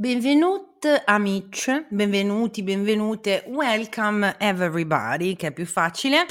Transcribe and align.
Benvenut 0.00 1.02
amici, 1.06 1.72
benvenuti, 1.88 2.62
benvenute, 2.62 3.42
welcome 3.48 4.36
everybody, 4.38 5.34
che 5.34 5.48
è 5.48 5.52
più 5.52 5.66
facile, 5.66 6.24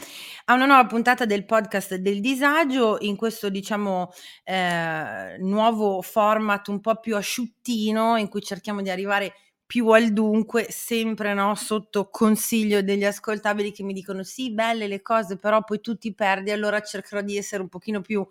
a 0.46 0.54
una 0.54 0.66
nuova 0.66 0.86
puntata 0.86 1.25
del 1.25 1.43
podcast 1.43 1.95
del 1.95 2.22
disagio, 2.22 2.95
in 3.01 3.17
questo 3.17 3.50
diciamo 3.50 4.09
eh, 4.45 5.35
nuovo 5.40 6.01
format 6.01 6.69
un 6.69 6.80
po' 6.80 6.95
più 7.01 7.17
asciuttino, 7.17 8.16
in 8.16 8.30
cui 8.30 8.41
cerchiamo 8.41 8.82
di 8.82 8.89
arrivare 8.89 9.34
più 9.66 9.90
al 9.90 10.14
dunque, 10.14 10.68
sempre 10.70 11.34
no, 11.34 11.54
sotto 11.56 12.08
consiglio 12.10 12.82
degli 12.82 13.04
ascoltabili 13.04 13.74
che 13.74 13.84
mi 13.84 13.92
dicono 13.92 14.24
sì, 14.24 14.54
belle 14.54 14.88
le 14.88 15.02
cose, 15.02 15.36
però 15.36 15.62
poi 15.66 15.82
tu 15.82 15.98
ti 15.98 16.14
perdi, 16.14 16.52
allora 16.52 16.80
cercherò 16.80 17.20
di 17.20 17.36
essere 17.36 17.64
un 17.64 17.68
pochino 17.68 18.00
più 18.00 18.26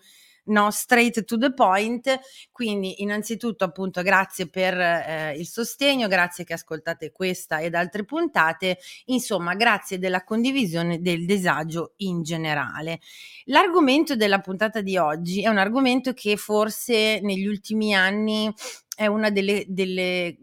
no, 0.46 0.70
straight 0.70 1.24
to 1.24 1.38
the 1.38 1.52
point. 1.52 2.20
Quindi, 2.50 3.02
innanzitutto, 3.02 3.64
appunto, 3.64 4.02
grazie 4.02 4.48
per 4.48 4.78
eh, 4.78 5.34
il 5.36 5.46
sostegno, 5.46 6.08
grazie 6.08 6.44
che 6.44 6.54
ascoltate 6.54 7.12
questa 7.12 7.60
ed 7.60 7.74
altre 7.74 8.04
puntate. 8.04 8.78
Insomma, 9.06 9.54
grazie 9.54 9.98
della 9.98 10.24
condivisione 10.24 11.00
del 11.00 11.24
disagio 11.24 11.94
in 11.98 12.22
generale. 12.22 13.00
L'argomento 13.46 14.16
della 14.16 14.40
puntata 14.40 14.80
di 14.80 14.96
oggi 14.96 15.42
è 15.42 15.48
un 15.48 15.58
argomento 15.58 16.12
che 16.12 16.36
forse 16.36 17.20
negli 17.20 17.46
ultimi 17.46 17.94
anni 17.94 18.52
è 18.96 19.06
una 19.06 19.30
delle, 19.30 19.64
delle 19.68 20.36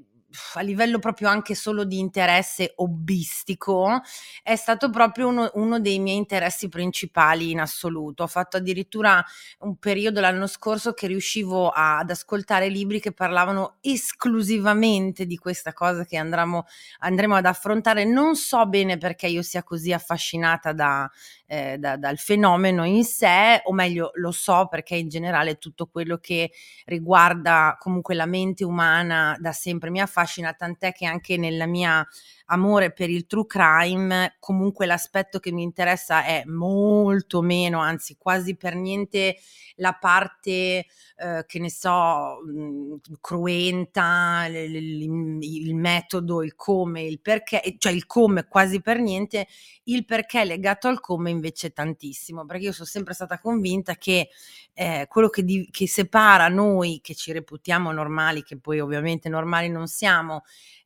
a 0.55 0.61
livello 0.61 0.99
proprio 0.99 1.29
anche 1.29 1.55
solo 1.55 1.83
di 1.83 1.99
interesse 1.99 2.73
hobbistico, 2.77 4.01
è 4.41 4.55
stato 4.55 4.89
proprio 4.89 5.27
uno, 5.27 5.51
uno, 5.55 5.79
dei 5.79 5.99
miei 5.99 6.17
interessi 6.17 6.69
principali 6.69 7.51
in 7.51 7.59
assoluto. 7.59 8.23
Ho 8.23 8.27
fatto 8.27 8.57
addirittura 8.57 9.23
un 9.59 9.77
periodo 9.77 10.19
l'anno 10.19 10.47
scorso 10.47 10.93
che 10.93 11.07
riuscivo 11.07 11.69
a, 11.69 11.99
ad 11.99 12.09
ascoltare 12.09 12.67
libri 12.67 12.99
che 12.99 13.11
parlavano 13.11 13.77
esclusivamente 13.81 15.25
di 15.25 15.37
questa 15.37 15.73
cosa 15.73 16.05
che 16.05 16.17
andremo, 16.17 16.65
andremo 16.99 17.35
ad 17.35 17.45
affrontare. 17.45 18.05
Non 18.05 18.35
so 18.35 18.65
bene 18.67 18.97
perché 18.97 19.27
io 19.27 19.41
sia 19.41 19.63
così 19.63 19.91
affascinata 19.93 20.73
da, 20.73 21.09
eh, 21.53 21.77
da, 21.77 21.97
dal 21.97 22.17
fenomeno 22.17 22.83
in 22.83 23.03
sé, 23.03 23.61
o 23.65 23.73
meglio 23.73 24.09
lo 24.15 24.31
so 24.31 24.67
perché 24.67 24.95
in 24.95 25.07
generale 25.07 25.59
tutto 25.59 25.85
quello 25.85 26.17
che 26.17 26.51
riguarda 26.85 27.75
comunque 27.79 28.15
la 28.15 28.25
mente 28.25 28.63
umana 28.63 29.37
da 29.39 29.51
sempre 29.51 29.91
mi 29.91 30.01
affascina, 30.01 30.53
tant'è 30.53 30.91
che 30.93 31.05
anche 31.05 31.37
nella 31.37 31.67
mia 31.67 32.05
amore 32.45 32.91
per 32.91 33.09
il 33.09 33.25
true 33.25 33.45
crime, 33.47 34.35
comunque 34.39 34.85
l'aspetto 34.85 35.39
che 35.39 35.51
mi 35.51 35.63
interessa 35.63 36.23
è 36.25 36.43
molto 36.45 37.41
meno, 37.41 37.79
anzi 37.79 38.15
quasi 38.17 38.55
per 38.55 38.75
niente 38.75 39.37
la 39.77 39.93
parte 39.93 40.85
eh, 41.15 41.43
che 41.47 41.59
ne 41.59 41.69
so, 41.69 42.41
mh, 42.45 42.51
mhmm, 42.51 42.97
cruenta, 43.21 44.47
l- 44.47 44.53
l- 44.53 45.43
il 45.43 45.75
metodo, 45.75 46.43
il 46.43 46.55
come, 46.55 47.03
il 47.03 47.19
perché, 47.21 47.75
cioè 47.77 47.91
il 47.93 48.05
come 48.05 48.45
quasi 48.47 48.81
per 48.81 48.99
niente, 48.99 49.47
il 49.85 50.05
perché 50.05 50.43
legato 50.45 50.87
al 50.87 50.99
come 50.99 51.29
invece 51.29 51.71
tantissimo, 51.71 52.45
perché 52.45 52.65
io 52.65 52.71
sono 52.71 52.87
sempre 52.87 53.13
stata 53.13 53.39
convinta 53.39 53.95
che 53.95 54.29
eh, 54.73 55.05
quello 55.09 55.29
che, 55.29 55.43
di- 55.43 55.67
che 55.71 55.87
separa 55.87 56.47
noi 56.47 56.99
che 57.01 57.15
ci 57.15 57.31
reputiamo 57.31 57.91
normali, 57.91 58.43
che 58.43 58.57
poi 58.57 58.79
ovviamente 58.79 59.29
normali 59.29 59.69
non 59.69 59.87
siamo, 59.87 60.43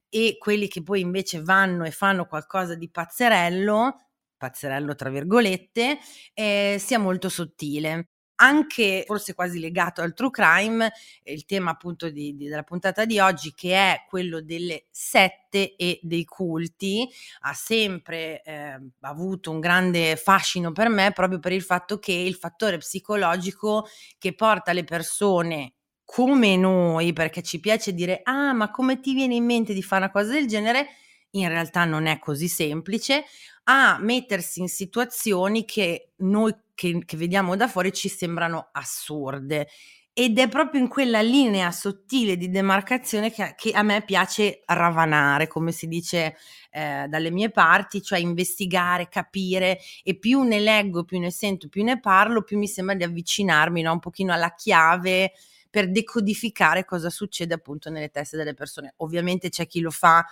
e 0.10 0.38
quelli 0.40 0.68
che 0.68 0.84
poi 0.84 1.02
invece 1.02 1.42
vanno 1.42 1.84
e 1.86 1.92
fanno 1.92 2.26
qualcosa 2.26 2.76
di 2.76 2.90
pazzerello, 2.90 4.08
pazzerello 4.38 4.96
tra 4.96 5.10
virgolette, 5.10 5.98
eh, 6.34 6.78
sia 6.80 7.00
molto 7.00 7.30
sottile. 7.30 8.10
Anche 8.40 9.04
forse 9.08 9.34
quasi 9.34 9.60
legato 9.60 10.02
al 10.02 10.14
true 10.14 10.30
crime, 10.30 10.92
il 11.24 11.46
tema 11.46 11.72
appunto 11.72 12.12
di, 12.12 12.36
di, 12.36 12.48
della 12.48 12.62
puntata 12.62 13.04
di 13.04 13.20
oggi, 13.20 13.52
che 13.56 13.74
è 13.74 14.06
quello 14.08 14.42
delle 14.42 14.86
sette 14.92 15.76
e 15.76 16.00
dei 16.04 16.24
culti, 16.24 17.10
ha 17.42 17.54
sempre 17.54 18.44
eh, 18.44 18.80
avuto 19.02 19.50
un 19.50 19.60
grande 19.60 20.16
fascino 20.18 20.72
per 20.72 20.88
me 20.90 21.12
proprio 21.14 21.40
per 21.40 21.52
il 21.52 21.64
fatto 21.64 21.98
che 21.98 22.14
il 22.14 22.36
fattore 22.36 22.78
psicologico 22.78 23.88
che 24.20 24.36
porta 24.36 24.72
le 24.72 24.84
persone 24.84 25.77
come 26.10 26.56
noi, 26.56 27.12
perché 27.14 27.42
ci 27.44 27.60
piace 27.60 27.94
dire: 27.94 28.22
"Ah, 28.24 28.54
ma 28.54 28.72
come 28.72 29.00
ti 29.02 29.14
viene 29.14 29.36
in 29.36 29.44
mente 29.46 29.74
di 29.74 29.84
fare 29.84 30.04
una 30.04 30.12
cosa 30.12 30.32
del 30.32 30.48
genere?" 30.48 30.88
In 31.32 31.50
realtà 31.50 31.84
non 31.86 32.06
è 32.08 32.20
così 32.20 32.48
semplice, 32.48 33.26
a 33.66 33.98
mettersi 34.00 34.62
in 34.62 34.70
situazioni 34.70 35.66
che 35.66 36.12
noi 36.18 36.56
che 36.74 37.02
che 37.06 37.18
vediamo 37.18 37.56
da 37.58 37.68
fuori 37.68 37.92
ci 37.94 38.08
sembrano 38.10 38.70
assurde. 38.72 39.68
Ed 40.14 40.40
è 40.40 40.48
proprio 40.50 40.82
in 40.82 40.88
quella 40.88 41.22
linea 41.22 41.72
sottile 41.72 42.38
di 42.38 42.50
demarcazione 42.50 43.32
che 43.32 43.54
che 43.56 43.72
a 43.72 43.84
me 43.84 44.02
piace 44.04 44.62
ravanare, 44.66 45.48
come 45.48 45.72
si 45.72 45.88
dice, 45.88 46.36
ehm, 46.72 47.06
dalle 47.08 47.30
mie 47.32 47.52
parti, 47.52 48.02
cioè 48.02 48.18
investigare, 48.20 49.10
capire 49.10 49.80
e 50.04 50.18
più 50.18 50.42
ne 50.44 50.60
leggo, 50.60 51.04
più 51.04 51.20
ne 51.20 51.30
sento, 51.32 51.68
più 51.70 51.84
ne 51.84 52.00
parlo, 52.00 52.42
più 52.44 52.58
mi 52.58 52.68
sembra 52.68 52.96
di 52.96 53.04
avvicinarmi, 53.04 53.82
no, 53.84 53.92
un 53.94 54.00
pochino 54.00 54.34
alla 54.34 54.54
chiave 54.56 55.34
per 55.78 55.92
decodificare 55.92 56.86
cosa 56.86 57.12
succede 57.12 57.54
appunto 57.54 57.92
nelle 57.92 58.10
teste 58.10 58.36
delle 58.36 58.56
persone. 58.56 58.96
Ovviamente 58.98 59.50
c'è 59.50 59.68
chi 59.68 59.80
lo 59.80 59.92
fa 59.92 60.26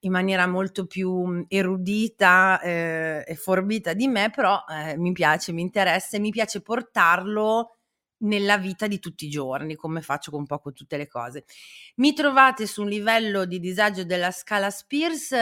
in 0.00 0.12
maniera 0.12 0.46
molto 0.46 0.86
più 0.86 1.44
erudita 1.48 2.60
eh, 2.60 3.24
e 3.26 3.34
forbita 3.34 3.94
di 3.94 4.06
me, 4.06 4.30
però 4.30 4.62
eh, 4.68 4.96
mi 4.96 5.10
piace, 5.10 5.50
mi 5.50 5.62
interessa 5.62 6.16
e 6.16 6.20
mi 6.20 6.30
piace 6.30 6.60
portarlo 6.60 7.78
nella 8.18 8.58
vita 8.58 8.86
di 8.86 9.00
tutti 9.00 9.26
i 9.26 9.28
giorni, 9.28 9.74
come 9.74 10.02
faccio 10.02 10.30
con 10.30 10.38
un 10.38 10.46
po' 10.46 10.60
con 10.60 10.72
tutte 10.72 10.96
le 10.96 11.08
cose. 11.08 11.46
Mi 11.96 12.12
trovate 12.12 12.68
su 12.68 12.82
un 12.82 12.88
livello 12.88 13.44
di 13.44 13.58
disagio 13.58 14.04
della 14.04 14.30
scala 14.30 14.70
Spears, 14.70 15.34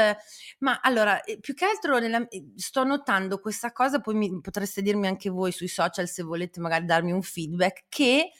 ma 0.61 0.81
allora, 0.81 1.23
eh, 1.23 1.39
più 1.39 1.53
che 1.53 1.67
altro 1.67 1.99
nella, 1.99 2.27
sto 2.57 2.83
notando 2.83 3.41
questa 3.41 3.73
cosa, 3.73 4.01
poi 4.01 4.15
mi, 4.15 4.41
potreste 4.41 4.81
dirmi 4.81 5.07
anche 5.07 5.29
voi 5.29 5.53
sui 5.53 5.69
social 5.69 6.09
se 6.09 6.23
volete 6.23 6.61
magari 6.61 6.87
darmi 6.87 7.13
un 7.13 7.21
feedback, 7.21 7.85
che 7.91 8.31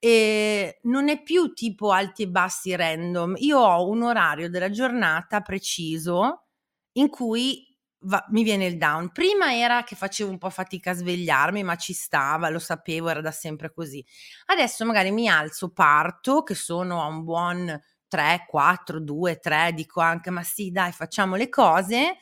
e 0.00 0.80
non 0.84 1.08
è 1.10 1.22
più 1.22 1.52
tipo 1.52 1.92
alti 1.92 2.22
e 2.24 2.28
bassi 2.28 2.74
random. 2.74 3.34
Io 3.38 3.58
ho 3.60 3.88
un 3.88 4.02
orario 4.02 4.48
della 4.50 4.70
giornata 4.70 5.42
preciso 5.42 6.46
in 6.92 7.10
cui 7.10 7.66
va, 8.06 8.24
mi 8.30 8.42
viene 8.42 8.66
il 8.66 8.78
down. 8.78 9.12
Prima 9.12 9.54
era 9.54 9.84
che 9.84 9.96
facevo 9.96 10.30
un 10.30 10.38
po' 10.38 10.50
fatica 10.50 10.92
a 10.92 10.94
svegliarmi, 10.94 11.62
ma 11.62 11.76
ci 11.76 11.92
stava, 11.92 12.48
lo 12.48 12.58
sapevo, 12.58 13.08
era 13.10 13.20
da 13.20 13.30
sempre 13.32 13.72
così. 13.72 14.04
Adesso 14.46 14.84
magari 14.86 15.10
mi 15.12 15.28
alzo, 15.28 15.70
parto, 15.70 16.42
che 16.42 16.54
sono 16.54 17.02
a 17.02 17.06
un 17.06 17.22
buon 17.24 17.80
3, 18.08 18.46
4, 18.48 19.00
2, 19.00 19.38
3, 19.38 19.72
dico 19.74 20.00
anche 20.00 20.30
ma 20.30 20.42
sì, 20.42 20.70
dai, 20.70 20.92
facciamo 20.92 21.36
le 21.36 21.48
cose 21.50 22.16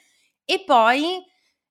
e 0.44 0.62
poi 0.66 1.22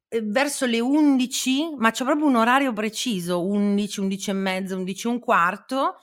Ehm, 0.09 0.31
verso 0.31 0.65
le 0.65 0.79
11, 0.79 1.75
ma 1.77 1.91
c'ho 1.91 2.05
proprio 2.05 2.27
un 2.27 2.35
orario 2.35 2.73
preciso, 2.73 3.45
11, 3.45 3.99
11 3.99 4.29
e 4.29 4.33
mezza, 4.33 4.75
11 4.75 5.07
e 5.07 5.09
un 5.09 5.19
quarto, 5.19 5.95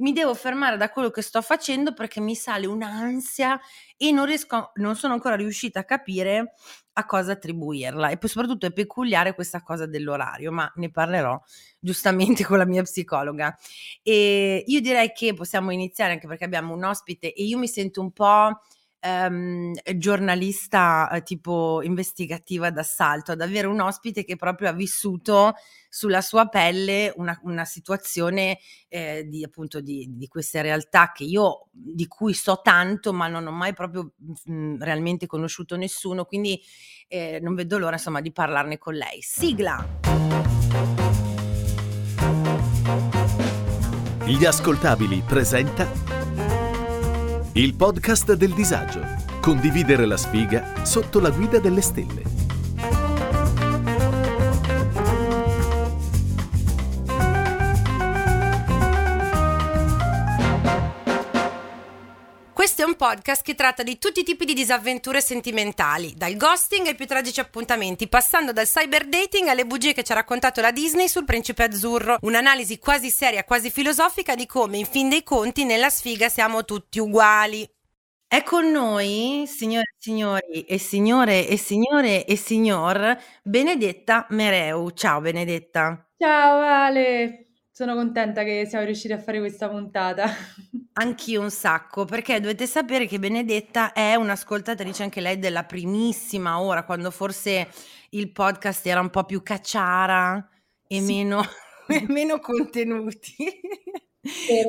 mi 0.00 0.12
devo 0.12 0.32
fermare 0.34 0.76
da 0.76 0.90
quello 0.90 1.10
che 1.10 1.22
sto 1.22 1.42
facendo 1.42 1.92
perché 1.92 2.20
mi 2.20 2.36
sale 2.36 2.66
un'ansia 2.66 3.58
e 3.96 4.12
non 4.12 4.26
riesco 4.26 4.70
non 4.76 4.94
sono 4.94 5.12
ancora 5.14 5.34
riuscita 5.34 5.80
a 5.80 5.84
capire 5.84 6.54
a 6.92 7.04
cosa 7.04 7.32
attribuirla. 7.32 8.10
E 8.10 8.16
poi 8.18 8.28
soprattutto 8.28 8.66
è 8.66 8.72
peculiare 8.72 9.34
questa 9.34 9.60
cosa 9.62 9.86
dell'orario, 9.86 10.52
ma 10.52 10.70
ne 10.76 10.90
parlerò 10.90 11.40
giustamente 11.80 12.44
con 12.46 12.58
la 12.58 12.66
mia 12.66 12.82
psicologa. 12.82 13.56
E 14.02 14.62
io 14.66 14.80
direi 14.80 15.12
che 15.12 15.34
possiamo 15.34 15.72
iniziare 15.72 16.12
anche 16.12 16.28
perché 16.28 16.44
abbiamo 16.44 16.74
un 16.74 16.84
ospite 16.84 17.32
e 17.34 17.42
io 17.44 17.58
mi 17.58 17.66
sento 17.68 18.00
un 18.00 18.12
po' 18.12 18.60
ehm, 19.00 19.72
giornalista 19.96 21.08
eh, 21.10 21.22
tipo 21.22 21.80
investigativa 21.82 22.70
d'assalto, 22.70 23.32
ad 23.32 23.40
avere 23.40 23.66
un 23.66 23.80
ospite 23.80 24.24
che 24.24 24.36
proprio 24.36 24.68
ha 24.68 24.72
vissuto 24.72 25.54
sulla 25.88 26.20
sua 26.20 26.48
pelle 26.48 27.12
una, 27.16 27.38
una 27.44 27.64
situazione 27.64 28.58
eh, 28.88 29.26
di 29.26 29.42
appunto 29.42 29.80
di, 29.80 30.06
di, 30.10 30.28
queste 30.28 30.60
realtà 30.60 31.12
che 31.12 31.24
io 31.24 31.68
di 31.70 32.06
cui 32.06 32.34
so 32.34 32.60
tanto 32.62 33.12
ma 33.14 33.26
non 33.26 33.46
ho 33.46 33.52
mai 33.52 33.72
proprio 33.72 34.12
mh, 34.16 34.52
mm, 34.52 34.82
realmente 34.82 35.26
conosciuto 35.26 35.76
nessuno 35.76 36.26
quindi 36.26 36.60
eh, 37.06 37.38
non 37.40 37.54
vedo 37.54 37.78
l'ora 37.78 37.94
insomma 37.94 38.20
di 38.20 38.32
parlarne 38.32 38.78
con 38.78 38.94
lei. 38.94 39.22
Sigla! 39.22 39.86
Gli 44.26 44.44
ascoltabili 44.44 45.22
presenta 45.26 46.07
il 47.52 47.74
podcast 47.74 48.34
del 48.34 48.52
disagio. 48.52 49.00
Condividere 49.40 50.06
la 50.06 50.16
sfiga 50.16 50.84
sotto 50.84 51.18
la 51.18 51.30
guida 51.30 51.58
delle 51.58 51.80
stelle. 51.80 52.27
Podcast 62.98 63.42
che 63.42 63.54
tratta 63.54 63.82
di 63.82 63.98
tutti 63.98 64.20
i 64.20 64.24
tipi 64.24 64.44
di 64.44 64.52
disavventure 64.52 65.22
sentimentali, 65.22 66.12
dal 66.14 66.36
ghosting 66.36 66.86
ai 66.88 66.94
più 66.94 67.06
tragici 67.06 67.40
appuntamenti, 67.40 68.08
passando 68.08 68.52
dal 68.52 68.66
cyber 68.66 69.06
dating 69.06 69.48
alle 69.48 69.64
bugie 69.64 69.94
che 69.94 70.02
ci 70.02 70.12
ha 70.12 70.16
raccontato 70.16 70.60
la 70.60 70.70
Disney 70.70 71.08
sul 71.08 71.24
principe 71.24 71.62
azzurro. 71.62 72.18
Un'analisi 72.20 72.78
quasi 72.78 73.08
seria, 73.08 73.44
quasi 73.44 73.70
filosofica 73.70 74.34
di 74.34 74.44
come, 74.44 74.76
in 74.76 74.84
fin 74.84 75.08
dei 75.08 75.22
conti, 75.22 75.64
nella 75.64 75.88
sfiga 75.88 76.28
siamo 76.28 76.66
tutti 76.66 76.98
uguali. 76.98 77.66
È 78.26 78.42
con 78.42 78.70
noi, 78.70 79.44
signore 79.46 79.94
e 79.94 79.98
signori 79.98 80.64
e 80.64 80.78
signore 80.78 81.48
e 81.48 81.56
signore 81.56 82.24
e 82.26 82.36
signor, 82.36 83.18
Benedetta 83.42 84.26
Mereu. 84.28 84.90
Ciao 84.90 85.22
Benedetta. 85.22 86.10
Ciao 86.18 86.60
Ale, 86.60 87.47
sono 87.78 87.94
contenta 87.94 88.42
che 88.42 88.66
siamo 88.66 88.84
riusciti 88.84 89.12
a 89.12 89.20
fare 89.20 89.38
questa 89.38 89.68
puntata. 89.68 90.26
Anch'io 90.94 91.40
un 91.40 91.50
sacco, 91.52 92.06
perché 92.06 92.40
dovete 92.40 92.66
sapere 92.66 93.06
che 93.06 93.20
Benedetta 93.20 93.92
è 93.92 94.16
un'ascoltatrice 94.16 95.04
anche 95.04 95.20
lei 95.20 95.38
della 95.38 95.62
primissima 95.62 96.60
ora, 96.60 96.82
quando 96.82 97.12
forse 97.12 97.68
il 98.10 98.32
podcast 98.32 98.84
era 98.84 98.98
un 98.98 99.10
po' 99.10 99.22
più 99.22 99.44
cacciara 99.44 100.44
e 100.88 101.00
Sì. 101.00 101.04
meno, 101.04 101.40
meno 102.08 102.40
contenuti. 102.40 103.36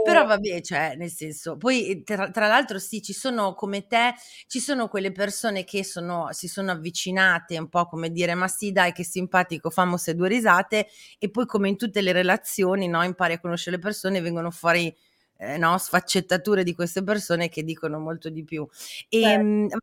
Però 0.03 0.25
vabbè, 0.25 0.61
cioè, 0.61 0.95
nel 0.95 1.09
senso, 1.09 1.57
poi 1.57 2.03
tra, 2.03 2.29
tra, 2.29 2.47
l'altro 2.47 2.79
sì, 2.79 3.01
ci 3.01 3.13
sono 3.13 3.53
come 3.53 3.87
te, 3.87 4.13
ci 4.47 4.59
sono 4.59 4.87
quelle 4.87 5.11
persone 5.11 5.63
che 5.63 5.83
sono, 5.83 6.29
si 6.31 6.47
sono 6.47 6.71
avvicinate 6.71 7.57
un 7.57 7.69
po' 7.69 7.85
come 7.85 8.11
dire, 8.11 8.33
ma 8.35 8.47
sì 8.47 8.71
dai 8.71 8.91
che 8.91 9.03
simpatico, 9.03 9.69
famo 9.69 9.97
se 9.97 10.15
due 10.15 10.27
risate 10.27 10.87
e 11.17 11.29
poi 11.29 11.45
come 11.45 11.69
in 11.69 11.77
tutte 11.77 12.01
le 12.01 12.11
relazioni, 12.11 12.87
no, 12.87 13.03
impari 13.03 13.33
a 13.33 13.39
conoscere 13.39 13.77
le 13.77 13.81
persone 13.81 14.21
vengono 14.21 14.51
fuori 14.51 14.93
eh, 15.37 15.57
no, 15.57 15.77
sfaccettature 15.77 16.63
di 16.63 16.73
queste 16.73 17.03
persone 17.03 17.49
che 17.49 17.63
dicono 17.63 17.99
molto 17.99 18.29
di 18.29 18.43
più. 18.43 18.67
E, 19.07 19.21
certo. 19.21 19.77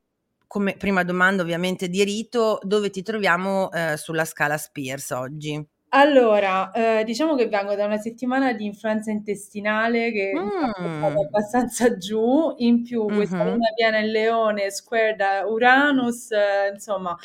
come 0.46 0.76
prima 0.76 1.02
domanda 1.02 1.42
ovviamente 1.42 1.88
di 1.88 2.04
rito, 2.04 2.58
dove 2.62 2.90
ti 2.90 3.02
troviamo 3.02 3.70
eh, 3.72 3.96
sulla 3.96 4.24
scala 4.24 4.58
Spears 4.58 5.10
oggi? 5.10 5.66
Allora, 5.98 6.70
ehm, 6.72 7.04
diciamo 7.04 7.34
che 7.36 7.48
vengo 7.48 7.74
da 7.74 7.86
una 7.86 7.96
settimana 7.96 8.52
di 8.52 8.66
influenza 8.66 9.10
intestinale 9.10 10.12
che 10.12 10.42
mi 10.42 10.50
ha 10.68 10.68
portato 10.78 11.22
Mh. 11.22 11.24
abbastanza 11.24 11.96
giù, 11.96 12.52
in 12.58 12.82
più 12.82 13.06
questa 13.14 13.44
Mh-mh. 13.44 13.50
luna 13.50 13.72
piena 13.74 13.98
in 14.00 14.10
Leone, 14.10 14.70
square 14.70 15.16
da 15.16 15.46
Uranus, 15.46 16.28
insomma, 16.70 17.16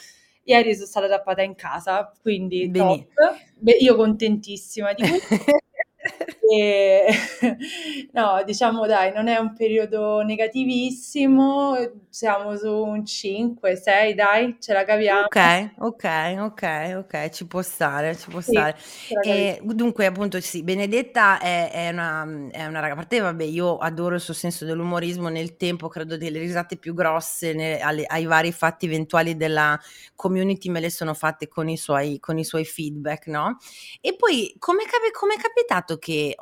ieri 0.43 0.73
so 0.73 0.85
stata 0.85 1.09
tappata 1.09 1.41
in 1.41 1.55
casa, 1.55 2.13
quindi 2.21 2.69
Beni 2.69 3.05
top. 3.07 3.41
Beh, 3.59 3.73
io 3.73 3.95
contentissima 3.97 4.93
di 4.93 5.03
questo. 5.05 5.57
E 6.53 7.05
no, 8.13 8.43
diciamo 8.45 8.85
dai, 8.87 9.13
non 9.13 9.27
è 9.27 9.37
un 9.37 9.53
periodo 9.53 10.21
negativissimo, 10.21 11.75
siamo 12.09 12.57
su 12.57 12.69
un 12.83 13.05
5, 13.05 13.75
6 13.75 14.13
dai, 14.15 14.57
ce 14.59 14.73
la 14.73 14.83
caviamo. 14.83 15.27
Okay, 15.27 15.71
okay, 15.79 16.37
okay, 16.37 16.93
okay, 16.93 17.29
ci 17.31 17.45
può 17.45 17.61
stare, 17.61 18.15
ci 18.17 18.29
può 18.29 18.39
Sì, 18.47 18.51
stare. 18.53 18.75
Ehm, 19.19 19.71
dunque 19.73 20.05
appunto 20.05 20.39
sì, 20.41 20.63
Benedetta 20.63 21.37
è 21.39 21.69
è 21.69 21.89
una 21.89 22.23
è 22.49 22.65
una 22.65 22.79
raga 22.79 22.93
a 22.93 22.95
parte 22.95 23.19
vabbè, 23.19 23.43
io 23.43 23.77
adoro 23.77 24.15
il 24.15 24.21
suo 24.21 24.33
senso 24.33 24.65
dell'umorismo, 24.65 25.27
nel 25.29 25.57
tempo 25.57 25.89
credo 25.89 26.17
delle 26.17 26.39
risate 26.39 26.77
più 26.77 26.93
grosse 26.93 27.53
ne 27.53 27.79
alle 27.79 28.05
ai 28.05 28.25
vari 28.25 28.51
fatti 28.51 28.85
eventuali 28.85 29.35
della 29.35 29.77
community 30.15 30.69
me 30.69 30.79
le 30.79 30.89
sono 30.89 31.13
fatte 31.13 31.47
con 31.47 31.67
i 31.69 31.77
suoi 31.77 32.19
con 32.19 32.37
i 32.37 32.43
suoi 32.45 32.63
feedback, 32.65 33.27
no, 33.27 33.57
e 33.99 34.15
poi 34.15 34.55
come 34.59 34.83
com'è 35.11 35.35
capitato 35.37 35.97
che 35.97 36.33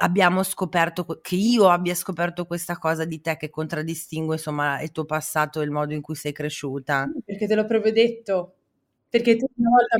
abbiamo 0.00 0.42
scoperto 0.44 1.04
che 1.20 1.34
io 1.36 1.68
abbia 1.68 1.94
scoperto 1.94 2.46
questa 2.46 2.78
cosa 2.78 3.04
di 3.04 3.20
te 3.20 3.36
che 3.36 3.50
contraddistingue 3.50 4.36
insomma 4.36 4.80
il 4.80 4.92
tuo 4.92 5.04
passato 5.04 5.60
e 5.60 5.64
il 5.64 5.70
modo 5.70 5.92
in 5.94 6.00
cui 6.00 6.14
sei 6.14 6.32
cresciuta? 6.32 7.06
Perché 7.24 7.46
te 7.46 7.54
l'ho 7.54 7.64
proprio 7.66 7.92
detto. 7.92 8.54
Perché 9.10 9.36
tu 9.36 9.46
una 9.56 9.70
volta 9.70 9.96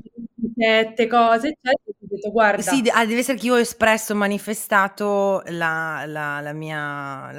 7 0.56 1.06
cose, 1.06 1.48
eccetera, 1.48 1.72
ti 1.98 2.04
ho 2.04 2.06
detto: 2.08 2.30
"Guarda" 2.30 2.62
Sì, 2.62 2.82
ah, 2.92 3.06
deve 3.06 3.20
essere 3.20 3.38
che 3.38 3.46
io 3.46 3.54
ho 3.54 3.58
espresso, 3.58 4.14
manifestato 4.14 5.42
la 5.46 6.04
la 6.06 6.40
la 6.40 6.52
mia 6.52 7.30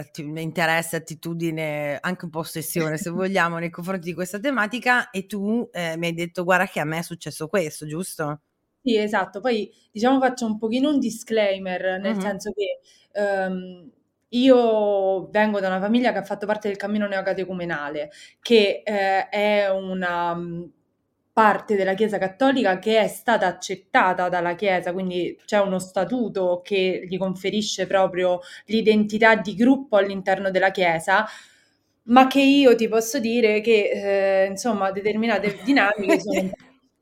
interesse, 0.41 0.95
attitudine, 0.95 1.97
anche 2.01 2.25
un 2.25 2.31
po' 2.31 2.39
ossessione 2.39 2.97
se 2.97 3.09
vogliamo, 3.11 3.57
nei 3.59 3.69
confronti 3.69 4.07
di 4.09 4.13
questa 4.13 4.39
tematica 4.39 5.09
e 5.11 5.25
tu, 5.27 5.67
ehm, 5.71 5.99
mi 5.99 6.07
hai 6.07 6.13
detto: 6.13 6.43
"Guarda 6.43 6.67
che 6.67 6.79
a 6.79 6.85
me 6.85 6.99
è 6.99 7.01
successo 7.03 7.47
questo", 7.47 7.85
giusto? 7.85 8.41
Sì, 8.89 8.97
esatto. 8.97 9.39
Poi 9.39 9.71
diciamo 9.91 10.19
faccio 10.19 10.45
un 10.45 10.57
pochino 10.57 10.89
un 10.89 10.99
disclaimer, 10.99 11.99
nel 11.99 12.15
Mh-mh. 12.15 12.21
senso 12.21 12.51
che, 12.53 12.79
uhm, 13.19 13.91
io 14.29 15.27
vengo 15.29 15.59
da 15.59 15.67
una 15.67 15.79
famiglia 15.79 16.11
che 16.11 16.19
ha 16.19 16.23
fatto 16.23 16.45
parte 16.45 16.67
del 16.67 16.77
cammino 16.77 17.07
neocatecumenale, 17.07 18.09
che, 18.41 18.81
ehm, 18.83 19.27
è 19.29 19.69
una, 19.69 20.33
mhmm, 20.35 20.71
parte 21.33 21.75
della 21.75 21.93
Chiesa 21.93 22.17
cattolica 22.17 22.79
che 22.79 22.99
è 22.99 23.07
stata 23.07 23.45
accettata 23.47 24.27
dalla 24.29 24.55
Chiesa, 24.55 24.91
quindi 24.91 25.37
c'è 25.45 25.59
uno 25.59 25.79
statuto 25.79 26.61
che 26.63 27.03
gli 27.07 27.17
conferisce 27.17 27.87
proprio 27.87 28.39
l'identità 28.65 29.35
di 29.35 29.53
gruppo 29.55 29.95
all'interno 29.97 30.51
della 30.51 30.71
Chiesa, 30.71 31.25
ma 32.05 32.27
che 32.27 32.41
io 32.41 32.75
ti 32.75 32.87
posso 32.87 33.19
dire 33.19 33.61
che, 33.61 34.43
ehm, 34.45 34.51
insomma 34.51 34.91
determinate 34.91 35.59
dinamiche 35.63 36.19
sono 36.19 36.49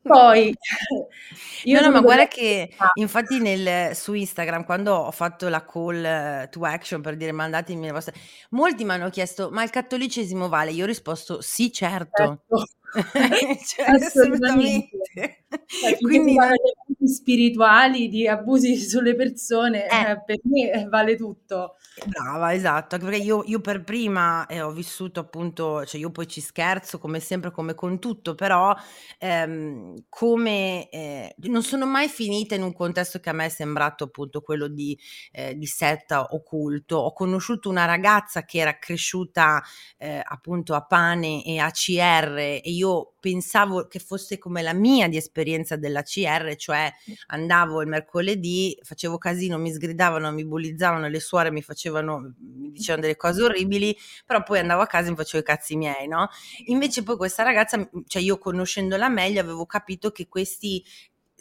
poi 0.08 0.56
io 1.64 1.80
No, 1.82 1.86
no, 1.88 1.92
ma 1.92 2.02
guarda 2.02 2.28
che 2.28 2.70
infatti 2.96 3.40
nel 3.40 3.96
su 3.96 4.14
Instagram 4.14 4.64
quando 4.66 4.94
ho 4.96 5.12
fatto 5.12 5.48
la 5.50 5.64
call 5.66 6.50
to 6.50 6.62
action 6.64 7.02
per 7.02 7.16
dire 7.18 7.32
mandatemi 7.32 7.86
le 7.86 7.92
vostre 7.92 8.14
molti 8.52 8.86
m'hanno 8.86 9.10
chiesto: 9.10 9.50
"Ma 9.52 9.64
il 9.64 9.70
cattolicesimo 9.70 10.48
vale?" 10.50 10.72
Io 10.72 10.84
ho 10.84 10.88
risposto: 10.88 11.42
"Sì, 11.42 11.72
certo." 11.72 12.44
Certo. 12.48 12.66
Cioè 13.68 13.86
Assolutamente. 13.86 14.90
assolutamente. 14.98 15.46
Cioè 15.68 15.98
Quindi 16.02 16.36
non 16.36 16.50
di 16.52 16.72
abusi 16.96 17.14
spirituali, 17.14 18.08
di 18.10 18.28
abusi 18.28 18.78
sulle 18.78 19.16
persone, 19.16 19.86
Eh. 19.88 20.12
eh, 20.12 20.24
per 20.26 20.38
me 20.44 20.88
vale 20.90 21.16
tutto. 21.18 21.76
Brava, 22.06 22.54
esatto, 22.54 22.94
anche 22.96 23.08
perché 23.08 23.24
io 23.24 23.44
io 23.48 23.60
per 23.60 23.84
prima, 23.84 24.46
ehm, 24.46 24.66
ho 24.66 24.72
vissuto 24.72 25.20
appunto 25.20 25.84
cioè 25.84 25.98
io 26.00 26.12
poi 26.12 26.28
ci 26.28 26.42
scherzo 26.42 27.00
come 27.00 27.20
sempre, 27.20 27.50
come 27.52 27.74
con 27.74 27.98
tutto, 28.00 28.36
però, 28.36 28.76
ehm, 29.18 30.04
come 30.08 30.90
ehm, 30.90 31.30
non 31.50 31.64
sono 31.64 31.88
mai 31.88 32.08
finita 32.08 32.54
in 32.54 32.62
un 32.62 32.74
contesto 32.74 33.20
che 33.20 33.30
a 33.30 33.34
me 33.34 33.46
è 33.46 33.50
sembrato 33.50 34.04
appunto 34.04 34.42
quello 34.42 34.68
di 34.68 34.98
ehm, 35.32 35.54
di 35.54 35.66
setta 35.66 36.24
o 36.26 36.44
culto. 36.44 36.98
Ho 36.98 37.14
conosciuto 37.14 37.68
una 37.70 37.86
ragazza 37.86 38.44
che 38.46 38.60
era 38.60 38.78
cresciuta, 38.78 39.62
ehm, 39.98 40.22
appunto 40.24 40.76
a 40.76 40.82
pane 40.86 41.44
e 41.44 41.58
ACR 41.58 42.38
e 42.38 42.62
io 42.66 43.14
pensavo 43.20 43.88
che 43.88 44.00
fosse 44.00 44.38
come 44.38 44.62
la 44.62 44.74
mia 44.74 45.08
di 45.10 45.18
esperienza 45.18 45.76
dell'ACR, 45.76 46.56
cioè 46.56 46.94
andavo 47.28 47.82
il 47.82 47.88
mercoledì, 47.88 48.78
facevo 48.84 49.18
casino, 49.18 49.58
mi 49.58 49.72
sgridavano, 49.72 50.32
mi 50.32 50.46
bullizzavano, 50.46 51.08
le 51.10 51.20
suore 51.20 51.52
mi 51.52 51.62
facevano 51.90 52.36
mi 52.40 52.72
dicevano 52.72 53.02
delle 53.04 53.16
cose 53.16 53.44
orribili, 53.44 53.96
però 54.26 54.44
poi 54.44 54.60
andavo 54.60 54.82
a 54.82 54.88
casa 54.88 55.08
e 55.08 55.12
mi 55.12 55.16
facevo 55.16 55.44
i 55.44 55.46
cazzi 55.46 55.76
miei, 55.76 56.08
no, 56.08 56.30
invece 56.66 57.04
poi 57.04 57.18
questa 57.18 57.44
ragazza, 57.44 57.90
cioè 58.08 58.22
io 58.22 58.38
conoscendola 58.38 59.10
meglio 59.10 59.42
avevo 59.42 59.66
capito 59.66 60.12
che 60.12 60.28
questi 60.28 60.84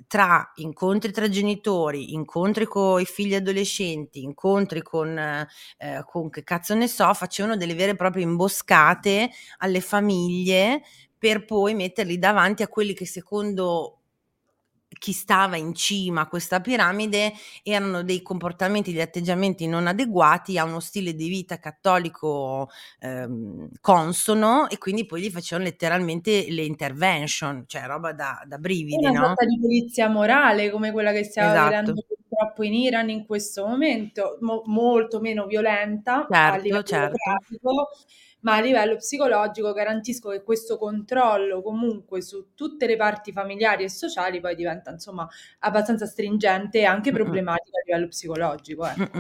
tra 0.07 0.53
incontri 0.57 1.11
tra 1.11 1.29
genitori, 1.29 2.13
incontri 2.13 2.67
coi 2.67 3.07
figli 3.07 3.35
adolescenti, 3.35 4.23
incontri 4.23 4.83
con 4.83 5.17
ehm, 5.17 6.05
con 6.05 6.29
che 6.31 6.43
cazzo 6.45 6.75
ne 6.75 6.87
so, 6.87 7.13
facevano 7.15 7.57
delle 7.57 7.75
vere 7.75 7.93
e 7.93 7.97
proprie 7.97 8.25
imboscate 8.25 9.31
alle 9.59 9.81
famiglie 9.81 10.83
per 11.19 11.45
poi 11.47 11.75
metterli 11.75 12.19
davanti 12.19 12.63
a 12.63 12.69
quelli 12.69 12.93
che 12.93 13.07
secondo 13.07 13.96
chi 14.99 15.13
stava 15.13 15.57
in 15.57 15.75
cima 15.75 16.23
a 16.23 16.29
questa 16.29 16.61
piramide 16.61 17.33
erano 17.63 18.03
dei 18.03 18.23
comportamenti, 18.23 18.93
degli 18.93 19.01
atteggiamenti 19.01 19.67
non 19.67 19.87
adeguati 19.87 20.59
a 20.59 20.65
uno 20.65 20.81
stile 20.81 21.15
di 21.15 21.29
vita 21.29 21.59
cattolico, 21.59 22.69
ehm, 23.01 23.69
consono 23.81 24.69
e 24.69 24.79
quindi 24.79 25.07
poi 25.07 25.23
gli 25.23 25.31
facevano 25.31 25.69
letteralmente 25.69 26.47
le 26.51 26.63
intervention, 26.65 27.65
cioè 27.67 27.87
roba 27.87 28.13
da 28.13 28.43
da 28.47 28.59
brividi, 28.59 28.97
Una 28.99 29.11
no? 29.11 29.35
sorta 29.35 29.45
di 29.45 29.59
polizia 29.59 30.09
morale 30.09 30.71
come 30.71 30.93
quella 30.93 31.11
che 31.11 31.25
stiamo 31.25 31.53
vedendo 31.53 31.93
Esatto. 31.93 32.03
purtroppo 32.07 32.63
in 32.63 32.73
Iran 32.75 33.11
in 33.11 33.27
questo 33.27 33.67
momento, 33.67 34.39
mo 34.43 34.63
molto 34.67 35.19
meno 35.21 35.47
violenta 35.47 36.39
a 36.45 36.55
Certo, 36.55 36.57
livello 36.57 36.85
certo. 36.85 37.09
pratico, 37.11 37.89
ma 38.47 38.55
a 38.57 38.61
livello 38.61 38.95
psicologico 38.97 39.73
garantisco 39.73 40.31
che 40.31 40.43
questo 40.45 40.79
controllo 40.79 41.63
comunque 41.63 42.23
su 42.23 42.55
tutte 42.55 42.87
le 42.87 42.95
parti 42.97 43.33
familiari 43.33 43.83
e 43.83 43.91
sociali 43.91 44.39
poi 44.41 44.55
diventa 44.55 44.93
insomma 44.93 45.29
abbastanza 45.61 46.07
stringente 46.07 46.79
e 46.79 46.85
anche 46.85 47.11
problematico 47.11 47.77
a 47.77 47.83
livello 47.85 48.07
psicologico, 48.09 48.87
ecco. 48.87 49.11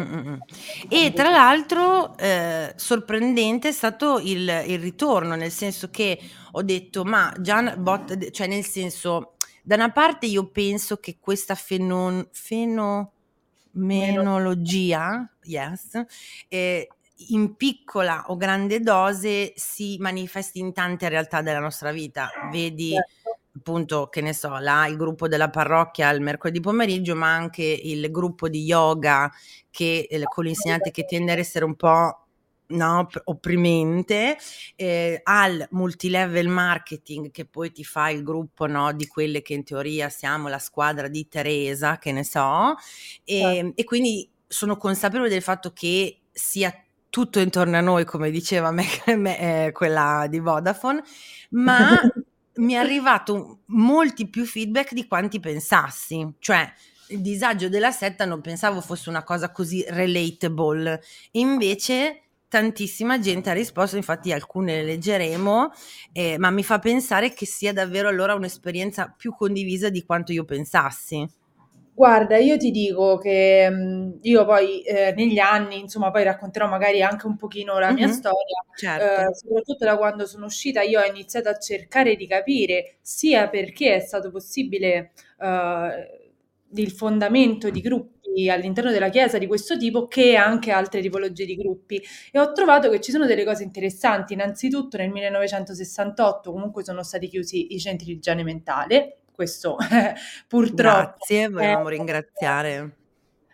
E 0.88 1.12
tra 1.14 1.28
l'altro, 1.30 2.16
ehm, 2.16 2.74
sorprendente 2.76 3.68
è 3.68 3.72
stato 3.72 4.18
il 4.20 4.48
il 4.66 4.78
ritorno, 4.78 5.34
nel 5.34 5.50
senso 5.50 5.90
che 5.90 6.18
ho 6.52 6.62
detto: 6.62 7.04
"Ma 7.04 7.32
botta 7.76 8.14
d" 8.14 8.30
cioè 8.30 8.46
nel 8.46 8.64
senso, 8.64 9.34
da 9.62 9.74
una 9.74 9.90
parte 9.90 10.26
io 10.26 10.48
penso 10.50 10.98
che 10.98 11.18
questa 11.20 11.54
fenon 11.56 12.28
fenomenologia, 12.32 15.28
yes, 15.42 16.02
ehm, 16.48 16.84
in 17.28 17.56
piccola 17.56 18.24
o 18.28 18.36
grande 18.36 18.80
dose 18.80 19.52
si 19.56 19.96
manifesti 19.98 20.58
in 20.58 20.72
tante 20.72 21.08
realtà 21.08 21.42
della 21.42 21.60
nostra 21.60 21.92
vita. 21.92 22.28
Vedi 22.50 22.92
Certo. 22.92 23.38
appunto, 23.56 24.08
che 24.08 24.20
ne 24.20 24.34
so, 24.34 24.56
là 24.58 24.86
il 24.86 24.96
gruppo 24.96 25.28
della 25.28 25.48
parrocchia 25.48 26.10
il 26.10 26.20
mercoledì 26.20 26.60
pomeriggio, 26.60 27.14
ma 27.16 27.34
anche 27.34 27.64
il 27.64 28.10
gruppo 28.10 28.48
di 28.48 28.62
yoga 28.64 29.30
che 29.70 30.06
ehm, 30.10 30.24
con 30.24 30.44
l'insegnante 30.44 30.90
che 30.90 31.04
tende 31.04 31.32
ad 31.32 31.38
essere 31.38 31.64
un 31.64 31.74
po' 31.74 32.26
no, 32.68 33.06
opprimente, 33.24 34.36
eh, 34.74 35.20
al 35.22 35.66
multilevel 35.70 36.48
marketing 36.48 37.30
che 37.30 37.44
poi 37.46 37.70
ti 37.72 37.84
fa 37.84 38.08
il 38.10 38.22
gruppo 38.22 38.66
no, 38.66 38.92
di 38.92 39.06
quelle 39.06 39.40
che 39.40 39.54
in 39.54 39.64
teoria 39.64 40.08
siamo 40.08 40.48
la 40.48 40.58
squadra 40.58 41.08
di 41.08 41.28
Teresa, 41.28 41.98
che 41.98 42.12
ne 42.12 42.24
so, 42.24 42.74
e, 43.24 43.40
certo. 43.40 43.72
e 43.76 43.84
quindi 43.84 44.28
sono 44.46 44.76
consapevole 44.76 45.28
del 45.28 45.42
fatto 45.42 45.72
che 45.72 46.22
sia 46.32 46.72
tutto 47.16 47.40
intorno 47.40 47.78
a 47.78 47.80
noi, 47.80 48.04
come 48.04 48.30
diceva 48.30 48.70
me, 48.70 48.84
me 49.16 49.38
eh, 49.68 49.72
quella 49.72 50.26
di 50.28 50.38
Vodafone, 50.38 51.02
ma 51.52 51.98
mi 52.56 52.74
è 52.74 52.76
arrivato 52.76 53.60
molti 53.68 54.28
più 54.28 54.44
feedback 54.44 54.92
di 54.92 55.06
quanti 55.06 55.40
pensassi, 55.40 56.30
cioè 56.38 56.70
il 57.08 57.22
disagio 57.22 57.70
della 57.70 57.90
setta 57.90 58.26
non 58.26 58.42
pensavo 58.42 58.82
fosse 58.82 59.08
una 59.08 59.24
cosa 59.24 59.50
così 59.50 59.82
relatable, 59.88 61.00
invece 61.30 62.24
tantissima 62.48 63.18
gente 63.18 63.48
ha 63.48 63.54
risposto, 63.54 63.96
infatti 63.96 64.30
alcune 64.30 64.74
le 64.74 64.84
leggeremo, 64.84 65.72
eh, 66.12 66.36
ma 66.36 66.50
mi 66.50 66.62
fa 66.62 66.78
pensare 66.78 67.32
che 67.32 67.46
sia 67.46 67.72
davvero 67.72 68.10
allora 68.10 68.34
un'esperienza 68.34 69.10
più 69.16 69.34
condivisa 69.34 69.88
di 69.88 70.04
quanto 70.04 70.32
io 70.32 70.44
pensassi. 70.44 71.26
Guarda, 71.96 72.36
io 72.36 72.58
ti 72.58 72.70
dico 72.70 73.16
che 73.16 73.70
mh, 73.70 74.18
io 74.20 74.44
poi 74.44 74.82
eh, 74.82 75.14
negli 75.16 75.38
anni, 75.38 75.78
insomma, 75.78 76.10
poi 76.10 76.24
racconterò 76.24 76.68
magari 76.68 77.00
anche 77.02 77.26
un 77.26 77.36
pochino 77.36 77.78
la 77.78 77.90
mia 77.90 78.08
storia, 78.08 78.62
certo. 78.76 79.30
eh, 79.30 79.34
soprattutto 79.34 79.86
da 79.86 79.96
quando 79.96 80.26
sono 80.26 80.44
uscita, 80.44 80.82
io 80.82 81.00
ho 81.00 81.04
iniziato 81.06 81.48
a 81.48 81.56
cercare 81.56 82.14
di 82.16 82.26
capire 82.26 82.98
sia 83.00 83.48
perché 83.48 83.94
è 83.94 84.00
stato 84.00 84.30
possibile 84.30 85.12
eh, 85.40 86.30
il 86.74 86.90
fondamento 86.90 87.70
di 87.70 87.80
gruppi 87.80 88.50
all'interno 88.50 88.90
della 88.90 89.08
Chiesa 89.08 89.38
di 89.38 89.46
questo 89.46 89.78
tipo 89.78 90.06
che 90.06 90.36
anche 90.36 90.72
altre 90.72 91.00
tipologie 91.00 91.46
di 91.46 91.56
gruppi 91.56 91.98
e 92.30 92.38
ho 92.38 92.52
trovato 92.52 92.90
che 92.90 93.00
ci 93.00 93.10
sono 93.10 93.24
delle 93.24 93.44
cose 93.44 93.62
interessanti. 93.62 94.34
Innanzitutto 94.34 94.98
nel 94.98 95.08
1968 95.08 96.52
comunque 96.52 96.84
sono 96.84 97.02
stati 97.02 97.26
chiusi 97.28 97.72
i 97.74 97.80
centri 97.80 98.04
di 98.04 98.12
igiene 98.12 98.42
mentale, 98.42 99.20
questo 99.36 99.76
purtroppo. 100.48 101.16
Grazie, 101.18 101.48
volevamo 101.48 101.88
ringraziare. 101.88 102.96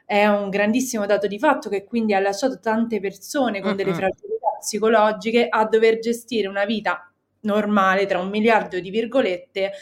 È 0.07 0.27
un 0.27 0.49
grandissimo 0.49 1.05
dato 1.05 1.27
di 1.27 1.39
fatto 1.39 1.69
che 1.69 1.85
quindi 1.85 2.15
ha 2.15 2.21
lasciato 2.21 2.61
tante 2.61 3.01
persone 3.01 3.61
con 3.61 3.77
delle 3.77 3.93
fragilità 3.93 4.57
psicologiche 4.59 5.47
a 5.49 5.67
dover 5.67 5.99
gestire 5.99 6.49
una 6.49 6.65
vita 6.65 7.13
normale 7.41 8.07
tra 8.07 8.21
un 8.21 8.29
miliardo 8.29 8.79
di 8.79 8.91
virgolette 8.91 9.73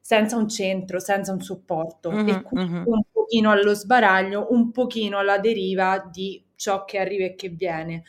senza 0.00 0.36
un 0.36 0.48
centro, 0.48 0.98
senza 0.98 1.32
un 1.32 1.40
supporto 1.40 2.10
mm-hmm, 2.10 2.28
e 2.28 2.42
quindi 2.42 2.72
mm-hmm. 2.72 2.82
un 2.86 3.02
pochino 3.12 3.50
allo 3.50 3.74
sbaraglio, 3.74 4.48
un 4.50 4.70
pochino 4.70 5.18
alla 5.18 5.38
deriva 5.38 6.08
di 6.10 6.44
ciò 6.56 6.84
che 6.84 6.98
arriva 6.98 7.24
e 7.24 7.34
che 7.34 7.48
viene. 7.48 8.02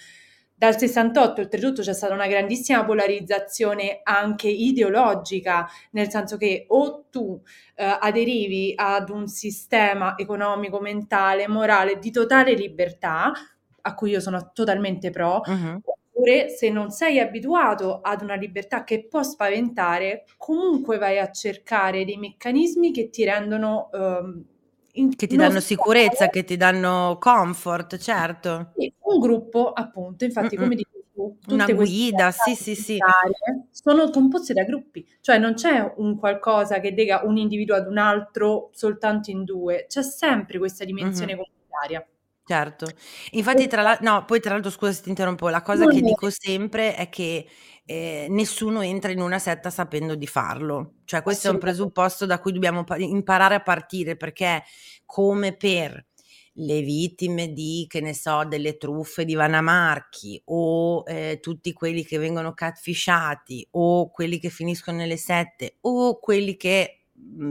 Dal 0.62 0.78
68 0.78 1.42
oltretutto 1.42 1.82
c'è 1.82 1.92
stata 1.92 2.14
una 2.14 2.28
grandissima 2.28 2.86
polarizzazione 2.86 4.02
anche 4.04 4.48
ideologica, 4.48 5.68
nel 5.94 6.08
senso 6.12 6.38
che 6.38 6.66
o 6.68 7.06
tu 7.10 7.42
eh, 7.74 7.98
aderivi 8.00 8.72
ad 8.76 9.10
un 9.10 9.26
sistema 9.26 10.16
economico, 10.20 10.80
mentale, 10.80 11.48
morale 11.48 11.98
di 11.98 12.12
totale 12.12 12.54
libertà, 12.54 13.32
a 13.82 13.96
cui 13.96 14.12
io 14.12 14.20
sono 14.20 14.52
totalmente 14.54 15.10
pro, 15.10 15.42
uh-huh. 15.44 15.82
Oppure 16.14 16.50
se 16.50 16.70
non 16.70 16.92
sei 16.92 17.18
abituato 17.18 18.00
ad 18.00 18.22
una 18.22 18.36
libertà 18.36 18.84
che 18.84 19.08
può 19.08 19.24
spaventare, 19.24 20.26
comunque 20.38 21.00
vai 21.00 21.18
a 21.18 21.32
cercare 21.32 22.06
dei 22.06 22.18
meccanismi 22.18 22.92
che 22.92 23.10
ti 23.10 23.24
rendono... 23.24 23.90
In, 23.94 24.46
che 25.16 25.28
ti 25.28 25.36
danno 25.36 25.60
sicurezza, 25.60 26.30
che 26.30 26.44
ti 26.44 26.58
danno 26.58 27.18
comfort, 27.20 27.98
certo. 27.98 28.74
Un 28.76 29.20
gruppo, 29.20 29.72
appunto, 29.72 30.26
infatti, 30.26 30.56
Mm-mm. 30.56 30.64
come 30.64 30.76
dici 30.76 30.90
tu, 31.14 31.38
una 31.48 31.66
guida, 31.66 32.32
sì, 32.32 32.56
sì, 32.56 32.76
sì. 32.76 32.98
Sono 33.70 34.10
composte 34.10 34.54
da 34.54 34.64
gruppi, 34.64 35.06
cioè 35.22 35.38
non 35.38 35.54
c'è 35.54 35.94
un 35.98 36.18
qualcosa 36.18 36.80
che 36.80 36.92
lega 36.92 37.22
un 37.24 37.38
individuo 37.38 37.76
ad 37.76 37.88
un 37.88 37.98
altro 37.98 38.70
soltanto 38.74 39.30
in 39.30 39.44
due, 39.44 39.86
c'è 39.88 40.04
sempre 40.04 40.58
questa 40.58 40.86
dimensione 40.86 41.34
mm-hmm. 41.34 41.44
comunitaria. 41.44 42.06
Certo. 42.52 42.86
Infatti 43.32 43.66
tra 43.68 43.82
l'al 43.82 43.98
no, 44.02 44.26
poi 44.26 44.42
tra 44.42 44.52
l'altro 44.54 44.70
scusa 44.72 44.92
se 44.92 45.04
ti 45.04 45.10
interrompo, 45.10 45.48
la 45.48 45.62
cosa 45.62 45.88
che 45.88 46.02
dico 46.02 46.30
sempre 46.30 46.96
è 46.96 47.08
che, 47.08 47.48
ehm, 47.86 48.34
nessuno 48.34 48.82
entra 48.82 49.10
in 49.12 49.22
una 49.22 49.40
setta 49.40 49.70
sapendo 49.70 50.16
di 50.16 50.28
farlo. 50.28 50.96
Cioè 51.06 51.22
questo 51.22 51.48
è 51.48 51.52
un 51.52 51.60
presupposto 51.60 52.26
da 52.26 52.40
cui 52.40 52.52
dobbiamo 52.52 52.84
pa 52.84 52.98
imparare 52.98 53.56
a 53.56 53.62
partire, 53.62 54.18
perché 54.18 54.64
come 55.06 55.56
per 55.56 56.06
le 56.56 56.82
vittime 56.82 57.54
di, 57.54 57.86
che 57.88 58.02
ne 58.02 58.14
so, 58.14 58.44
delle 58.46 58.76
truffe 58.78 59.24
di 59.24 59.34
Vanna 59.36 59.62
Marchi 59.62 60.42
o, 60.46 61.04
ehm, 61.08 61.40
tutti 61.40 61.72
quelli 61.72 62.04
che 62.04 62.18
vengono 62.18 62.54
catfishati 62.54 63.66
o 63.72 64.12
quelli 64.12 64.40
che 64.40 64.50
finiscono 64.50 64.98
nelle 64.98 65.16
sette 65.18 65.78
o 65.82 66.20
quelli 66.20 66.58
che 66.58 67.01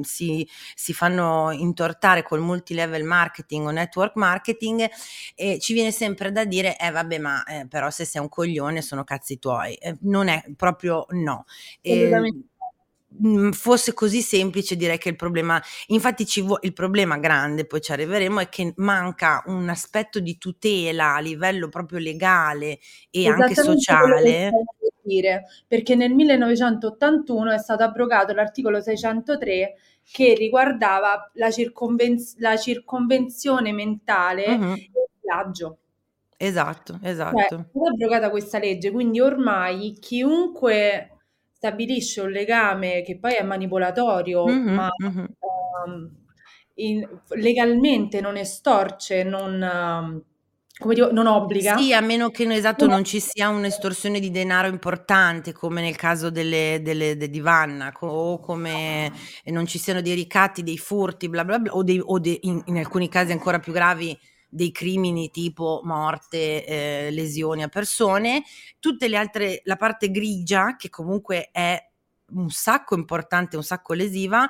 si, 0.02 0.46
si, 0.74 0.92
fanno 0.92 1.50
intortare 1.52 2.22
col 2.22 2.40
multilevel 2.40 3.04
marketing 3.04 3.66
o 3.66 3.70
network 3.70 4.16
marketing 4.16 4.88
e 5.34 5.58
ci 5.58 5.72
viene 5.72 5.90
sempre 5.92 6.32
da 6.32 6.44
dire 6.44 6.76
eh 6.78 6.90
vabbè 6.90 7.18
ma 7.18 7.44
eh, 7.44 7.66
però 7.68 7.90
se 7.90 8.04
sei 8.04 8.20
un 8.20 8.28
coglione 8.28 8.82
sono 8.82 9.04
cazzi 9.04 9.38
tuoi. 9.38 9.74
Eh, 9.74 9.96
non 10.02 10.28
è 10.28 10.42
proprio 10.56 11.06
no. 11.10 11.44
E, 11.80 12.08
mhmm, 12.10 12.49
fosse 13.52 13.92
così 13.92 14.22
semplice 14.22 14.76
direi 14.76 14.96
che 14.96 15.08
il 15.08 15.16
problema 15.16 15.60
infatti 15.88 16.24
vu- 16.40 16.58
il 16.62 16.72
problema 16.72 17.18
grande 17.18 17.66
poi 17.66 17.80
ci 17.80 17.90
arriveremo 17.90 18.38
è 18.38 18.48
che 18.48 18.72
manca 18.76 19.42
un 19.46 19.68
aspetto 19.68 20.20
di 20.20 20.38
tutela 20.38 21.16
a 21.16 21.20
livello 21.20 21.68
proprio 21.68 21.98
legale 21.98 22.78
e 23.10 23.26
anche 23.26 23.54
sociale 23.54 24.50
dire, 25.10 25.46
perché 25.66 25.94
nel 25.94 26.12
1981 26.12 27.52
è 27.52 27.58
stato 27.58 27.82
abrogato 27.82 28.32
l'articolo 28.32 28.80
603 28.80 29.74
che 30.12 30.34
riguardava 30.34 31.30
la, 31.34 31.50
circonvenz- 31.50 32.38
la 32.38 32.56
circonvenzione 32.56 33.72
mentale 33.72 34.46
uh-huh. 34.46 34.72
e 34.72 34.90
il 34.92 35.10
viaggio. 35.20 35.78
Esatto, 36.36 36.98
esatto. 37.02 37.36
Cioè, 37.48 37.58
è 37.58 37.88
abrogata 37.92 38.30
questa 38.30 38.58
legge, 38.58 38.90
quindi 38.90 39.20
ormai 39.20 39.98
chiunque 40.00 41.19
stabilisce 41.60 42.22
un 42.22 42.30
legame 42.30 43.02
che 43.02 43.18
poi 43.18 43.34
è 43.34 43.42
manipolatorio, 43.42 44.44
uh-huh, 44.44 44.72
ma 44.72 44.88
uh-huh. 44.96 45.26
Um, 45.86 46.10
in, 46.76 47.06
legalmente 47.28 48.22
non 48.22 48.38
estorce, 48.38 49.22
non... 49.24 49.60
Um, 49.60 50.22
come 50.78 50.94
dico, 50.94 51.12
non 51.12 51.26
obbliga. 51.26 51.76
Sì, 51.76 51.92
a 51.92 52.00
meno 52.00 52.30
che 52.30 52.50
esatto, 52.50 52.86
non 52.86 53.04
ci 53.04 53.20
sia 53.20 53.50
un'estorsione 53.50 54.18
di 54.18 54.30
denaro 54.30 54.68
importante, 54.68 55.52
come 55.52 55.82
nel 55.82 55.96
caso 55.96 56.30
delle, 56.30 56.80
delle, 56.82 57.18
de, 57.18 57.28
di 57.28 57.40
Vanna, 57.40 57.92
o 58.00 58.40
come 58.40 59.12
non 59.44 59.66
ci 59.66 59.78
siano 59.78 60.00
dei 60.00 60.14
ricatti, 60.14 60.62
dei 60.62 60.78
furti, 60.78 61.28
bla 61.28 61.44
bla 61.44 61.58
bla, 61.58 61.72
o, 61.72 61.82
dei, 61.82 62.00
o 62.02 62.18
dei, 62.18 62.38
in, 62.44 62.62
in, 62.64 62.78
alcuni 62.78 63.10
casi 63.10 63.32
ancora 63.32 63.58
più 63.58 63.74
gravi 63.74 64.18
dei 64.50 64.72
crimini 64.72 65.30
tipo 65.30 65.80
morte, 65.84 66.66
eh, 66.66 67.10
lesioni 67.10 67.62
a 67.62 67.68
persone, 67.68 68.42
tutte 68.78 69.08
le 69.08 69.16
altre, 69.16 69.62
la 69.64 69.76
parte 69.76 70.10
grigia, 70.10 70.76
che 70.76 70.90
comunque 70.90 71.50
è 71.52 71.82
un 72.32 72.50
sacco 72.50 72.94
importante, 72.94 73.56
un 73.56 73.62
sacco 73.62 73.94
lesiva, 73.94 74.48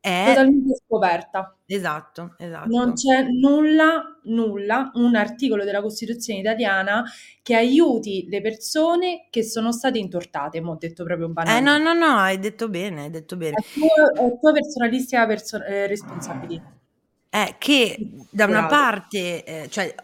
è 0.00 0.24
totalmente 0.26 0.74
scoperta. 0.84 1.56
Esatto, 1.64 2.34
esatto. 2.38 2.68
Non 2.68 2.94
c'è 2.94 3.22
nulla, 3.22 4.18
nulla, 4.24 4.90
un 4.94 5.14
articolo 5.14 5.64
della 5.64 5.80
Costituzione 5.80 6.40
italiana 6.40 7.04
che 7.40 7.54
aiuti 7.54 8.26
le 8.28 8.40
persone 8.40 9.28
che 9.30 9.44
sono 9.44 9.70
state 9.70 9.98
intortate, 9.98 10.60
mo 10.60 10.72
ho 10.72 10.76
detto 10.76 11.04
proprio 11.04 11.28
banale. 11.28 11.58
Eh 11.58 11.60
no, 11.60 11.78
no, 11.78 11.92
no, 11.92 12.16
hai 12.16 12.38
detto 12.40 12.68
bene, 12.68 13.02
hai 13.02 13.10
detto 13.10 13.36
bene. 13.36 13.54
È 13.54 13.78
tua, 13.78 14.24
è 14.24 14.38
tua 14.40 14.52
personalistica 14.52 15.26
perso- 15.26 15.62
eh, 15.62 15.86
responsabilità 15.86 16.81
è 17.34 17.56
che 17.56 17.96
da 18.28 18.44
una 18.44 18.66
parte, 18.66 19.42
eh, 19.42 19.68
cioè, 19.70 19.94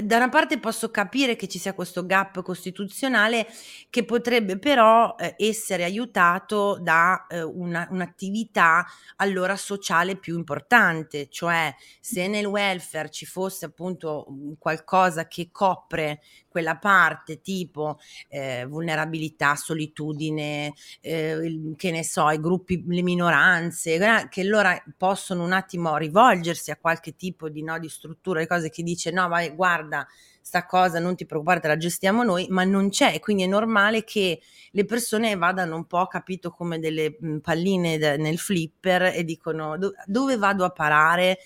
da 0.00 0.16
una 0.16 0.28
parte 0.28 0.60
posso 0.60 0.92
capire 0.92 1.34
che 1.34 1.48
ci 1.48 1.58
sia 1.58 1.74
questo 1.74 2.06
gap 2.06 2.40
costituzionale 2.40 3.48
che 3.90 4.04
potrebbe 4.04 4.56
però 4.60 5.16
eh, 5.18 5.34
essere 5.38 5.82
aiutato 5.82 6.78
da 6.80 7.26
eh, 7.28 7.42
una, 7.42 7.88
un'attività 7.90 8.86
allora 9.16 9.56
sociale 9.56 10.14
più 10.14 10.36
importante, 10.36 11.26
cioè 11.30 11.74
se 12.00 12.28
nel 12.28 12.46
welfare 12.46 13.10
ci 13.10 13.26
fosse 13.26 13.64
appunto 13.64 14.26
qualcosa 14.60 15.26
che 15.26 15.48
copre 15.50 16.20
quella 16.52 16.76
parte 16.76 17.40
tipo 17.40 17.98
eh, 18.28 18.64
vulnerabilità, 18.68 19.56
solitudine, 19.56 20.72
eh, 21.00 21.72
che 21.76 21.90
ne 21.90 22.04
so, 22.04 22.30
i 22.30 22.40
gruppi, 22.40 22.84
le 22.86 23.02
minoranze, 23.02 23.98
che 24.28 24.40
allora 24.42 24.80
possono 24.96 25.42
un 25.42 25.52
attimo 25.52 25.96
rivolgersi 25.96 26.70
a 26.70 26.76
qualche 26.76 27.16
tipo 27.16 27.48
di, 27.48 27.64
no, 27.64 27.78
di 27.80 27.88
struttura, 27.88 28.38
di 28.40 28.46
cose 28.46 28.70
che 28.70 28.84
dice 28.84 29.10
no, 29.10 29.26
vai, 29.26 29.50
guarda, 29.50 30.06
sta 30.40 30.66
cosa 30.66 30.98
non 30.98 31.14
ti 31.16 31.24
preoccupare, 31.24 31.60
te 31.60 31.68
la 31.68 31.76
gestiamo 31.76 32.22
noi, 32.22 32.46
ma 32.50 32.64
non 32.64 32.90
c'è, 32.90 33.18
quindi 33.20 33.44
è 33.44 33.46
normale 33.46 34.04
che 34.04 34.40
le 34.72 34.84
persone 34.84 35.34
vadano 35.36 35.76
un 35.76 35.86
po', 35.86 36.06
capito, 36.06 36.50
come 36.50 36.78
delle 36.78 37.16
palline 37.40 38.16
nel 38.16 38.38
flipper 38.38 39.02
e 39.14 39.24
dicono 39.24 39.78
do- 39.78 39.94
dove 40.06 40.36
vado 40.36 40.64
a 40.64 40.70
parare? 40.70 41.38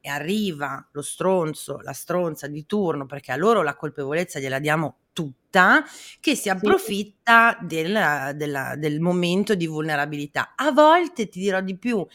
E 0.00 0.08
arriva 0.08 0.86
lo 0.92 1.02
stronzo, 1.02 1.78
la 1.82 1.92
stronza 1.92 2.46
di 2.46 2.64
turno, 2.66 3.06
perché 3.06 3.32
a 3.32 3.36
loro 3.36 3.62
la 3.62 3.76
colpevolezza 3.76 4.38
gliela 4.38 4.58
diamo 4.58 4.96
tutta, 5.12 5.84
che 6.20 6.34
si 6.34 6.48
approfitta 6.48 7.58
sì. 7.60 7.66
del, 7.66 8.32
del, 8.36 8.74
del 8.76 9.00
momento 9.00 9.54
di 9.54 9.66
vulnerabilità. 9.66 10.54
A 10.56 10.72
volte 10.72 11.28
ti 11.28 11.40
dirò 11.40 11.60
di 11.60 11.76
più, 11.76 12.06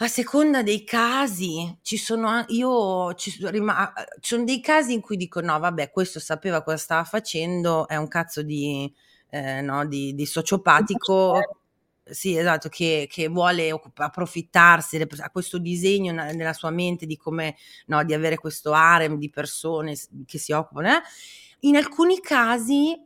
a 0.00 0.08
seconda 0.08 0.62
dei 0.62 0.84
casi, 0.84 1.78
ci 1.80 1.96
sono 1.96 2.44
io 2.48 3.14
ci 3.14 3.30
sono, 3.30 3.50
rima- 3.50 3.92
ci 4.20 4.34
sono 4.34 4.44
dei 4.44 4.60
casi 4.60 4.92
in 4.92 5.00
cui 5.00 5.16
dico: 5.16 5.40
no, 5.40 5.58
vabbè, 5.58 5.90
questo 5.90 6.20
sapeva 6.20 6.62
cosa 6.62 6.76
stava 6.76 7.04
facendo, 7.04 7.88
è 7.88 7.96
un 7.96 8.06
cazzo 8.06 8.42
di, 8.42 8.92
eh, 9.30 9.62
no, 9.62 9.86
di, 9.86 10.14
di 10.14 10.26
sociopatico. 10.26 11.40
Sì, 12.08 12.36
esatto, 12.36 12.68
che, 12.68 13.08
che 13.10 13.26
vuole 13.26 13.68
approfittarsi, 13.94 15.04
ha 15.18 15.30
questo 15.30 15.58
disegno 15.58 16.12
nella 16.12 16.52
sua 16.52 16.70
mente 16.70 17.04
di 17.04 17.16
come, 17.16 17.56
no, 17.86 18.04
di 18.04 18.14
avere 18.14 18.36
questo 18.36 18.72
harem 18.72 19.18
di 19.18 19.28
persone 19.28 19.96
che 20.24 20.38
si 20.38 20.52
occupano. 20.52 20.88
Eh? 20.88 21.00
In 21.60 21.76
alcuni 21.76 22.20
casi 22.20 22.96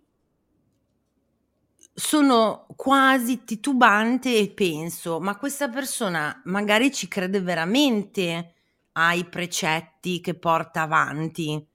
sono 1.95 2.67
quasi 2.77 3.45
titubante 3.45 4.37
e 4.37 4.51
penso, 4.51 5.19
ma 5.19 5.39
questa 5.39 5.71
persona 5.71 6.43
magari 6.45 6.93
ci 6.93 7.09
crede 7.09 7.41
veramente 7.41 8.55
ai 8.93 9.25
precetti 9.25 10.21
che 10.21 10.35
porta 10.35 10.83
avanti. 10.83 11.67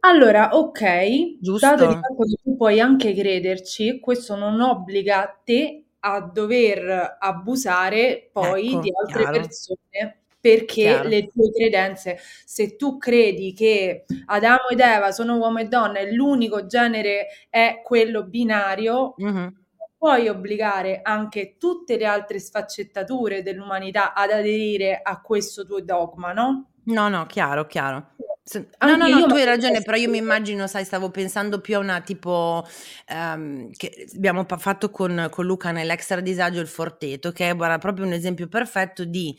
Allora, 0.00 0.56
ok, 0.56 1.40
Giusto? 1.40 1.66
dato 1.66 1.88
che 1.88 2.36
tu 2.42 2.56
puoi 2.56 2.80
anche 2.80 3.12
crederci, 3.12 4.00
questo 4.00 4.34
non 4.34 4.62
obbliga 4.62 5.38
te 5.44 5.79
a 6.00 6.20
dover 6.20 7.16
abusare 7.18 8.30
poi 8.32 8.68
ecco, 8.70 8.80
di 8.80 8.92
altre 8.94 9.22
chiaro. 9.22 9.38
persone 9.38 10.20
perché 10.40 10.82
chiaro. 10.82 11.08
le 11.08 11.26
tue 11.26 11.50
credenze, 11.52 12.18
se 12.44 12.76
tu 12.76 12.96
credi 12.96 13.52
che 13.52 14.06
Adamo 14.26 14.68
ed 14.70 14.80
Eva 14.80 15.12
sono 15.12 15.36
uomo 15.36 15.58
e 15.58 15.66
donna 15.66 15.98
e 15.98 16.12
l'unico 16.12 16.64
genere 16.64 17.26
è 17.50 17.82
quello 17.84 18.24
binario, 18.24 19.14
mm-hmm. 19.22 19.48
puoi 19.98 20.28
obbligare 20.28 21.00
anche 21.02 21.56
tutte 21.58 21.98
le 21.98 22.06
altre 22.06 22.38
sfaccettature 22.38 23.42
dell'umanità 23.42 24.14
ad 24.14 24.30
aderire 24.30 25.00
a 25.02 25.20
questo 25.20 25.66
tuo 25.66 25.82
dogma, 25.82 26.32
no? 26.32 26.70
No, 26.84 27.08
no, 27.08 27.26
chiaro, 27.26 27.66
chiaro. 27.66 28.12
No, 28.82 28.96
no, 28.96 29.06
no, 29.06 29.26
tu 29.26 29.34
hai 29.34 29.44
ragione, 29.44 29.82
però 29.82 29.96
io 29.96 30.08
mi 30.08 30.16
immagino, 30.16 30.66
sai, 30.66 30.84
stavo 30.84 31.10
pensando 31.10 31.60
più 31.60 31.76
a 31.76 31.78
una 31.78 32.00
tipo 32.00 32.66
um, 33.12 33.70
che 33.70 34.08
abbiamo 34.16 34.44
fatto 34.58 34.90
con, 34.90 35.28
con 35.30 35.44
Luca 35.44 35.70
nell'extra 35.70 36.20
disagio 36.20 36.60
il 36.60 36.66
forteto, 36.66 37.30
che 37.32 37.50
è 37.50 37.54
guarda, 37.54 37.78
proprio 37.78 38.06
un 38.06 38.12
esempio 38.12 38.48
perfetto 38.48 39.04
di 39.04 39.36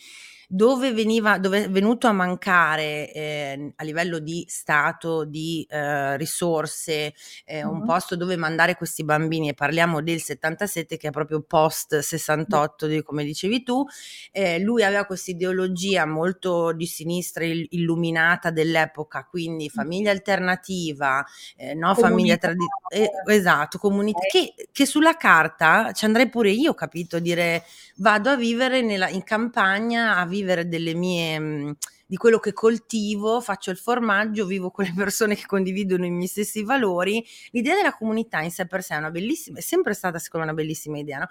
dove, 0.53 0.91
veniva, 0.91 1.38
dove 1.38 1.63
è 1.63 1.70
venuto 1.70 2.08
a 2.08 2.12
mancare 2.12 3.10
eh, 3.13 3.74
a 3.74 3.84
livello 3.86 4.20
di 4.20 4.43
stato, 4.50 5.24
di 5.24 5.65
eh, 5.70 6.17
risorse, 6.17 7.13
eh, 7.46 7.63
un 7.63 7.86
posto 7.86 8.17
dove 8.17 8.36
mandare 8.36 8.75
questi 8.75 9.05
bambini, 9.05 9.48
e 9.48 9.53
parliamo 9.53 10.01
del 10.01 10.20
77 10.20 10.98
che 10.98 11.08
è 11.08 11.12
proprio 11.12 11.41
post 11.41 12.00
68, 12.00 12.88
mm. 12.88 13.00
come 13.00 13.24
dicevi 13.24 13.63
tu, 13.63 13.86
eh, 14.31 14.60
lui 14.60 14.84
aveva 14.84 15.05
questa 15.05 15.31
ideologia 15.31 16.05
molto 16.05 16.74
di 16.74 16.86
sinistra 16.86 17.46
illuminata 17.46 18.51
dell'epoca, 18.51 19.25
quindi 19.29 19.70
famiglia 19.70 20.12
alternativa, 20.12 21.25
eh, 21.55 21.74
no 21.75 21.96
famiglia 21.96 22.36
tradizionale, 22.36 23.24
eh, 23.25 23.34
esatto, 23.34 23.77
comunità, 23.77 24.20
che, 24.29 24.53
che 24.70 24.86
sulla 24.86 25.15
carta 25.15 25.93
ci 25.93 26.03
andrei 26.03 26.27
pure 26.27 26.51
io, 26.51 26.74
capito, 26.74 27.20
dire 27.20 27.63
vado 27.98 28.31
a 28.31 28.36
vivere 28.36 28.81
nella, 28.81 29.08
in 29.08 29.24
campagna, 29.24 30.17
a 30.17 30.25
vivere 30.25 30.39
delle 30.43 30.93
mie 30.93 31.39
mhmm, 31.39 31.74
di 32.05 32.17
quello 32.17 32.39
che 32.39 32.51
coltivo, 32.51 33.39
faccio 33.39 33.71
il 33.71 33.77
formaggio, 33.77 34.45
vivo 34.45 34.69
con 34.69 34.83
le 34.83 34.93
persone 34.93 35.36
che 35.36 35.45
condividono 35.45 36.05
i 36.05 36.12
miei 36.12 36.27
stessi 36.27 36.63
valori. 36.63 37.25
L'idea 37.51 37.75
della 37.75 37.95
comunità 37.95 38.41
in 38.41 38.51
sé 38.51 38.67
per 38.67 38.83
sé 38.83 38.95
è 38.95 38.98
una 38.98 39.12
bellissima, 39.12 39.60
è 39.60 39.62
sempre 39.62 39.93
stata 39.93 40.19
secondo 40.19 40.45
me 40.45 40.51
una 40.51 40.62
bellissima 40.62 40.98
idea, 40.98 41.19
no? 41.19 41.27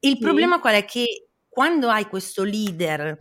Il 0.00 0.16
sì. 0.16 0.18
problema 0.18 0.58
qual 0.60 0.74
è? 0.74 0.84
Che 0.84 1.28
quando 1.48 1.88
hai 1.88 2.06
questo 2.06 2.42
leader 2.42 3.18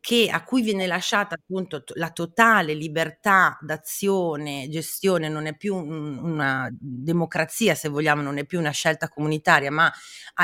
che, 0.00 0.28
a 0.30 0.42
cui 0.44 0.62
viene 0.62 0.86
lasciata 0.86 1.34
appunto 1.34 1.82
la 1.94 2.10
totale 2.10 2.74
libertà 2.74 3.58
d'azione, 3.60 4.68
gestione, 4.70 5.28
non 5.28 5.46
è 5.46 5.56
più 5.56 5.74
un, 5.76 6.18
una 6.18 6.68
democrazia 6.78 7.74
se 7.74 7.88
vogliamo, 7.88 8.22
non 8.22 8.38
è 8.38 8.44
più 8.46 8.58
una 8.58 8.70
scelta 8.70 9.08
comunitaria, 9.08 9.70
ma 9.70 9.92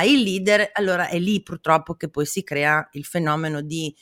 il 0.05 0.23
leader, 0.23 0.71
allora 0.73 1.09
è 1.09 1.19
lì 1.19 1.43
purtroppo 1.43 1.95
che 1.95 2.09
poi 2.11 2.27
si 2.27 2.43
crea 2.43 2.87
il 2.93 3.05
fenomeno 3.05 3.61
di 3.63 3.95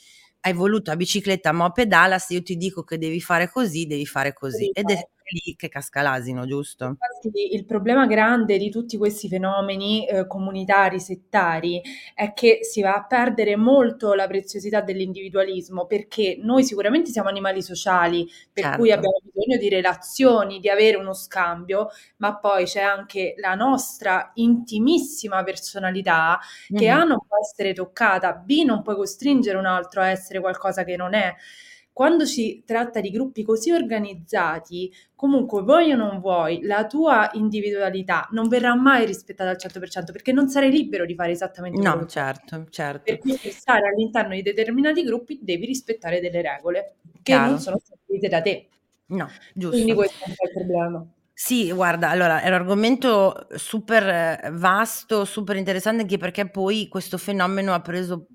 hai 0.45 0.53
voluto 0.53 0.91
a 0.91 0.95
bicicletta, 0.97 1.53
mo 1.53 1.71
pedala, 1.71 2.19
se 2.19 2.33
io 2.33 2.43
ti 2.43 2.57
dico 2.57 2.83
che 2.83 2.97
devi 2.97 3.21
fare 3.21 3.49
così, 3.49 3.85
devi 3.85 4.05
fare 4.05 4.33
così. 4.33 4.69
Ed 4.73 4.89
è 4.91 5.07
lì 5.29 5.55
che 5.55 5.69
casca 5.69 6.01
l'asino, 6.01 6.45
giusto? 6.45 6.85
Infatti, 6.85 7.53
il 7.53 7.65
problema 7.65 8.05
grande 8.05 8.57
di 8.57 8.69
tutti 8.69 8.97
questi 8.97 9.27
fenomeni 9.27 10.05
eh, 10.05 10.27
comunitari, 10.27 10.99
settari, 10.99 11.81
è 12.13 12.33
che 12.33 12.59
si 12.61 12.81
va 12.81 12.95
a 12.95 13.05
perdere 13.05 13.55
molto 13.55 14.13
la 14.13 14.27
preziosità 14.27 14.81
dell'individualismo, 14.81 15.85
perché 15.85 16.37
noi 16.41 16.63
sicuramente 16.63 17.11
siamo 17.11 17.29
animali 17.29 17.61
sociali, 17.61 18.29
per 18.51 18.63
certo. 18.63 18.79
cui 18.79 18.91
abbiamo 18.91 19.17
bisogno 19.23 19.57
di 19.57 19.69
relazioni, 19.69 20.59
di 20.59 20.69
avere 20.69 20.97
uno 20.97 21.13
scambio, 21.13 21.89
ma 22.17 22.37
poi 22.37 22.65
c'è 22.65 22.81
anche 22.81 23.35
la 23.37 23.55
nostra 23.55 24.31
intimissima 24.35 25.43
personalità 25.43 26.39
che 26.67 26.85
mm-hmm. 26.85 26.99
A 26.99 27.03
non 27.03 27.19
può 27.25 27.37
essere 27.41 27.73
toccata, 27.73 28.33
B 28.33 28.63
non 28.65 28.81
puoi 28.81 28.95
costringere 28.95 29.57
un 29.57 29.65
altro 29.65 30.01
a 30.01 30.09
essere 30.09 30.39
qualcosa 30.39 30.83
che 30.83 30.95
non 30.95 31.13
è 31.13 31.33
quando 31.93 32.25
si 32.25 32.63
tratta 32.65 32.99
di 32.99 33.11
gruppi 33.11 33.43
così 33.43 33.71
organizzati, 33.71 34.91
comunque 35.15 35.61
vuoi 35.61 35.91
o 35.91 35.95
non 35.95 36.19
vuoi, 36.19 36.63
la 36.63 36.87
tua 36.87 37.29
individualità 37.33 38.27
non 38.31 38.49
verrà 38.49 38.75
mai 38.75 39.05
rispettata 39.05 39.51
al 39.51 39.57
100% 39.57 40.11
perché 40.11 40.31
non 40.31 40.49
sarai 40.49 40.71
libero 40.71 41.05
di 41.05 41.13
fare 41.13 41.31
esattamente 41.31 41.79
no, 41.79 41.91
quello 41.91 42.07
certo, 42.07 42.65
certo. 42.71 43.03
Per 43.03 43.19
cui 43.19 43.37
per 43.39 43.51
stare 43.51 43.87
all'interno 43.87 44.33
di 44.33 44.41
determinati 44.41 45.03
gruppi 45.03 45.39
devi 45.41 45.67
rispettare 45.67 46.19
delle 46.19 46.41
regole 46.41 46.95
che 47.11 47.21
Chiaro. 47.21 47.51
non 47.51 47.59
sono 47.59 47.79
stabilite 47.79 48.27
da 48.27 48.41
te. 48.41 48.67
No, 49.05 49.29
giusto. 49.53 49.75
Quindi 49.75 49.93
questo 49.93 50.23
è 50.23 50.29
un 50.29 50.33
po' 50.35 50.45
il 50.45 50.51
problema. 50.51 51.07
Sì, 51.35 51.71
guarda, 51.71 52.09
allora 52.09 52.41
è 52.41 52.47
un 52.47 52.53
argomento 52.53 53.47
super 53.55 54.07
eh, 54.07 54.49
vasto, 54.51 55.25
super 55.25 55.55
interessante 55.57 56.01
anche 56.01 56.17
perché 56.17 56.49
poi 56.49 56.87
questo 56.87 57.17
fenomeno 57.17 57.73
ha 57.73 57.81
preso 57.81 58.27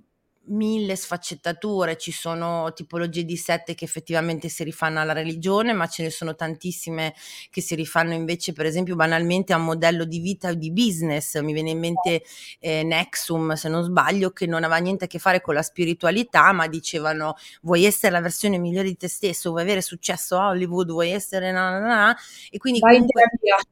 mille 0.49 0.97
sfaccettature, 0.97 1.97
ci 1.97 2.13
sono 2.13 2.73
tipologie 2.73 3.25
di 3.25 3.37
sette 3.37 3.75
che 3.75 3.85
effettivamente 3.85 4.49
si 4.49 4.65
rifanno 4.65 5.01
alla 5.01 5.13
religione, 5.13 5.73
ma 5.73 5.87
ce 5.87 6.03
ne 6.03 6.11
sono 6.11 6.35
tantissime 6.35 7.15
che 7.51 7.61
si 7.61 7.75
rifanno 7.75 8.13
invece, 8.15 8.53
per 8.53 8.67
esempio, 8.67 8.95
banalmente 8.97 9.53
a 9.53 9.57
un 9.57 9.65
modello 9.65 10.05
di 10.05 10.19
vita 10.21 10.51
o 10.51 10.55
di 10.55 10.71
business. 10.73 11.39
Mi 11.41 11.53
viene 11.53 11.71
in 11.71 11.79
mente 11.79 12.23
eh, 12.61 12.83
Nexum, 12.83 13.53
se 13.55 13.69
non 13.69 13.83
sbaglio, 13.83 14.31
che 14.31 14.47
non 14.47 14.65
aveva 14.65 14.79
niente 14.79 15.05
a 15.05 15.07
che 15.09 15.19
fare 15.19 15.41
con 15.41 15.55
la 15.55 15.63
spiritualità, 15.63 16.53
ma 16.53 16.67
dicevano 16.69 17.35
vuoi 17.63 17.85
essere 17.85 18.13
la 18.13 18.21
versione 18.21 18.59
migliore 18.59 18.89
di 18.89 18.97
te 18.97 19.09
stesso, 19.09 19.51
vuoi 19.51 19.63
avere 19.63 19.83
successo 19.83 20.39
a 20.39 20.49
Hollywood, 20.49 20.91
vuoi 20.91 21.11
essere 21.11 21.53
na 21.53 21.71
na 21.79 21.87
na, 21.87 22.17
e 22.51 22.59
quindi 22.59 22.81
Vai 22.81 22.95
comunque, 22.99 23.23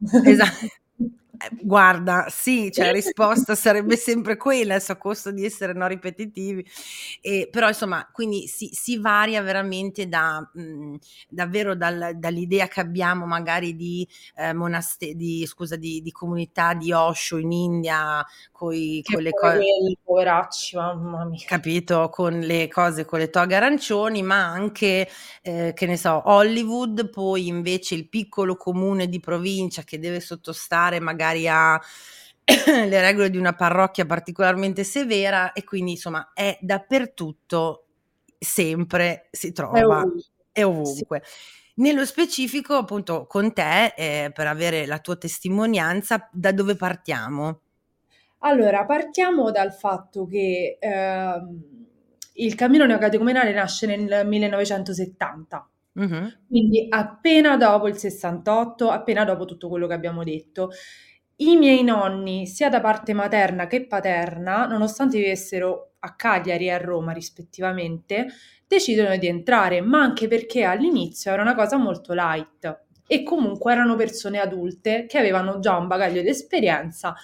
esatto 0.31 0.86
eh, 1.38 1.51
guarda, 1.62 2.27
sì, 2.31 2.70
cioè 2.72 2.87
la 2.87 2.92
risposta 2.92 3.55
sarebbe 3.57 3.96
sempre 3.96 4.37
quella, 4.37 4.77
a 4.87 4.96
costo 4.96 5.31
di 5.31 5.44
essere 5.44 5.72
no 5.72 5.87
ripetitivi, 5.87 6.64
e, 7.20 7.49
però 7.51 7.68
insomma, 7.68 8.09
quindi 8.12 8.46
si, 8.46 8.70
si 8.72 8.99
varia 8.99 9.42
veramente 9.42 10.09
da, 10.09 10.49
mh, 10.53 10.61
mhmm, 10.62 10.96
davvero 11.29 11.75
dal, 11.75 12.12
dall'idea 12.16 12.68
che 12.68 12.81
abbiamo 12.81 13.27
magari 13.27 13.77
di, 13.77 14.07
eh, 14.37 14.53
monaste- 14.53 15.14
di, 15.14 15.44
scusa, 15.46 15.77
di, 15.77 16.01
di 16.03 16.12
comunità 16.12 16.75
di 16.75 16.92
Osho 16.92 17.37
in 17.37 17.53
India, 17.53 18.25
coi, 18.53 19.03
con 19.05 19.22
le 19.22 19.31
cose... 19.31 19.61
Poveracci, 20.03 20.77
mamma 20.77 21.25
mia. 21.25 21.44
Capito, 21.46 22.09
con 22.11 22.38
le 22.38 22.68
cose, 22.68 23.05
con 23.05 23.18
le 23.18 23.29
toghe 23.29 23.57
arancioni, 23.57 24.22
ma 24.22 24.46
anche, 24.46 25.09
eh, 25.42 25.72
che 25.75 25.87
ne 25.87 25.96
so, 25.96 26.22
Hollywood, 26.27 27.11
poi 27.11 27.49
invece 27.49 27.94
il 27.94 28.09
piccolo 28.09 28.57
comune 28.57 29.09
di 29.09 29.20
provincia 29.20 29.83
che 29.83 29.99
deve 29.99 30.20
sottostare 30.20 31.01
magari 31.01 31.26
magari 31.27 31.49
ha 31.49 31.81
le 32.87 33.01
regole 33.01 33.31
di 33.31 33.37
una 33.37 33.55
parrocchia 33.55 34.07
particolarmente 34.07 34.85
severa 34.85 35.53
e 35.53 35.65
quindi 35.65 35.93
insomma 35.93 36.31
è 36.33 36.57
dappertutto, 36.61 37.87
sempre 38.39 39.29
si 39.31 39.53
trova, 39.53 39.79
è 39.79 39.85
ovunque. 39.85 40.23
È 40.53 40.65
ovunque. 40.65 41.23
Sì. 41.25 41.65
Nello 41.79 42.07
specifico, 42.07 42.75
appunto, 42.75 43.27
con 43.27 43.53
te, 43.53 43.93
eh, 43.97 44.31
per 44.33 44.47
avere 44.47 44.87
la 44.87 44.99
tua 44.99 45.17
testimonianza, 45.17 46.27
da 46.33 46.51
dove 46.51 46.75
partiamo? 46.75 47.61
Allora, 48.39 48.87
partiamo 48.87 49.51
dal 49.51 49.75
fatto 49.75 50.27
che 50.27 50.79
eh, 50.81 51.43
il 52.33 52.55
cammino 52.55 52.87
neocatecumenale 52.87 53.53
nasce 53.53 53.95
nel 53.95 54.27
1970. 54.27 55.69
Mm-hmm. 55.99 56.27
Quindi 56.49 56.87
appena 56.89 57.57
dopo 57.57 57.89
il 57.89 57.97
68, 57.97 58.91
appena 58.91 59.25
dopo 59.25 59.45
tutto 59.45 59.69
quello 59.69 59.87
che 59.87 59.95
abbiamo 59.95 60.25
detto. 60.25 60.71
I 61.38 61.57
miei 61.57 61.83
nonni, 61.83 62.46
sia 62.46 62.70
da 62.70 62.81
parte 62.81 63.12
materna 63.12 63.66
che 63.66 63.87
paterna, 63.87 64.66
nonostante 64.66 65.18
vivessero 65.18 65.92
a 65.99 66.14
Cagliari 66.14 66.66
e 66.66 66.70
a 66.70 66.79
Roma 66.79 67.12
rispettivamente, 67.12 68.29
decidono 68.66 69.16
di 69.18 69.27
entrare, 69.27 69.81
ma 69.83 70.01
anche 70.01 70.29
perché 70.29 70.64
all'inizio 70.64 71.31
era 71.33 71.42
una 71.42 71.55
cosa 71.55 71.77
molto 71.77 72.14
light 72.14 72.85
e 73.07 73.22
comunque 73.22 73.72
erano 73.72 73.96
persone 73.96 74.38
adulte 74.40 75.05
che 75.07 75.18
avevano 75.18 75.59
già 75.59 75.77
un 75.77 75.87
bagaglio 75.87 76.22
di 76.22 76.29
esperienza 76.29 77.14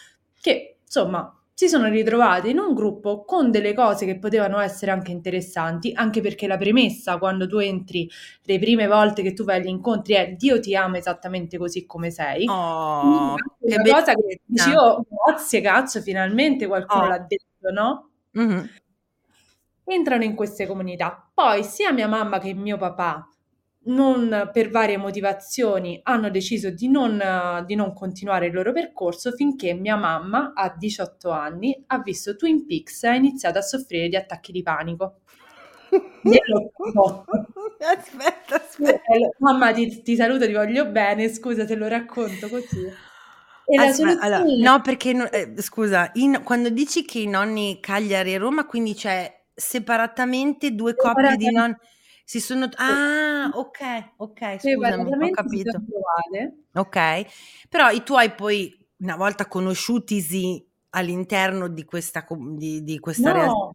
che, 0.41 0.77
insomma, 0.85 1.35
si 1.55 1.69
sono 1.69 1.89
ritrovate 1.89 2.49
in 2.51 2.59
un 2.59 2.75
gruppo 2.75 3.25
con 3.25 3.51
delle 3.51 3.75
cose 3.75 4.07
che 4.07 4.19
potevano 4.19 4.59
essere 4.59 4.91
anche 4.91 5.11
interessanti, 5.13 5.93
anche 5.95 6.21
perché 6.21 6.47
la 6.47 6.57
premessa 6.57 7.19
quando 7.19 7.47
tu 7.47 7.59
entri 7.59 8.09
le 8.45 8.59
prime 8.59 8.87
volte 8.87 9.23
che 9.23 9.33
tu 9.33 9.45
vai 9.45 9.61
agli 9.61 9.69
incontri 9.69 10.15
è 10.15 10.33
Dio 10.33 10.59
ti 10.61 10.75
ama 10.75 10.97
esattamente 10.99 11.59
così 11.59 11.87
come 11.87 12.11
sei. 12.11 12.47
Oh, 12.49 13.35
che 13.37 13.75
una 13.77 13.83
cosa 13.95 14.15
che 14.15 14.41
dici, 14.45 14.71
oh, 14.75 15.05
grazie 15.27 15.61
cazzo, 15.61 16.01
finalmente 16.01 16.67
qualcuno 16.67 17.05
Oh. 17.05 17.09
l'ha 17.09 17.19
detto, 17.19 17.71
no? 17.73 18.11
Mhm. 18.33 18.69
Entrano 19.85 20.23
in 20.25 20.35
queste 20.35 20.67
comunità. 20.67 21.29
Poi 21.35 21.65
sia 21.65 21.93
mia 21.93 22.07
mamma 22.09 22.39
che 22.39 22.55
mio 22.55 22.77
papà, 22.79 23.29
non, 23.85 24.51
per 24.53 24.71
varie 24.71 24.97
motivazioni, 24.97 25.99
hanno 26.05 26.31
deciso 26.31 26.71
di 26.71 26.89
non, 26.89 27.65
di 27.67 27.75
non 27.75 27.93
continuare 27.93 28.47
il 28.47 28.53
loro 28.53 28.73
percorso 28.73 29.33
finché 29.33 29.75
mia 29.75 29.97
mamma, 29.97 30.53
a 30.55 30.75
18 30.77 31.31
anni, 31.31 31.83
ha 31.89 31.99
visto 32.01 32.37
Twin 32.37 32.67
Peaks 32.67 33.05
e 33.05 33.09
ha 33.09 33.15
iniziato 33.15 33.59
a 33.59 33.63
soffrire 33.63 34.09
di 34.09 34.17
attacchi 34.17 34.53
di 34.53 34.63
panico. 34.63 35.21
Nell'88. 36.23 37.25
aspetta, 37.81 38.57
aspetta. 38.57 39.13
Eh, 39.13 39.35
Mamma, 39.39 39.73
ti, 39.73 40.03
ti 40.03 40.17
saluto, 40.17 40.47
ti 40.47 40.53
voglio 40.53 40.87
bene, 40.87 41.29
scusa 41.29 41.67
se 41.67 41.75
lo 41.75 41.89
racconto 41.89 42.49
così. 42.49 43.11
Aspetta, 43.75 44.21
allora, 44.21 44.39
soluzione... 44.39 44.63
no, 44.63 44.81
perché 44.81 45.13
no- 45.13 45.31
eh, 45.31 45.55
scusa, 45.59 46.11
in- 46.15 46.43
quando 46.45 46.69
dici 46.69 47.05
che 47.05 47.21
i 47.21 47.27
nonni 47.27 47.79
Cagliari 47.81 48.35
e 48.35 48.39
Roma, 48.39 48.67
quindi 48.67 48.95
c'è 48.95 49.41
separatamente 49.55 50.75
due 50.75 50.95
coppie 50.95 51.37
di 51.37 51.51
nonni 51.51 51.77
si 52.33 52.41
sono 52.41 52.67
Ah, 52.77 53.51
ok, 53.53 54.13
ok, 54.17 54.41
scusami, 54.59 55.13
ho 55.13 55.31
capito. 55.31 55.71
Ok, 56.73 57.67
però 57.69 57.91
i 57.91 58.03
tuoi 58.03 58.33
poi, 58.33 58.75
una 59.01 59.17
volta 59.17 59.47
conosciutisi 59.47 60.67
all'interno 60.95 61.69
di 61.69 61.85
questa, 61.85 62.25
di, 62.31 62.83
di 62.83 62.99
questa 62.99 63.33
realtà, 63.33 63.71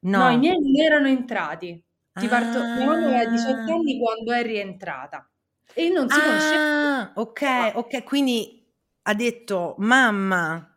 No, 0.00 0.18
no, 0.22 0.28
i 0.28 0.38
miei 0.38 0.54
non 0.60 0.76
erano 0.80 1.08
entrati. 1.08 1.82
Ti 2.12 2.28
parto, 2.28 2.60
mia 2.76 2.86
mamma 2.86 3.06
aveva 3.08 3.24
18 3.28 3.72
Ah. 3.72 3.74
anni 3.74 3.98
quando 3.98 4.32
è 4.32 4.42
rientrata 4.44 5.28
e 5.74 5.88
non 5.88 6.08
si 6.08 6.22
conosceva. 6.22 6.62
Ah, 6.62 7.12
ok, 7.16 7.72
ok, 7.74 8.04
quindi 8.04 8.72
ha 9.02 9.14
detto 9.14 9.74
mamma, 9.78 10.69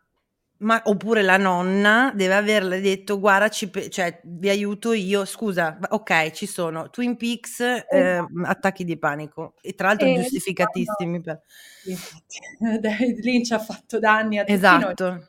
ma, 0.64 0.80
oppure 0.84 1.22
la 1.22 1.36
nonna 1.36 2.10
deve 2.14 2.34
averle 2.34 2.80
detto 2.80 3.18
guarda, 3.20 3.48
ci 3.48 3.70
cioè, 3.90 4.20
vi 4.24 4.48
aiuto 4.48 4.92
io, 4.92 5.24
scusa, 5.24 5.78
ok, 5.90 6.30
ci 6.32 6.46
sono 6.46 6.90
Twin 6.90 7.16
Peaks, 7.16 7.60
eh, 7.60 7.84
Esatto. 7.90 8.28
attacchi 8.44 8.84
di 8.84 8.98
panico, 8.98 9.54
e 9.60 9.74
tra 9.74 9.88
l'altro 9.88 10.06
E 10.08 10.14
giustificatissimi. 10.14 11.20
per- 11.20 11.40
David 12.80 13.18
Lynch 13.22 13.52
ha 13.52 13.58
fatto 13.58 13.98
danni 13.98 14.38
a 14.38 14.44
tutti 14.44 14.58
noi. 14.60 14.76
Esatto. 14.80 15.28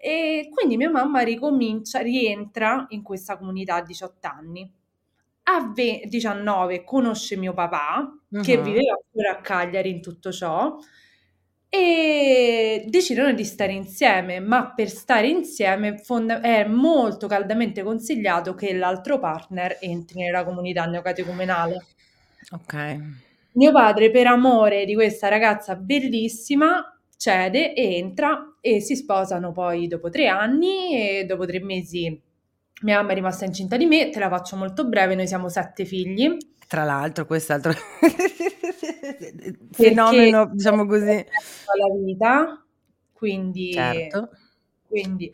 E 0.00 0.48
quindi 0.54 0.76
mia 0.76 0.90
mamma 0.90 1.20
ricomincia, 1.22 2.00
rientra 2.00 2.86
in 2.90 3.02
questa 3.02 3.36
comunità 3.36 3.76
a 3.76 3.82
18 3.82 4.26
anni. 4.28 4.72
A 5.50 5.72
ve- 5.74 6.02
19 6.04 6.84
conosce 6.84 7.36
mio 7.36 7.52
papà, 7.54 8.06
che 8.42 8.56
Mhm. 8.58 8.62
viveva 8.62 8.92
ancora 9.02 9.38
a 9.38 9.40
Cagliari 9.40 9.90
in 9.90 10.00
tutto 10.02 10.30
ciò, 10.30 10.76
e 11.68 12.84
decidono 12.88 13.32
di 13.32 13.44
stare 13.44 13.72
insieme, 13.72 14.40
ma 14.40 14.72
per 14.72 14.88
stare 14.88 15.28
insieme 15.28 15.98
fonda- 15.98 16.40
è 16.40 16.64
molto 16.66 17.26
caldamente 17.26 17.82
consigliato 17.82 18.54
che 18.54 18.74
l'altro 18.74 19.18
partner 19.18 19.78
entri 19.80 20.20
nella 20.20 20.44
comunità 20.44 20.84
neocatecumenale. 20.86 21.86
Ok. 22.50 22.96
Mio 23.52 23.72
padre, 23.72 24.10
per 24.10 24.26
amore 24.26 24.84
di 24.84 24.94
questa 24.94 25.28
ragazza 25.28 25.74
bellissima, 25.74 26.96
cede 27.16 27.74
e 27.74 27.96
entra 27.96 28.56
e 28.60 28.80
si 28.80 28.94
sposano 28.96 29.52
poi 29.52 29.88
dopo 29.88 30.08
tre 30.08 30.28
anni 30.28 30.94
e 30.94 31.24
dopo 31.24 31.44
tre 31.44 31.60
mesi 31.60 32.26
mia 32.82 32.96
mamma 32.98 33.12
è 33.12 33.14
rimasta 33.14 33.44
incinta 33.44 33.76
di 33.76 33.86
me, 33.86 34.10
te 34.10 34.18
la 34.18 34.28
faccio 34.28 34.56
molto 34.56 34.86
breve, 34.86 35.14
noi 35.14 35.26
siamo 35.26 35.48
sette 35.48 35.84
figli. 35.84 36.36
Tra 36.66 36.84
l'altro, 36.84 37.26
quest'altro 37.26 37.72
fenomeno, 39.70 40.46
diciamo 40.52 40.86
così. 40.86 41.04
alla 41.10 41.94
vita, 42.04 42.64
quindi, 43.12 43.72
Certo. 43.72 44.30
quindi 44.86 45.32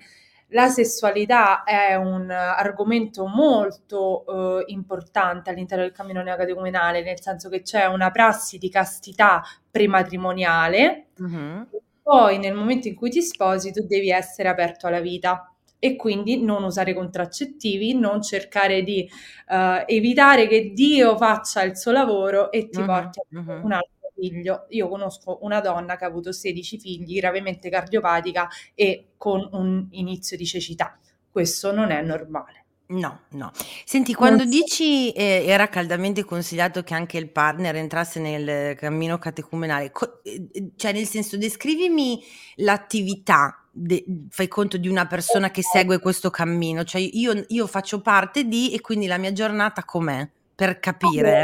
la 0.48 0.68
sessualità 0.68 1.64
è 1.64 1.94
un 1.96 2.30
argomento 2.30 3.26
molto 3.26 4.60
eh, 4.60 4.64
importante 4.72 5.50
all'interno 5.50 5.82
del 5.84 5.92
cammino 5.92 6.22
neocatecumenale, 6.22 7.02
nel 7.02 7.20
senso 7.20 7.48
che 7.48 7.62
c'è 7.62 7.86
una 7.86 8.10
prassi 8.10 8.58
di 8.58 8.68
castità 8.68 9.42
prematrimoniale, 9.70 11.06
Mhm. 11.18 11.68
poi 12.02 12.38
nel 12.38 12.54
momento 12.54 12.88
in 12.88 12.94
cui 12.94 13.10
ti 13.10 13.22
sposi 13.22 13.72
tu 13.72 13.84
devi 13.86 14.10
essere 14.10 14.48
aperto 14.48 14.86
alla 14.86 15.00
vita 15.00 15.53
e 15.84 15.96
quindi 15.96 16.42
non 16.42 16.64
usare 16.64 16.94
contraccettivi, 16.94 17.94
non 17.94 18.22
cercare 18.22 18.82
di 18.82 19.08
eh, 19.48 19.84
evitare 19.86 20.46
che 20.46 20.72
Dio 20.72 21.16
faccia 21.18 21.62
il 21.62 21.76
suo 21.76 21.92
lavoro 21.92 22.50
e 22.50 22.70
ti 22.70 22.82
Mhm, 22.82 22.84
porti 22.84 23.20
mhm. 23.28 23.60
un 23.60 23.72
altro 23.72 24.10
figlio. 24.14 24.66
Io 24.70 24.88
conosco 24.88 25.38
una 25.42 25.60
donna 25.60 25.96
che 25.96 26.04
ha 26.04 26.08
avuto 26.08 26.32
16 26.32 26.78
figli, 26.78 27.18
gravemente 27.18 27.68
cardiopatica 27.68 28.48
e 28.74 29.08
con 29.18 29.46
un 29.52 29.86
inizio 29.90 30.36
di 30.38 30.46
cecità. 30.46 30.98
Questo 31.30 31.72
non 31.72 31.90
è 31.90 32.00
normale. 32.02 32.64
No, 32.86 33.22
no. 33.30 33.50
Senti, 33.86 34.12
quando 34.12 34.42
so- 34.42 34.48
dici 34.48 35.10
eh, 35.12 35.44
era 35.46 35.68
caldamente 35.68 36.22
consigliato 36.22 36.82
che 36.82 36.92
anche 36.92 37.16
il 37.16 37.30
partner 37.30 37.74
entrasse 37.76 38.20
nel 38.20 38.76
cammino 38.76 39.18
catecumenale, 39.18 39.90
co- 39.90 40.20
eh, 40.22 40.72
cioè 40.76 40.92
nel 40.92 41.06
senso 41.06 41.38
descrivimi 41.38 42.22
l'attività, 42.56 43.63
de- 43.76 44.04
fai 44.30 44.46
conto 44.48 44.76
di 44.76 44.88
una 44.88 45.06
persona 45.06 45.50
che 45.50 45.62
segue 45.62 45.98
questo 45.98 46.30
cammino, 46.30 46.84
cioè 46.84 47.00
io, 47.00 47.44
io 47.48 47.66
faccio 47.66 48.00
parte 48.00 48.44
di 48.44 48.72
e 48.72 48.80
quindi 48.80 49.06
la 49.06 49.18
mia 49.18 49.32
giornata 49.32 49.84
com'è? 49.84 50.26
Per 50.54 50.78
capire. 50.78 51.40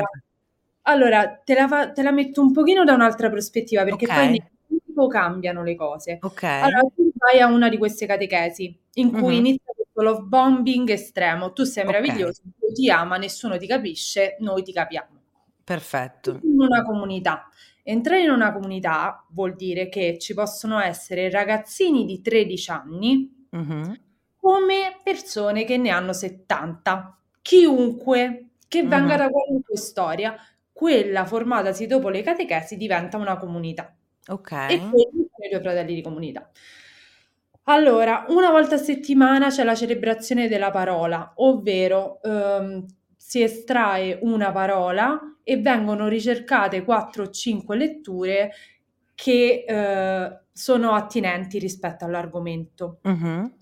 Allora, 0.83 1.23
allora, 1.23 1.41
te 1.45 1.55
la, 1.55 1.67
fa- 1.69 1.91
te 1.93 2.03
la 2.03 2.13
metto 2.13 2.41
un 2.41 2.53
pochino 2.53 2.85
da 2.85 2.95
un'altra 2.95 3.29
prospettiva 3.29 3.83
perché 3.83 4.07
Ok. 4.07 4.15
poi 4.15 4.29
nel 4.31 4.43
tempo 4.87 5.07
cambiano 5.09 5.65
le 5.65 5.75
cose. 5.75 6.19
Ok. 6.23 6.43
Allora, 6.45 6.81
tu 6.95 7.11
vai 7.17 7.41
a 7.41 7.47
una 7.47 7.69
di 7.69 7.77
queste 7.77 8.07
catechesi 8.07 8.79
in 8.95 9.11
cui 9.11 9.21
Mhm. 9.39 9.45
inizia 9.47 9.73
questo 9.75 10.03
love 10.03 10.23
bombing 10.23 10.89
estremo. 10.91 11.53
Tu 11.53 11.65
sei 11.65 11.85
Ok. 11.85 11.91
meraviglioso, 11.91 12.43
Dio 12.45 12.73
ti 12.73 12.89
ama, 12.91 13.17
nessuno 13.17 13.59
ti 13.59 13.67
capisce, 13.67 14.37
noi 14.39 14.63
ti 14.63 14.73
capiamo. 14.73 15.09
Perfetto. 15.65 16.41
in 16.43 16.61
una 16.61 16.83
comunità. 16.83 17.49
Entrare 17.83 18.23
in 18.23 18.31
una 18.31 18.53
comunità 18.53 19.25
vuol 19.31 19.55
dire 19.55 19.89
che 19.89 20.19
ci 20.19 20.35
possono 20.35 20.79
essere 20.81 21.31
ragazzini 21.31 22.05
di 22.05 22.21
13 22.21 22.71
anni 22.71 23.47
Mhm. 23.51 24.01
come 24.37 24.97
persone 25.03 25.65
che 25.65 25.77
ne 25.77 25.91
hanno 25.91 26.13
70. 26.13 27.19
Chiunque 27.43 28.51
che 28.69 28.83
venga 28.83 29.15
Mhm. 29.15 29.19
da 29.19 29.29
qualunque 29.29 29.77
storia, 29.77 30.37
quella 30.73 31.25
formatasi 31.27 31.87
dopo 31.87 32.09
le 32.11 32.23
catechesi 32.23 32.77
diventa 32.77 33.17
una 33.17 33.37
comunità. 33.39 33.95
Ok. 34.29 34.53
E 34.53 34.79
quelli 34.89 35.29
sono 35.31 35.47
i 35.47 35.51
due 35.51 35.61
fratelli 35.61 35.95
di 35.95 36.03
comunità. 36.03 36.51
Allora, 37.65 38.25
una 38.29 38.51
volta 38.51 38.77
a 38.77 38.79
settimana 38.79 39.49
c'è 39.49 39.65
la 39.65 39.75
celebrazione 39.75 40.49
della 40.49 40.71
parola, 40.71 41.33
ovvero 41.37 42.21
ehm, 42.23 42.85
si 43.31 43.43
estrae 43.43 44.19
una 44.23 44.51
parola 44.51 45.17
e 45.45 45.57
vengono 45.59 46.09
ricercate 46.09 46.83
4 46.83 47.23
o 47.23 47.31
5 47.31 47.77
letture 47.77 48.51
che 49.15 49.65
eh, 49.69 50.41
sono 50.51 50.95
attinenti 50.95 51.61
rispetto 51.61 52.05
all'argomento. 52.05 52.99
Mhm. 53.03 53.55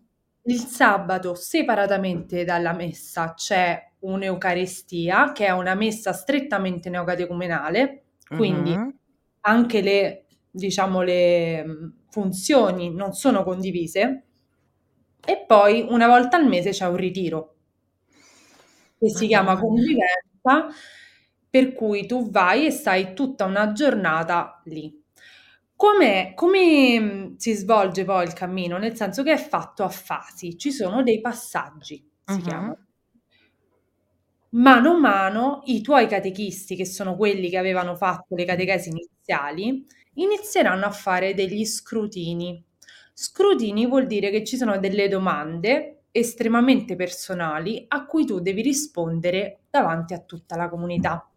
Il 0.44 0.61
sabato, 0.61 1.35
separatamente 1.35 2.44
dalla 2.44 2.72
messa, 2.72 3.35
c'è 3.35 3.78
un'Eucaristia, 4.00 5.33
che 5.33 5.44
è 5.44 5.50
una 5.50 5.74
messa 5.74 6.14
strettamente 6.14 6.88
neocatecumenale, 6.88 8.04
quindi 8.33 8.74
Mhm. 8.74 8.98
anche 9.42 9.83
le, 9.83 10.24
diciamo, 10.50 11.02
le 11.02 11.62
mh, 11.62 11.92
funzioni 12.09 12.94
non 12.94 13.12
sono 13.12 13.42
condivise. 13.44 14.22
E 15.24 15.44
poi 15.46 15.87
una 15.88 16.07
volta 16.07 16.37
al 16.38 16.46
mese 16.46 16.70
c'è 16.70 16.87
un 16.87 16.96
ritiro 16.96 17.58
che 18.98 19.08
si 19.11 19.26
chiama 19.26 19.58
convivenza, 19.58 20.68
per 21.50 21.72
cui 21.72 22.06
tu 22.06 22.30
vai 22.30 22.66
e 22.66 22.70
stai 22.70 23.14
tutta 23.14 23.44
una 23.44 23.72
giornata 23.72 24.61
lì. 24.66 24.94
Come, 25.74 26.32
come 26.34 26.98
mh, 27.00 27.37
si 27.37 27.54
svolge 27.54 28.04
poi 28.04 28.24
il 28.24 28.32
cammino? 28.32 28.78
Nel 28.78 28.96
senso 28.96 29.22
che 29.22 29.32
è 29.32 29.37
fatto 29.38 29.84
a 29.84 29.88
fasi, 29.88 30.56
ci 30.58 30.72
sono 30.72 31.02
dei 31.02 31.20
passaggi, 31.20 32.04
si 32.24 32.40
Mhm. 32.40 32.42
chiamano. 32.42 32.87
Mano 34.50 34.92
a 34.94 34.98
mano 34.98 35.61
i 35.66 35.82
tuoi 35.82 36.06
catechisti, 36.06 36.74
che 36.74 36.87
sono 36.87 37.16
quelli 37.16 37.50
che 37.50 37.58
avevano 37.58 37.94
fatto 37.96 38.34
le 38.34 38.44
catechesi 38.46 38.88
iniziali, 38.88 39.84
inizieranno 40.14 40.87
a 40.87 40.90
fare 40.90 41.34
degli 41.34 41.64
scrutini. 41.66 42.62
Scrutini 43.12 43.87
vuol 43.87 44.06
dire 44.06 44.30
che 44.30 44.44
ci 44.44 44.56
sono 44.56 44.78
delle 44.78 45.08
domande 45.08 45.97
estremamente 46.18 46.96
personali 46.96 47.85
a 47.88 48.04
cui 48.07 48.24
tu 48.24 48.40
devi 48.40 48.62
rispondere 48.62 49.61
davanti 49.70 50.14
a 50.14 50.20
tutta 50.20 50.57
la 50.57 50.68
comunità. 50.68 51.28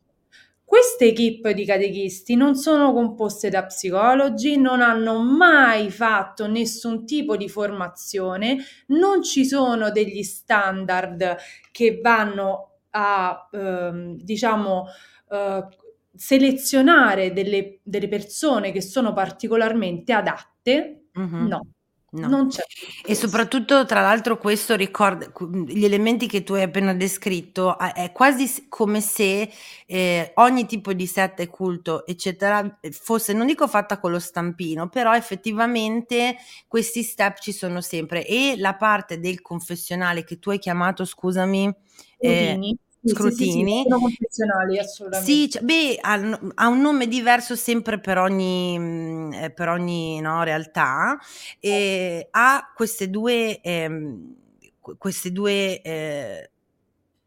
Queste 0.71 1.07
equip 1.07 1.49
di 1.49 1.65
catechisti 1.65 2.35
non 2.35 2.55
sono 2.55 2.93
composte 2.93 3.49
da 3.49 3.65
psicologi, 3.65 4.57
non 4.57 4.81
hanno 4.81 5.21
mai 5.21 5.91
fatto 5.91 6.47
nessun 6.47 7.05
tipo 7.05 7.35
di 7.35 7.49
formazione, 7.49 8.57
non 8.87 9.21
ci 9.21 9.45
sono 9.45 9.91
degli 9.91 10.23
standard 10.23 11.35
che 11.73 11.99
vanno 12.01 12.77
a, 12.91 13.49
ehm, 13.51 14.15
diciamo, 14.15 14.85
eh, 15.29 15.67
selezionare 16.15 17.33
delle, 17.33 17.79
delle, 17.83 18.07
persone 18.07 18.71
che 18.71 18.81
sono 18.81 19.11
particolarmente 19.11 20.13
adatte. 20.13 21.07
Mm-hmm. 21.19 21.47
No, 21.47 21.67
No. 22.13 22.27
Non 22.27 22.47
c'è. 22.49 22.61
E 23.05 23.15
soprattutto, 23.15 23.85
tra 23.85 24.01
l'altro, 24.01 24.37
questo 24.37 24.75
ricorda 24.75 25.31
gli 25.65 25.85
elementi 25.85 26.27
che 26.27 26.43
tu 26.43 26.51
hai 26.53 26.63
appena 26.63 26.93
descritto, 26.93 27.77
è 27.79 28.11
quasi 28.11 28.65
come 28.67 28.99
se 28.99 29.49
eh, 29.85 30.31
ogni 30.35 30.65
tipo 30.65 30.91
di 30.91 31.07
setta 31.07 31.41
e 31.41 31.47
culto, 31.47 32.05
eccetera, 32.05 32.79
fosse, 32.91 33.31
non 33.31 33.45
dico 33.47 33.65
fatta 33.65 33.97
con 33.97 34.11
lo 34.11 34.19
stampino, 34.19 34.89
però 34.89 35.15
effettivamente 35.15 36.35
questi 36.67 37.01
step 37.03 37.39
ci 37.39 37.53
sono 37.53 37.79
sempre. 37.79 38.25
E 38.27 38.55
la 38.57 38.75
parte 38.75 39.17
del 39.17 39.41
confessionale 39.41 40.25
che 40.25 40.37
tu 40.37 40.49
hai 40.49 40.59
chiamato, 40.59 41.05
scusami, 41.05 41.73
eh, 42.17 42.57
scrutini. 43.03 43.83
Sì, 43.83 43.83
sì, 43.83 43.89
confezionali, 43.89 44.77
assolutamente. 44.79 45.31
Sì, 45.31 45.49
cioè, 45.49 45.61
beh, 45.61 45.97
ha, 46.01 46.39
ha, 46.55 46.67
un 46.67 46.81
nome 46.81 47.07
diverso 47.07 47.55
sempre 47.55 47.99
per 47.99 48.17
ogni, 48.17 48.77
mm, 48.77 49.33
eh, 49.33 49.49
per 49.51 49.69
ogni 49.69 50.19
no, 50.21 50.43
realtà 50.43 51.17
e 51.59 52.27
ha 52.31 52.71
queste 52.75 53.09
due, 53.09 53.59
eh, 53.61 53.89
queste 54.97 55.31
due 55.31 55.81
eh, 55.81 56.50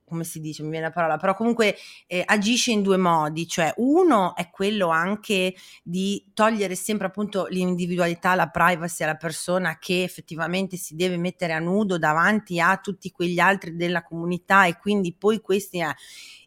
come 0.05 0.25
si 0.25 0.41
dice, 0.41 0.63
mi 0.63 0.71
viene 0.71 0.87
la 0.87 0.93
parola, 0.93 1.17
però 1.17 1.35
comunque 1.35 1.77
eh, 2.07 2.23
agisce 2.25 2.71
in 2.71 2.83
due 2.83 2.97
modi, 2.97 3.47
cioè 3.47 3.73
uno 3.77 4.35
è 4.37 4.51
quello 4.51 4.89
anche 4.89 5.55
di 5.83 6.31
togliere 6.35 6.75
sempre 6.75 7.07
appunto 7.07 7.47
l'individualità, 7.49 8.35
la 8.35 8.49
privacy 8.49 9.03
alla 9.03 9.17
persona 9.17 9.79
che 9.79 10.03
effettivamente 10.03 10.77
si 10.77 10.95
deve 10.95 11.17
mettere 11.17 11.53
a 11.53 11.59
nudo 11.59 11.99
davanti 11.99 12.61
a 12.61 12.77
tutti 12.77 13.11
quegli 13.11 13.39
altri 13.39 13.77
della 13.77 14.03
comunità 14.03 14.67
e 14.67 14.79
quindi 14.79 15.15
poi 15.15 15.41
questi 15.41 15.79
è 15.79 15.93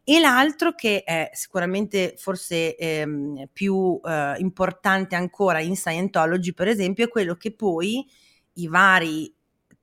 e 0.10 0.22
l'altro 0.22 0.74
che 0.74 1.04
è 1.04 1.30
sicuramente 1.34 2.14
forse 2.16 2.78
ehm, 2.78 3.50
più 3.52 4.00
eh, 4.06 4.36
importante 4.38 5.16
ancora 5.16 5.60
in 5.60 5.76
Scientology 5.76 6.54
per 6.54 6.70
esempio 6.70 7.04
è 7.04 7.10
quello 7.10 7.36
che 7.36 7.54
poi 7.54 8.08
i 8.54 8.68
vari 8.68 9.37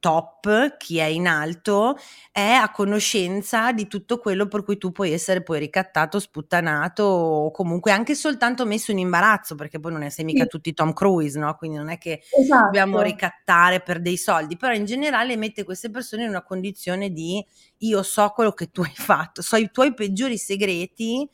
top, 0.04 0.76
chi 0.76 0.98
è 0.98 1.06
in 1.06 1.26
alto, 1.26 1.96
è 2.30 2.50
a 2.50 2.70
conoscenza 2.70 3.72
di 3.72 3.86
tutto 3.86 4.18
quello 4.18 4.46
per 4.48 4.62
cui 4.62 4.76
tu 4.76 4.92
puoi 4.92 5.12
essere 5.12 5.42
poi 5.42 5.58
ricattato, 5.58 6.20
sputtanato 6.20 7.02
o 7.02 7.50
comunque 7.50 7.90
anche 7.90 8.14
soltanto 8.14 8.66
messo 8.66 8.90
in 8.90 8.98
imbarazzo, 8.98 9.54
perché 9.54 9.80
poi 9.80 9.92
non 9.92 10.02
è 10.02 10.10
sei 10.10 10.26
mica 10.26 10.42
sì. 10.42 10.50
tutti 10.50 10.74
Tom 10.74 10.92
Cruise, 10.92 11.38
no? 11.38 11.54
Quindi 11.54 11.78
non 11.78 11.88
è 11.88 11.96
che 11.96 12.20
esatto. 12.38 12.64
dobbiamo 12.64 13.00
ricattare 13.00 13.80
per 13.80 14.02
dei 14.02 14.18
soldi, 14.18 14.58
però 14.58 14.74
in 14.74 14.84
generale 14.84 15.38
mette 15.38 15.64
queste 15.64 15.88
persone 15.88 16.24
in 16.24 16.28
una 16.28 16.42
condizione 16.42 17.08
di 17.10 17.42
io 17.78 18.02
so 18.02 18.28
quello 18.28 18.52
che 18.52 18.70
tu 18.70 18.82
hai 18.82 18.92
fatto, 18.94 19.40
so 19.40 19.56
i 19.56 19.70
tuoi 19.72 19.94
peggiori 19.94 20.36
segreti 20.36 21.26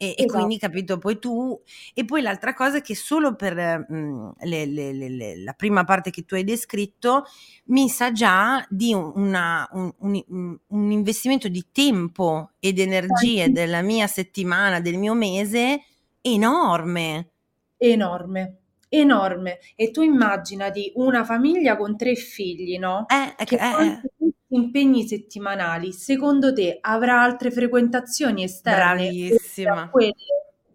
e, 0.00 0.14
esatto. 0.16 0.22
e, 0.22 0.26
quindi 0.26 0.58
capito 0.58 0.96
poi 0.96 1.18
tu 1.18 1.60
e 1.92 2.04
poi 2.04 2.22
l'altra 2.22 2.54
cosa 2.54 2.76
è 2.76 2.82
che 2.82 2.94
solo 2.94 3.34
per 3.34 3.84
mh, 3.88 3.94
mhmm, 3.94 4.32
le, 4.42 4.64
le, 4.64 4.92
le, 4.92 5.42
la 5.42 5.52
prima 5.54 5.82
parte 5.82 6.10
che 6.10 6.24
tu 6.24 6.34
hai 6.34 6.44
descritto 6.44 7.24
mi 7.64 7.88
sa 7.88 8.12
già 8.12 8.64
di 8.70 8.94
una, 8.94 9.68
un, 9.72 9.92
un, 9.98 10.58
un, 10.68 10.90
investimento 10.92 11.48
di 11.48 11.66
tempo 11.72 12.52
ed 12.60 12.78
energie 12.78 13.46
sì. 13.46 13.52
della 13.52 13.82
mia 13.82 14.06
settimana 14.06 14.80
del 14.80 14.98
mio 14.98 15.14
mese 15.14 15.82
enorme 16.20 17.30
enorme 17.76 18.56
enorme 18.88 19.58
e 19.74 19.90
tu 19.90 20.02
immaginati 20.02 20.92
una 20.94 21.24
famiglia 21.24 21.76
con 21.76 21.96
tre 21.96 22.14
figli 22.14 22.78
no? 22.78 23.04
Eh, 23.08 23.44
che 23.44 23.56
eh, 23.56 24.00
eh 24.20 24.32
impegni 24.48 25.06
settimanali, 25.06 25.92
secondo 25.92 26.52
te 26.52 26.78
avrà 26.80 27.20
altre 27.20 27.50
frequentazioni 27.50 28.44
esterne? 28.44 29.08
Bravissima. 29.08 29.90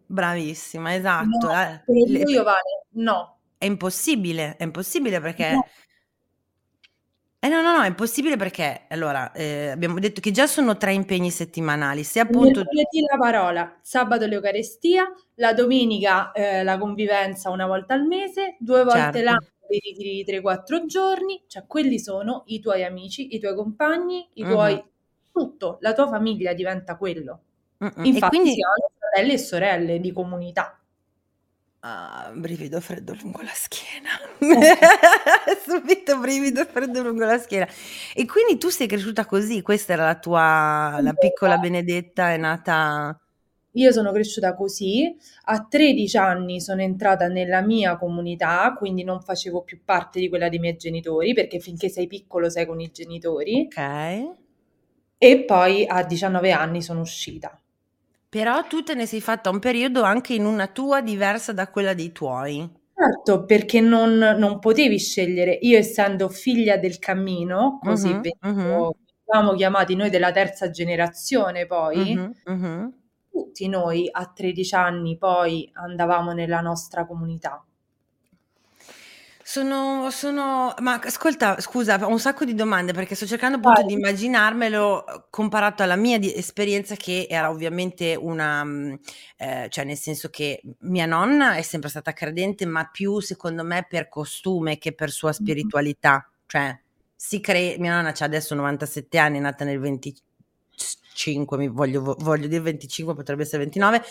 Bravissima, 0.05 0.93
esatto. 0.93 1.47
No, 1.47 1.62
eh, 1.62 1.81
le, 2.07 2.19
io 2.19 2.43
vale, 2.43 2.86
no. 2.91 3.38
È 3.57 3.65
impossibile, 3.65 4.55
è 4.57 4.63
impossibile 4.63 5.19
perché... 5.19 5.51
No. 5.51 5.67
Eh 7.39 7.49
no, 7.49 7.62
no, 7.62 7.75
no, 7.75 7.83
è 7.83 7.88
impossibile 7.88 8.38
perché, 8.38 8.86
allora, 8.88 9.33
eh, 9.33 9.67
abbiamo 9.71 9.99
detto 9.99 10.21
che 10.21 10.31
già 10.31 10.47
sono 10.47 10.77
tre 10.77 10.93
impegni 10.93 11.29
settimanali, 11.29 12.05
se 12.05 12.21
appunto... 12.21 12.59
Mercoledì 12.59 13.01
la 13.01 13.17
parola, 13.17 13.79
sabato 13.81 14.25
l'Eucarestia, 14.25 15.12
la 15.36 15.53
domenica 15.53 16.31
eh, 16.31 16.63
la 16.63 16.77
convivenza 16.77 17.49
una 17.49 17.67
volta 17.67 17.95
al 17.95 18.05
mese, 18.05 18.55
due 18.59 18.86
volte 18.86 18.99
certo. 19.01 19.23
l'anno 19.23 19.52
dei 19.79 19.91
ritiri 19.91 20.23
di 20.23 20.39
3-4 20.39 20.86
giorni, 20.86 21.43
cioè 21.47 21.65
quelli 21.65 21.99
sono 21.99 22.43
i 22.47 22.59
tuoi 22.59 22.83
amici, 22.83 23.36
i 23.36 23.39
tuoi 23.39 23.55
compagni, 23.55 24.29
i 24.33 24.43
tuoi... 24.43 24.73
Uh-huh. 24.73 24.83
tutto, 25.31 25.77
la 25.81 25.93
tua 25.93 26.07
famiglia 26.07 26.53
diventa 26.53 26.95
quello. 26.95 27.41
Uh-uh. 27.77 28.03
Infatti 28.03 28.38
quindi... 28.38 28.53
si 28.53 28.62
hanno 28.62 28.91
fratelli 28.97 29.33
e 29.33 29.38
sorelle 29.38 29.99
di 29.99 30.12
comunità. 30.12 30.77
Ah, 31.86 32.31
brivido 32.33 32.79
freddo 32.79 33.13
lungo 33.21 33.41
la 33.41 33.51
schiena. 33.53 34.12
Subito 35.67 36.17
brivido 36.17 36.63
freddo 36.63 37.01
lungo 37.01 37.25
la 37.25 37.38
schiena. 37.38 37.67
E 38.13 38.25
quindi 38.25 38.57
tu 38.57 38.69
sei 38.69 38.88
cresciuta 38.88 39.25
così, 39.25 39.62
questa 39.62 39.93
era 39.93 40.05
la 40.05 40.17
tua, 40.17 40.99
la 41.01 41.13
piccola 41.13 41.57
Benedetta 41.57 42.31
è 42.31 42.38
nata 42.38 43.17
io 43.73 43.91
sono 43.91 44.12
cresciuta 44.12 44.53
così, 44.55 45.15
a 45.45 45.65
13 45.65 46.17
anni 46.17 46.62
sono 46.62 46.81
entrata 46.81 47.27
nella 47.27 47.62
mia 47.62 47.97
comunità, 47.97 48.73
quindi 48.77 49.03
non 49.03 49.21
facevo 49.21 49.63
più 49.63 49.79
parte 49.83 50.19
di 50.19 50.29
quella 50.29 50.49
dei 50.49 50.59
miei 50.59 50.75
genitori, 50.75 51.33
perché 51.33 51.59
finché 51.59 51.89
sei 51.89 52.07
piccolo 52.07 52.49
sei 52.49 52.65
con 52.65 52.79
i 52.79 52.91
genitori. 52.91 53.67
Ok. 53.67 54.36
E 55.17 55.43
poi 55.45 55.86
a 55.88 56.03
19 56.03 56.51
anni 56.51 56.81
sono 56.81 57.01
uscita. 57.01 57.57
Però 58.29 58.63
tu 58.63 58.83
te 58.83 58.93
ne 58.93 59.05
sei 59.05 59.21
fatta 59.21 59.49
un 59.49 59.59
periodo 59.59 60.03
anche 60.03 60.33
in 60.33 60.45
una 60.45 60.67
tua 60.67 61.01
diversa 61.01 61.53
da 61.53 61.69
quella 61.69 61.93
dei 61.93 62.12
tuoi. 62.12 62.81
Certo, 62.95 63.45
perché 63.45 63.79
non, 63.79 64.17
non 64.17 64.59
potevi 64.59 64.99
scegliere. 64.99 65.57
Io 65.62 65.77
essendo 65.77 66.29
figlia 66.29 66.77
del 66.77 66.99
cammino, 66.99 67.79
così 67.81 68.09
uh-huh, 68.09 68.21
veniamo 68.21 68.95
uh-huh. 69.25 69.55
chiamati 69.55 69.95
noi 69.95 70.09
della 70.09 70.31
terza 70.31 70.69
generazione 70.69 71.65
poi, 71.65 72.15
uh-huh, 72.15 72.53
uh-huh 72.53 72.93
tutti 73.33 73.67
noi 73.67 74.07
a 74.11 74.27
13 74.27 74.75
anni 74.75 75.17
poi 75.17 75.67
andavamo 75.73 76.33
nella 76.33 76.61
nostra 76.61 77.07
comunità. 77.07 77.65
Sono, 79.45 80.09
sono, 80.09 80.73
ma 80.79 81.01
ascolta, 81.03 81.59
scusa, 81.59 81.99
ho 82.01 82.07
un 82.07 82.19
sacco 82.19 82.45
di 82.45 82.53
domande 82.55 82.93
perché 82.93 83.13
sto 83.13 83.25
cercando 83.25 83.57
appunto 83.57 83.81
Vai. 83.81 83.89
di 83.89 83.93
immaginarmelo 83.95 85.27
comparato 85.29 85.83
alla 85.83 85.97
mia 85.97 86.17
di- 86.17 86.33
esperienza 86.33 86.95
che 86.95 87.27
era 87.29 87.49
ovviamente 87.49 88.15
una, 88.15 88.63
mm, 88.63 88.93
eh, 89.37 89.67
cioè 89.69 89.83
nel 89.83 89.97
senso 89.97 90.29
che 90.29 90.61
mia 90.81 91.05
nonna 91.05 91.55
è 91.55 91.61
sempre 91.61 91.89
stata 91.89 92.13
credente, 92.13 92.65
ma 92.65 92.87
più 92.89 93.19
secondo 93.19 93.63
me 93.63 93.85
per 93.87 94.07
costume 94.07 94.77
che 94.77 94.93
per 94.93 95.11
sua 95.11 95.33
spiritualità, 95.33 96.29
cioè 96.45 96.79
si 97.13 97.41
crede, 97.41 97.77
mia 97.79 97.95
nonna 97.95 98.09
ha 98.09 98.25
adesso 98.25 98.55
97 98.55 99.17
anni, 99.17 99.37
è 99.37 99.41
nata 99.41 99.65
nel 99.65 99.79
20, 99.79 100.15
25, 101.13 101.67
voglio, 101.69 102.15
voglio 102.19 102.47
dire 102.47 102.62
25, 102.62 103.13
potrebbe 103.13 103.43
essere 103.43 103.63
29, 103.63 104.02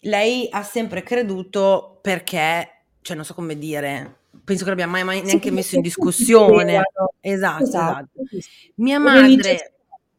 lei 0.00 0.48
ha 0.50 0.62
sempre 0.62 1.02
creduto 1.02 1.98
perché, 2.02 2.84
cioè 3.00 3.16
non 3.16 3.24
so 3.24 3.34
come 3.34 3.56
dire, 3.56 4.18
penso 4.44 4.64
che 4.64 4.70
non 4.70 4.80
abbia 4.80 4.90
mai, 4.90 5.04
mai 5.04 5.22
neanche 5.22 5.48
sì, 5.48 5.54
messo 5.54 5.76
in 5.76 5.82
discussione. 5.82 6.74
Esatto, 6.74 7.14
esatto, 7.20 7.62
esatto. 7.64 8.08
Mia 8.76 8.98
madre 8.98 9.71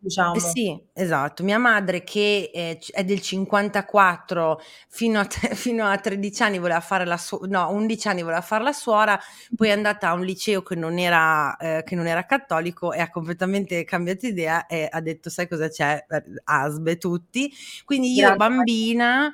diciamo. 0.03 0.33
Eh 0.35 0.39
sì, 0.39 0.83
esatto. 0.93 1.43
Mia 1.43 1.57
madre 1.57 2.03
che 2.03 2.49
è, 2.53 2.77
è 2.91 3.03
del 3.03 3.21
54 3.21 4.59
fino 4.89 5.19
a, 5.19 5.27
fino 5.55 5.85
a 5.85 5.97
13 5.97 6.43
anni 6.43 6.59
voleva 6.59 6.81
fare 6.81 7.05
la 7.05 7.17
suora, 7.17 7.47
no, 7.47 7.71
11 7.71 8.07
anni 8.07 8.21
voleva 8.21 8.41
fare 8.41 8.63
la 8.63 8.73
suora, 8.73 9.19
poi 9.55 9.69
è 9.69 9.71
andata 9.71 10.09
a 10.09 10.13
un 10.13 10.23
liceo 10.25 10.61
che 10.61 10.75
non 10.75 10.97
era, 10.99 11.55
eh, 11.57 11.83
che 11.85 11.95
non 11.95 12.07
era 12.07 12.25
cattolico 12.25 12.91
e 12.93 12.99
ha 12.99 13.09
completamente 13.09 13.83
cambiato 13.85 14.27
idea 14.27 14.65
e 14.67 14.87
ha 14.91 15.01
detto 15.01 15.29
sai 15.29 15.47
cosa 15.47 15.69
c'è? 15.69 16.05
Asbe 16.43 16.97
tutti. 16.97 17.51
Quindi 17.85 18.11
io 18.13 18.33
Grazie. 18.33 18.37
bambina 18.37 19.33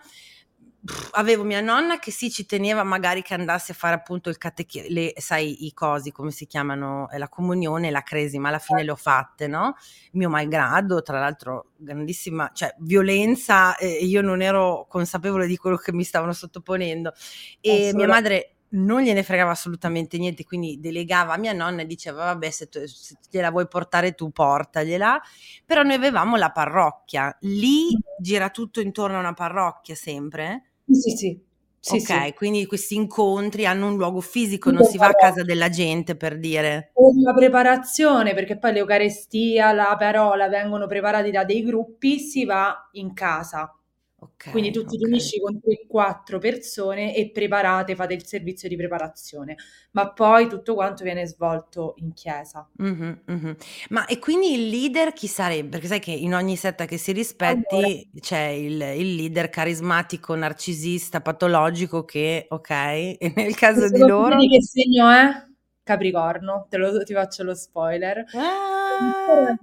avevo 1.11 1.43
mia 1.43 1.59
nonna 1.61 1.99
che 1.99 2.11
sì 2.11 2.31
ci 2.31 2.45
teneva 2.45 2.83
magari 2.83 3.21
che 3.21 3.33
andassi 3.33 3.71
a 3.71 3.73
fare 3.73 3.95
appunto 3.95 4.29
il 4.29 4.37
catechi 4.37 5.13
sai 5.17 5.65
i 5.65 5.73
cosi 5.73 6.11
come 6.11 6.31
si 6.31 6.45
chiamano, 6.47 7.07
la 7.17 7.27
comunione 7.27 7.91
la 7.91 8.01
cresima, 8.01 8.47
alla 8.47 8.59
fine 8.59 8.83
le 8.83 8.91
ho 8.91 8.95
fatte, 8.95 9.47
no, 9.47 9.75
mio 10.13 10.29
malgrado, 10.29 11.01
tra 11.01 11.19
l'altro 11.19 11.71
grandissima 11.75 12.51
cioè 12.53 12.73
violenza 12.79 13.75
e 13.75 13.87
io 14.05 14.21
non 14.21 14.41
ero 14.41 14.85
consapevole 14.89 15.47
di 15.47 15.57
quello 15.57 15.77
che 15.77 15.91
mi 15.93 16.03
stavano 16.03 16.33
sottoponendo. 16.33 17.13
E 17.59 17.91
mia 17.93 18.07
madre 18.07 18.53
non 18.71 19.01
gliene 19.01 19.23
fregava 19.23 19.51
assolutamente 19.51 20.17
niente, 20.17 20.43
quindi 20.43 20.79
delegava 20.79 21.33
a 21.33 21.37
mia 21.37 21.53
nonna 21.53 21.81
e 21.81 21.85
diceva 21.85 22.25
vabbè 22.25 22.49
se, 22.51 22.69
tu, 22.69 22.85
se 22.85 23.15
gliela 23.29 23.49
vuoi 23.49 23.67
portare 23.67 24.13
tu 24.13 24.31
portagliela, 24.31 25.19
però 25.65 25.81
noi 25.81 25.95
avevamo 25.95 26.35
la 26.35 26.51
parrocchia, 26.51 27.35
lì 27.41 27.97
gira 28.19 28.49
tutto 28.49 28.79
intorno 28.79 29.17
a 29.17 29.21
una 29.21 29.33
parrocchia 29.33 29.95
sempre? 29.95 30.68
Sì, 30.91 31.12
sì. 31.15 31.47
Sì, 31.82 31.95
ok, 31.95 32.25
sì. 32.25 32.34
quindi 32.34 32.65
questi 32.65 32.95
incontri 32.95 33.65
hanno 33.65 33.88
un 33.88 33.95
luogo 33.95 34.19
fisico, 34.19 34.69
non 34.69 34.84
si 34.84 34.97
va 34.97 35.08
a 35.08 35.13
casa 35.13 35.43
della 35.43 35.69
gente 35.69 36.17
per 36.17 36.38
dire. 36.38 36.91
La 37.23 37.34
preparazione, 37.34 38.34
perché 38.34 38.58
poi 38.58 38.73
l'Eucarestia, 38.73 39.71
la 39.71 39.95
parola 39.97 40.49
vengono 40.49 40.88
preparati 40.88 41.32
da 41.32 41.45
dei 41.45 41.63
gruppi, 41.63 42.19
si 42.19 42.43
va 42.43 42.89
in 42.93 43.13
casa. 43.13 43.73
Okay, 44.21 44.51
Quindi 44.51 44.71
tu 44.71 44.82
ti 44.82 44.95
okay. 44.95 44.99
riunisci 44.99 45.39
con 45.39 45.62
3-4 45.63 46.39
persone 46.39 47.15
e 47.15 47.32
preparate, 47.32 47.95
fate 47.95 48.13
il 48.13 48.25
servizio 48.25 48.67
di 48.67 48.75
preparazione, 48.75 49.55
ma 49.91 50.12
poi 50.12 50.49
tutto 50.49 50.73
quanto 50.73 51.03
viene 51.03 51.25
svolto 51.25 51.93
in 51.97 52.12
chiesa. 52.13 52.67
Mm-hmm, 52.82 53.12
mm-hmm. 53.32 53.51
Ma 53.89 54.05
e 54.08 54.19
quindi 54.19 54.53
il 54.53 54.67
leader 54.67 55.13
chi 55.13 55.27
sarebbe? 55.27 55.69
Perché 55.69 55.88
sai 55.88 55.99
che 55.99 56.12
in 56.12 56.36
ogni 56.36 56.58
setta 56.58 56.84
che 56.86 56.97
si 56.97 57.13
rispetti 57.13 57.75
allora. 57.75 57.99
c'è 58.19 58.47
il, 58.47 58.82
il, 58.82 59.15
leader 59.15 59.49
carismatico, 59.49 60.36
narcisista, 60.36 61.21
patologico 61.21 62.03
che, 62.03 62.45
ok, 62.49 63.34
nel 63.36 63.55
caso 63.55 63.89
di 63.89 63.99
loro... 63.99 64.38
Che 64.38 64.62
segno 64.62 65.10
è? 65.10 65.47
Capricorno, 65.84 66.67
te 66.69 66.77
lo, 66.77 67.03
ti 67.03 67.13
faccio 67.13 67.43
lo 67.43 67.55
spoiler. 67.55 68.25
Ah. 68.34 69.58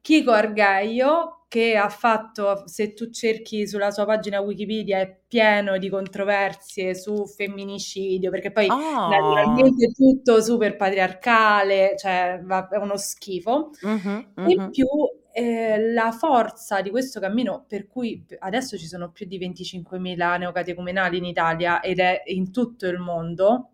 Chico 0.00 0.30
Argaio 0.30 1.39
che 1.50 1.76
ha 1.76 1.88
fatto, 1.88 2.62
se 2.66 2.94
tu 2.94 3.10
cerchi 3.10 3.66
sulla 3.66 3.90
sua 3.90 4.04
pagina 4.04 4.38
Wikipedia, 4.38 5.00
è 5.00 5.18
pieno 5.26 5.78
di 5.78 5.88
controversie 5.88 6.94
su 6.94 7.26
femminicidio, 7.26 8.30
perché 8.30 8.52
poi 8.52 8.68
oh. 8.68 9.08
naturalmente 9.08 9.86
è 9.86 9.90
tutto 9.90 10.40
super 10.40 10.76
patriarcale, 10.76 11.96
cioè 11.98 12.40
va, 12.44 12.68
è 12.68 12.76
uno 12.76 12.96
schifo. 12.96 13.70
Uh-huh, 13.82 14.26
uh-huh. 14.36 14.48
In 14.48 14.70
più 14.70 14.86
eh, 15.32 15.92
la 15.92 16.12
forza 16.12 16.82
di 16.82 16.90
questo 16.90 17.18
cammino, 17.18 17.64
per 17.66 17.88
cui 17.88 18.24
adesso 18.38 18.78
ci 18.78 18.86
sono 18.86 19.10
più 19.10 19.26
di 19.26 19.36
25.000 19.36 20.38
neocatecumenali 20.38 21.18
in 21.18 21.24
Italia 21.24 21.80
ed 21.80 21.98
è 21.98 22.22
in 22.26 22.52
tutto 22.52 22.86
il 22.86 22.98
mondo, 22.98 23.70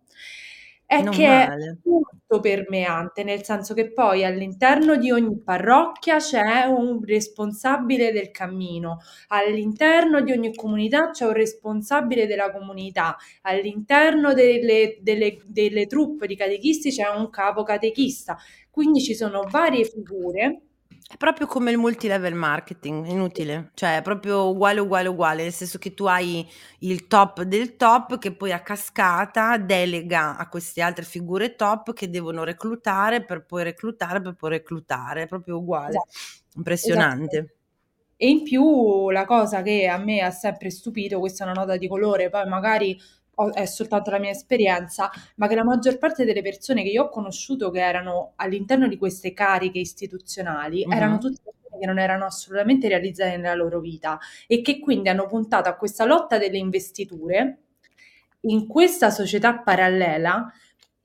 è 0.87 1.03
non 1.03 1.12
che 1.12 1.27
male. 1.27 1.66
è 1.70 1.77
tutto 1.83 2.40
permeante, 2.40 3.25
nel 3.25 3.42
senso 3.42 3.75
che 3.75 3.92
poi 3.92 4.25
all'interno 4.25 4.96
di 4.96 5.11
ogni 5.11 5.40
parrocchia 5.42 6.18
c'è 6.18 6.64
un 6.64 7.03
responsabile 7.05 8.12
del 8.12 8.31
cammino, 8.31 8.99
all'interno 9.29 10.20
di 10.20 10.33
ogni 10.33 10.55
comunità 10.55 11.11
c'è 11.11 11.27
un 11.27 11.33
responsabile 11.33 12.27
della 12.27 12.53
comunità, 12.53 13.16
all'interno 13.42 14.33
delle, 14.33 14.99
delle, 15.01 15.38
delle 15.44 15.87
truppe 15.87 16.27
di 16.27 16.37
catechisti 16.37 16.90
c'è 16.90 17.09
un 17.09 17.31
capo 17.31 17.62
catechista, 17.64 18.37
quindi 18.70 19.01
ci 19.01 19.14
sono 19.14 19.42
varie 19.51 19.85
figure 19.85 20.65
è 21.09 21.16
proprio 21.19 21.47
come 21.47 21.71
il 21.71 21.79
multilevel 21.79 22.35
marketing, 22.35 23.07
inutile, 23.07 23.71
cioè 23.75 23.99
è 23.99 24.03
proprio 24.03 24.49
uguale, 24.49 24.81
uguale, 24.81 25.09
uguale, 25.09 25.42
nel 25.45 25.53
senso 25.53 25.79
che 25.79 25.95
tu 25.95 26.05
hai 26.07 26.45
il 26.81 27.07
top 27.07 27.42
del 27.42 27.77
top 27.77 28.19
che 28.19 28.35
poi 28.35 28.51
a 28.51 28.61
cascata 28.61 29.57
delega 29.57 30.37
a 30.37 30.49
queste 30.49 30.83
altre 30.83 31.05
figure 31.05 31.55
top 31.55 31.92
che 31.92 32.11
devono 32.11 32.42
reclutare 32.42 33.25
per 33.25 33.45
poi 33.47 33.62
reclutare 33.62 34.21
per 34.21 34.35
poi 34.35 34.51
reclutare, 34.51 35.23
è 35.23 35.27
proprio 35.29 35.59
uguale, 35.59 35.90
esatto. 35.90 36.57
impressionante. 36.57 37.37
Esatto. 37.37 37.55
E 38.19 38.29
in 38.29 38.42
più 38.42 39.11
la 39.11 39.27
cosa 39.27 39.62
che 39.62 39.87
a 39.87 39.99
me 39.99 40.21
ha 40.21 40.31
sempre 40.31 40.71
stupito, 40.71 41.21
questa 41.21 41.45
è 41.45 41.47
una 41.47 41.61
nota 41.61 41.77
di 41.77 41.87
colore, 41.87 42.31
poi 42.31 42.49
magari 42.49 42.99
è 43.53 43.66
soltanto 43.66 44.11
la 44.11 44.18
mia 44.18 44.31
esperienza, 44.31 45.11
ma 45.37 45.46
che 45.46 45.55
la 45.55 45.64
maggior 45.64 45.99
parte 45.99 46.25
delle 46.25 46.42
persone 46.42 46.83
che 46.83 46.88
io 46.88 47.05
ho 47.05 47.09
conosciuto 47.09 47.70
che 47.70 47.81
erano 47.81 48.33
all'interno 48.37 48.88
di 48.88 48.96
queste 48.96 49.33
cariche 49.33 49.79
istituzionali 49.79 50.87
mm-hmm. 50.87 50.96
erano 50.96 51.18
tutte 51.18 51.40
persone 51.44 51.79
che 51.79 51.87
non 51.87 51.99
erano 51.99 52.25
assolutamente 52.25 52.88
realizzate 52.88 53.37
nella 53.37 53.55
loro 53.55 53.81
vita 53.81 54.18
e 54.46 54.62
che 54.62 54.79
quindi 54.79 55.09
hanno 55.09 55.27
puntato 55.27 55.68
a 55.68 55.77
questa 55.77 56.05
lotta 56.05 56.38
delle 56.38 56.59
investiture 56.59 57.59
in 58.42 58.66
questa 58.66 59.11
società 59.11 59.59
parallela 59.59 60.51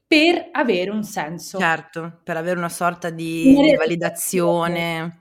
per 0.05 0.49
avere 0.51 0.91
un 0.91 1.03
senso. 1.03 1.57
Certo, 1.57 2.19
per 2.23 2.35
avere 2.37 2.57
una 2.57 2.69
sorta 2.69 3.09
di, 3.09 3.55
di 3.55 3.75
validazione. 3.75 5.19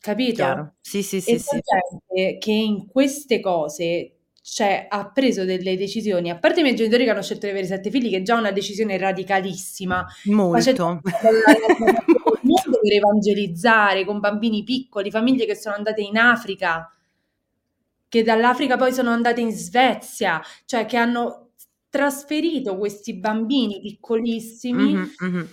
Capito? 0.00 0.34
Chiaro. 0.34 0.74
Sì, 0.80 1.02
sì, 1.02 1.20
sì. 1.20 1.32
E 1.32 1.38
sì. 1.38 1.60
gente 1.60 2.38
che 2.38 2.52
in 2.52 2.86
queste 2.86 3.40
cose 3.40 4.15
cioè, 4.48 4.86
ha 4.88 5.10
preso 5.10 5.44
delle 5.44 5.76
decisioni, 5.76 6.30
a 6.30 6.38
parte 6.38 6.60
i 6.60 6.62
miei 6.62 6.76
genitori 6.76 7.02
che 7.04 7.10
hanno 7.10 7.22
scelto 7.22 7.46
di 7.46 7.52
avere 7.52 7.66
sette 7.66 7.90
figli, 7.90 8.10
che 8.10 8.18
è 8.18 8.22
già 8.22 8.38
una 8.38 8.52
decisione 8.52 8.96
radicalissima. 8.96 10.06
Molto. 10.26 11.00
Il 11.02 12.52
mondo 12.52 12.78
per 12.80 12.92
evangelizzare 12.92 14.04
con 14.04 14.20
bambini 14.20 14.62
piccoli, 14.62 15.10
famiglie 15.10 15.46
che 15.46 15.56
sono 15.56 15.74
andate 15.74 16.00
in 16.00 16.16
Africa, 16.16 16.94
che 18.08 18.22
dall'Africa 18.22 18.76
poi 18.76 18.92
sono 18.92 19.10
andate 19.10 19.40
in 19.40 19.50
Svezia, 19.50 20.40
cioè 20.64 20.86
che 20.86 20.96
hanno 20.96 21.50
trasferito 21.90 22.76
questi 22.76 23.14
bambini 23.14 23.80
piccolissimi 23.80 24.94
mm-hmm, 24.94 25.08
mm-hmm 25.24 25.44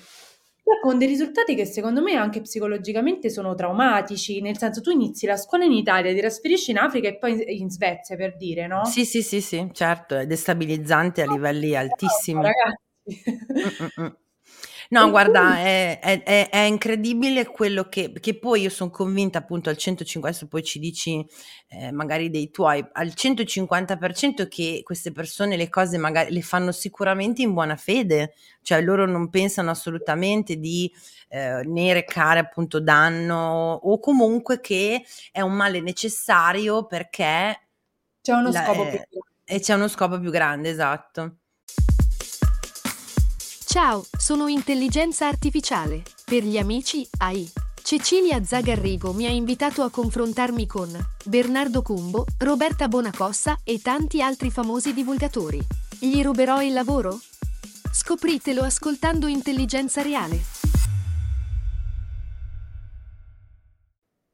con 0.81 0.97
dei 0.97 1.07
risultati 1.07 1.55
che 1.55 1.65
secondo 1.65 2.01
me 2.01 2.15
anche 2.15 2.41
psicologicamente 2.41 3.29
sono 3.29 3.53
traumatici, 3.55 4.41
nel 4.41 4.57
senso 4.57 4.81
tu 4.81 4.91
inizi 4.91 5.25
la 5.25 5.37
scuola 5.37 5.65
in 5.65 5.71
Italia, 5.71 6.13
ti 6.13 6.19
trasferisci 6.19 6.71
in 6.71 6.77
Africa 6.77 7.07
e 7.07 7.17
poi 7.17 7.59
in 7.59 7.69
Svezia 7.69 8.15
per 8.15 8.35
dire, 8.35 8.67
no? 8.67 8.85
Sì, 8.85 9.05
sì, 9.05 9.21
sì, 9.21 9.41
sì, 9.41 9.69
certo, 9.71 10.17
è 10.17 10.25
destabilizzante 10.25 11.21
a 11.21 11.31
livelli 11.31 11.75
altissimi. 11.75 12.41
No, 12.41 12.47
ragazzi. 12.47 14.17
No, 14.93 15.09
guarda, 15.09 15.57
è, 15.57 15.99
è, 15.99 16.49
è, 16.49 16.57
incredibile 16.59 17.47
quello 17.47 17.89
che, 17.89 18.11
che 18.11 18.37
poi 18.37 18.61
io 18.61 18.69
sono 18.69 18.91
convinta 18.91 19.39
appunto 19.39 19.71
al 19.71 19.75
150, 19.75 20.27
adesso 20.27 20.47
poi 20.47 20.61
ci 20.61 20.77
dici 20.77 21.25
eh, 21.69 21.91
magari 21.91 22.29
dei 22.29 22.51
tuoi, 22.51 22.85
al 22.91 23.07
150% 23.07 24.47
che 24.47 24.81
queste 24.83 25.11
persone 25.11 25.57
le 25.57 25.67
cose 25.69 25.97
magari 25.97 26.31
le 26.31 26.43
fanno 26.43 26.71
sicuramente 26.71 27.41
in 27.41 27.53
buona 27.53 27.75
fede, 27.75 28.35
cioè 28.61 28.83
loro 28.83 29.07
non 29.07 29.31
pensano 29.31 29.71
assolutamente 29.71 30.57
di 30.57 30.91
eh, 31.29 31.63
né 31.65 31.93
recare 31.93 32.37
appunto 32.37 32.79
danno 32.79 33.73
o 33.73 33.97
comunque 33.97 34.61
che 34.61 35.03
è 35.31 35.41
un 35.41 35.53
male 35.53 35.81
necessario 35.81 36.85
perché 36.85 37.61
c'è 38.21 38.33
uno 38.33 38.51
la, 38.51 38.63
scopo 38.63 38.83
più 38.83 38.99
grande. 38.99 39.27
E 39.45 39.59
c'è 39.59 39.73
uno 39.73 39.87
scopo 39.87 40.19
più 40.19 40.29
grande, 40.29 40.69
esatto. 40.69 41.37
Ciao, 43.73 44.03
sono 44.15 44.49
Intelligenza 44.49 45.27
Artificiale. 45.27 46.03
Per 46.23 46.43
gli 46.43 46.59
amici 46.59 47.09
AI. 47.17 47.43
Cecilia 47.81 48.43
Zagarrigo 48.43 49.13
mi 49.13 49.25
ha 49.25 49.31
invitato 49.31 49.81
a 49.81 49.89
confrontarmi 49.89 50.67
con 50.67 50.89
Bernardo 51.25 51.81
Cumbo, 51.81 52.23
Roberta 52.37 52.87
Bonacossa 52.87 53.61
e 53.63 53.81
tanti 53.81 54.21
altri 54.21 54.51
famosi 54.51 54.93
divulgatori. 54.93 55.59
Gli 55.99 56.21
ruberò 56.21 56.61
il 56.61 56.71
lavoro? 56.71 57.17
Scopritelo 57.91 58.61
ascoltando 58.61 59.25
Intelligenza 59.25 60.03
Reale. 60.03 60.37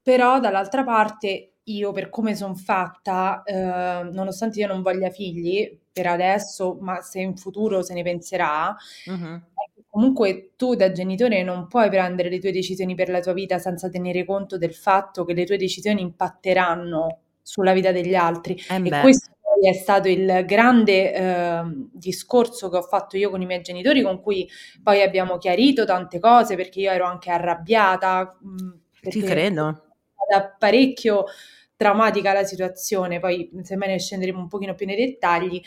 Però 0.01 0.41
dall'altra 0.41 0.83
parte 0.83 1.59
io 1.63 1.93
per 1.93 2.09
come 2.09 2.35
sono 2.35 2.55
fatta, 2.55 3.43
eh, 3.43 4.03
nonostante 4.11 4.59
io 4.59 4.67
non 4.67 4.81
voglia 4.81 5.09
figli, 5.09 5.79
per 5.99 6.07
adesso, 6.07 6.77
ma 6.79 7.01
se 7.01 7.19
in 7.19 7.35
futuro 7.35 7.81
se 7.81 7.93
ne 7.93 8.03
penserà, 8.03 8.73
uh-huh. 9.05 9.41
comunque 9.89 10.51
tu 10.55 10.75
da 10.75 10.93
genitore 10.93 11.43
non 11.43 11.67
puoi 11.67 11.89
prendere 11.89 12.29
le 12.29 12.39
tue 12.39 12.53
decisioni 12.53 12.95
per 12.95 13.09
la 13.09 13.19
tua 13.19 13.33
vita 13.33 13.59
senza 13.59 13.89
tenere 13.89 14.23
conto 14.23 14.57
del 14.57 14.73
fatto 14.73 15.25
che 15.25 15.33
le 15.33 15.45
tue 15.45 15.57
decisioni 15.57 16.01
impatteranno 16.01 17.19
sulla 17.41 17.73
vita 17.73 17.91
degli 17.91 18.15
altri. 18.15 18.57
Eh 18.69 18.81
e 18.81 19.01
questo 19.01 19.31
è 19.61 19.73
stato 19.73 20.07
il 20.07 20.43
grande 20.45 21.13
eh, 21.13 21.61
discorso 21.91 22.69
che 22.69 22.77
ho 22.77 22.81
fatto 22.81 23.17
io 23.17 23.29
con 23.29 23.41
i 23.41 23.45
miei 23.45 23.61
genitori, 23.61 24.01
con 24.01 24.21
cui 24.21 24.47
poi 24.81 25.01
abbiamo 25.01 25.37
chiarito 25.37 25.83
tante 25.83 26.19
cose, 26.19 26.55
perché 26.55 26.79
io 26.79 26.91
ero 26.91 27.05
anche 27.05 27.29
arrabbiata. 27.29 28.37
Mm, 28.45 28.69
Ti 29.01 29.21
credo. 29.21 29.83
Da 30.29 30.55
parecchio 30.57 31.25
traumatica 31.79 32.33
la 32.33 32.43
situazione, 32.43 33.21
poi 33.21 33.49
semmai 33.61 33.87
ne 33.87 33.99
scenderemo 33.99 34.37
un 34.37 34.49
pochino 34.49 34.75
più 34.75 34.85
nei 34.85 34.97
dettagli, 34.97 35.61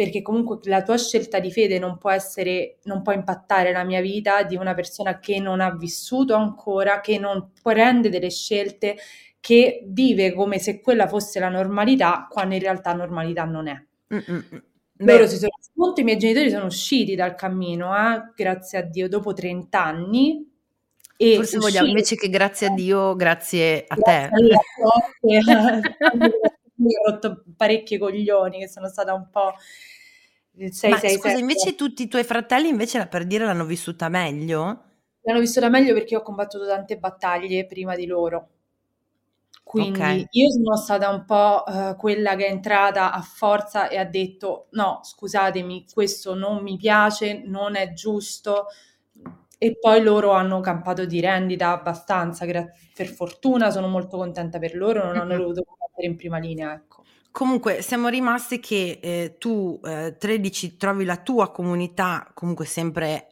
perché 0.00 0.22
comunque 0.22 0.60
la 0.62 0.82
tua 0.82 0.96
scelta 0.96 1.40
di 1.40 1.52
fede 1.52 1.78
non 1.78 1.98
può 1.98 2.08
essere, 2.08 2.78
non 2.84 3.02
può 3.02 3.12
impattare 3.12 3.70
la 3.70 3.84
mia 3.84 4.00
vita 4.00 4.44
di 4.44 4.56
una 4.56 4.72
persona 4.72 5.18
che 5.18 5.38
non 5.38 5.60
ha 5.60 5.76
vissuto 5.76 6.32
ancora, 6.32 7.02
che 7.02 7.18
non 7.18 7.50
prende 7.62 8.08
delle 8.08 8.30
scelte, 8.30 8.96
che 9.40 9.84
vive 9.84 10.32
come 10.32 10.58
se 10.58 10.80
quella 10.80 11.06
fosse 11.06 11.38
la 11.38 11.50
normalità, 11.50 12.26
quando 12.30 12.54
in 12.54 12.62
realtà 12.62 12.94
normalità 12.94 13.44
non 13.44 13.68
è. 13.68 13.84
Mm-mm. 14.14 14.62
Loro 15.00 15.26
si 15.26 15.36
sono 15.36 15.50
molto, 15.74 16.00
i 16.00 16.04
miei 16.04 16.16
genitori 16.16 16.48
sono 16.48 16.64
usciti 16.64 17.14
dal 17.14 17.34
cammino, 17.34 17.94
eh, 17.94 18.32
grazie 18.34 18.78
a 18.78 18.82
Dio, 18.82 19.06
dopo 19.06 19.34
30 19.34 19.84
anni. 19.84 20.50
E 21.14 21.34
Forse 21.34 21.58
vogliamo 21.58 21.88
invece 21.88 22.16
che 22.16 22.30
grazie 22.30 22.68
a 22.68 22.70
Dio, 22.70 23.14
grazie 23.16 23.84
a 23.86 23.96
grazie 23.96 24.30
te. 25.20 25.80
mi 26.80 26.94
ho 26.94 27.10
rotto 27.10 27.44
parecchi 27.56 27.98
coglioni, 27.98 28.58
che 28.58 28.68
sono 28.68 28.88
stata 28.88 29.14
un 29.14 29.28
po'... 29.30 29.52
6, 30.52 30.90
Ma 30.90 30.98
6, 30.98 31.10
scusa, 31.12 31.28
7. 31.28 31.40
invece 31.40 31.74
tutti 31.74 32.02
i 32.02 32.08
tuoi 32.08 32.24
fratelli 32.24 32.68
invece 32.68 33.06
per 33.06 33.24
dire 33.24 33.44
l'hanno 33.46 33.64
vissuta 33.64 34.08
meglio? 34.08 34.84
L'hanno 35.22 35.40
vissuta 35.40 35.68
meglio 35.68 35.94
perché 35.94 36.16
ho 36.16 36.22
combattuto 36.22 36.66
tante 36.66 36.98
battaglie 36.98 37.66
prima 37.66 37.94
di 37.94 38.04
loro. 38.04 38.48
Quindi 39.70 39.98
okay. 40.00 40.26
io 40.30 40.50
sono 40.50 40.76
stata 40.76 41.08
un 41.10 41.24
po' 41.24 41.62
uh, 41.64 41.94
quella 41.94 42.34
che 42.34 42.46
è 42.46 42.50
entrata 42.50 43.12
a 43.12 43.20
forza 43.20 43.88
e 43.88 43.98
ha 43.98 44.04
detto 44.04 44.66
no, 44.70 44.98
scusatemi, 45.00 45.86
questo 45.92 46.34
non 46.34 46.60
mi 46.60 46.76
piace, 46.76 47.42
non 47.44 47.76
è 47.76 47.92
giusto. 47.92 48.66
E 49.62 49.76
poi 49.78 50.02
loro 50.02 50.30
hanno 50.30 50.60
campato 50.60 51.04
di 51.04 51.20
rendita 51.20 51.70
abbastanza, 51.72 52.46
per 52.46 53.06
fortuna 53.08 53.70
sono 53.70 53.88
molto 53.88 54.16
contenta 54.16 54.58
per 54.58 54.74
loro, 54.74 55.04
non 55.04 55.18
hanno 55.18 55.36
dovuto 55.36 55.64
combattere 55.64 56.06
in 56.06 56.16
prima 56.16 56.38
linea, 56.38 56.72
ecco. 56.72 57.02
Comunque 57.30 57.82
siamo 57.82 58.08
rimaste 58.08 58.58
che 58.58 58.98
eh, 59.02 59.36
tu, 59.38 59.78
eh, 59.84 60.16
13, 60.18 60.78
trovi 60.78 61.04
la 61.04 61.18
tua 61.18 61.50
comunità 61.50 62.30
comunque 62.32 62.64
sempre 62.64 63.26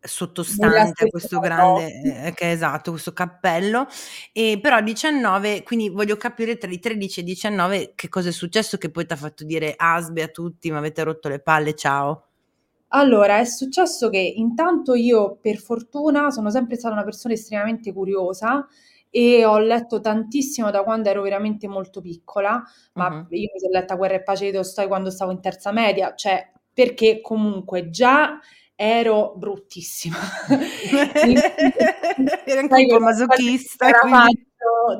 sottostante 0.00 1.04
a 1.04 1.06
questo 1.06 1.38
grande, 1.38 2.26
eh, 2.26 2.34
che 2.34 2.46
è 2.46 2.52
esatto, 2.52 2.90
questo 2.90 3.12
cappello, 3.12 3.86
e 4.32 4.58
però 4.60 4.76
a 4.76 4.82
19, 4.82 5.62
quindi 5.62 5.90
voglio 5.90 6.16
capire 6.16 6.56
tra 6.58 6.70
i 6.70 6.80
13 6.80 7.20
e 7.20 7.22
i 7.22 7.26
19 7.26 7.92
che 7.94 8.08
cosa 8.08 8.30
è 8.30 8.32
successo 8.32 8.78
che 8.78 8.90
poi 8.90 9.06
ti 9.06 9.12
ha 9.12 9.16
fatto 9.16 9.44
dire 9.44 9.74
asbe 9.76 10.22
a 10.22 10.28
tutti, 10.28 10.70
mi 10.72 10.76
avete 10.76 11.04
rotto 11.04 11.28
le 11.28 11.40
palle, 11.40 11.74
ciao. 11.74 12.27
Allora, 12.88 13.38
è 13.38 13.44
successo 13.44 14.08
che 14.08 14.18
intanto 14.18 14.94
io 14.94 15.38
per 15.40 15.58
fortuna 15.58 16.30
sono 16.30 16.50
sempre 16.50 16.76
stata 16.76 16.94
una 16.94 17.04
persona 17.04 17.34
estremamente 17.34 17.92
curiosa 17.92 18.66
e 19.10 19.44
ho 19.44 19.58
letto 19.58 20.00
tantissimo 20.00 20.70
da 20.70 20.82
quando 20.82 21.08
ero 21.08 21.22
veramente 21.22 21.66
molto 21.66 22.00
piccola, 22.00 22.62
ma 22.94 23.08
uh-huh. 23.08 23.26
io 23.30 23.50
mi 23.52 23.58
sono 23.58 23.72
letta 23.72 23.94
Guerra 23.96 24.14
e 24.14 24.22
Pace 24.22 24.46
di 24.46 24.52
Tolstoi 24.52 24.86
quando 24.86 25.10
stavo 25.10 25.32
in 25.32 25.40
terza 25.40 25.72
media, 25.72 26.14
cioè 26.14 26.50
perché 26.72 27.20
comunque 27.20 27.90
già 27.90 28.38
ero 28.74 29.34
bruttissima. 29.36 30.16
Eri 32.44 32.58
anche 32.58 32.74
un 32.74 32.86
po' 32.88 33.00
masochista. 33.00 33.90
Quindi... 33.98 34.46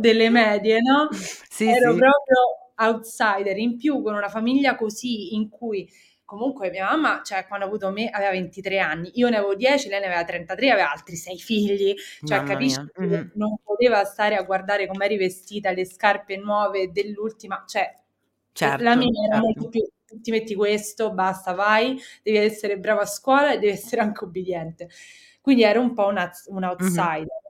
delle 0.01 0.31
medie, 0.31 0.81
no? 0.81 1.09
Sì, 1.13 1.69
ero 1.69 1.93
sì. 1.93 1.99
proprio 1.99 2.37
outsider. 2.75 3.57
In 3.57 3.77
più, 3.77 4.03
con 4.03 4.15
una 4.15 4.29
famiglia 4.29 4.75
così, 4.75 5.35
in 5.37 5.49
cui 5.49 5.89
comunque 6.29 6.69
mia 6.69 6.85
mamma, 6.85 7.23
cioè 7.25 7.47
quando 7.47 7.65
ha 7.65 7.69
avuto 7.69 7.91
me, 7.91 8.11
aveva 8.11 8.33
23 8.33 8.79
anni, 8.79 9.11
io 9.15 9.31
ne 9.31 9.39
avevo 9.39 9.55
10, 9.55 9.89
lei 9.89 9.99
ne 9.99 10.07
aveva 10.09 10.25
33, 10.25 10.71
aveva 10.71 10.93
altri 10.93 11.17
6 11.17 11.39
figli, 11.39 11.95
cioè 12.23 12.37
Mamma 12.37 12.51
capisci 12.51 12.81
mm-hmm. 13.01 13.29
non 13.37 13.57
poteva 13.65 14.05
stare 14.05 14.37
a 14.37 14.43
guardare 14.43 14.87
come 14.87 15.07
eri 15.07 15.17
vestita, 15.17 15.71
le 15.71 15.87
scarpe 15.87 16.37
nuove 16.37 16.93
dell'ultima, 16.93 17.65
cioè 17.67 17.91
certo, 18.53 18.83
la 18.83 18.95
mia 18.95 19.07
certo. 19.07 19.25
era 19.25 19.41
molto 19.41 19.69
più 19.71 19.81
ti 20.21 20.31
metti 20.31 20.55
questo, 20.55 21.15
basta, 21.15 21.55
vai, 21.55 21.99
devi 22.23 22.37
essere 22.37 22.79
bravo 22.79 23.01
a 23.01 23.07
scuola 23.07 23.55
e 23.55 23.59
devi 23.59 23.73
essere 23.73 24.03
anche 24.03 24.25
obbediente. 24.25 24.91
Quindi 25.41 25.63
ero 25.63 25.81
un 25.81 25.95
po' 25.95 26.09
un, 26.09 26.31
un 26.49 26.65
outsider. 26.65 27.17
Mm-hmm. 27.17 27.48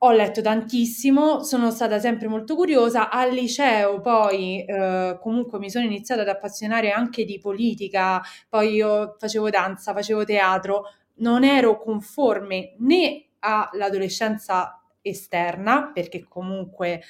Ho 0.00 0.10
letto 0.12 0.42
tantissimo, 0.42 1.42
sono 1.42 1.70
stata 1.70 1.98
sempre 1.98 2.28
molto 2.28 2.54
curiosa. 2.54 3.08
Al 3.08 3.32
liceo 3.32 4.00
poi 4.00 4.62
eh, 4.62 5.18
comunque 5.20 5.58
mi 5.58 5.70
sono 5.70 5.86
iniziata 5.86 6.20
ad 6.20 6.28
appassionare 6.28 6.90
anche 6.90 7.24
di 7.24 7.38
politica, 7.38 8.20
poi 8.48 8.74
io 8.74 9.16
facevo 9.18 9.48
danza, 9.48 9.94
facevo 9.94 10.24
teatro, 10.24 10.82
non 11.16 11.44
ero 11.44 11.78
conforme 11.78 12.74
né 12.80 13.24
all'adolescenza 13.38 14.82
esterna, 15.00 15.90
perché 15.94 16.26
comunque 16.28 17.02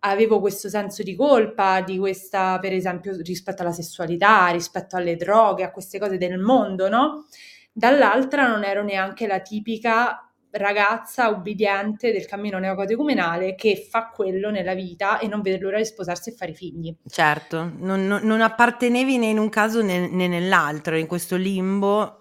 avevo 0.00 0.40
questo 0.40 0.70
senso 0.70 1.02
di 1.02 1.14
colpa, 1.14 1.82
di 1.82 1.98
questa, 1.98 2.58
per 2.58 2.72
esempio, 2.72 3.14
rispetto 3.20 3.60
alla 3.60 3.72
sessualità, 3.72 4.48
rispetto 4.48 4.96
alle 4.96 5.16
droghe, 5.16 5.64
a 5.64 5.70
queste 5.70 5.98
cose 5.98 6.16
del 6.16 6.38
mondo, 6.38 6.88
no? 6.88 7.26
Dall'altra 7.70 8.48
non 8.48 8.64
ero 8.64 8.82
neanche 8.82 9.26
la 9.26 9.40
tipica 9.40 10.29
ragazza 10.52 11.28
ubbidiente 11.28 12.12
del 12.12 12.26
cammino 12.26 12.58
neocatecumenale 12.58 13.54
che 13.54 13.86
fa 13.88 14.08
quello 14.08 14.50
nella 14.50 14.74
vita 14.74 15.18
e 15.18 15.28
non 15.28 15.42
vede 15.42 15.58
l'ora 15.58 15.78
di 15.78 15.84
sposarsi 15.84 16.30
e 16.30 16.32
fare 16.32 16.52
figli. 16.52 16.94
Certo, 17.06 17.72
non, 17.78 18.06
non, 18.06 18.22
non 18.22 18.40
appartenevi 18.40 19.18
né 19.18 19.26
in 19.26 19.38
un 19.38 19.48
caso 19.48 19.82
né, 19.82 20.08
né 20.08 20.26
nell'altro, 20.28 20.96
in 20.96 21.06
questo 21.06 21.36
limbo 21.36 22.20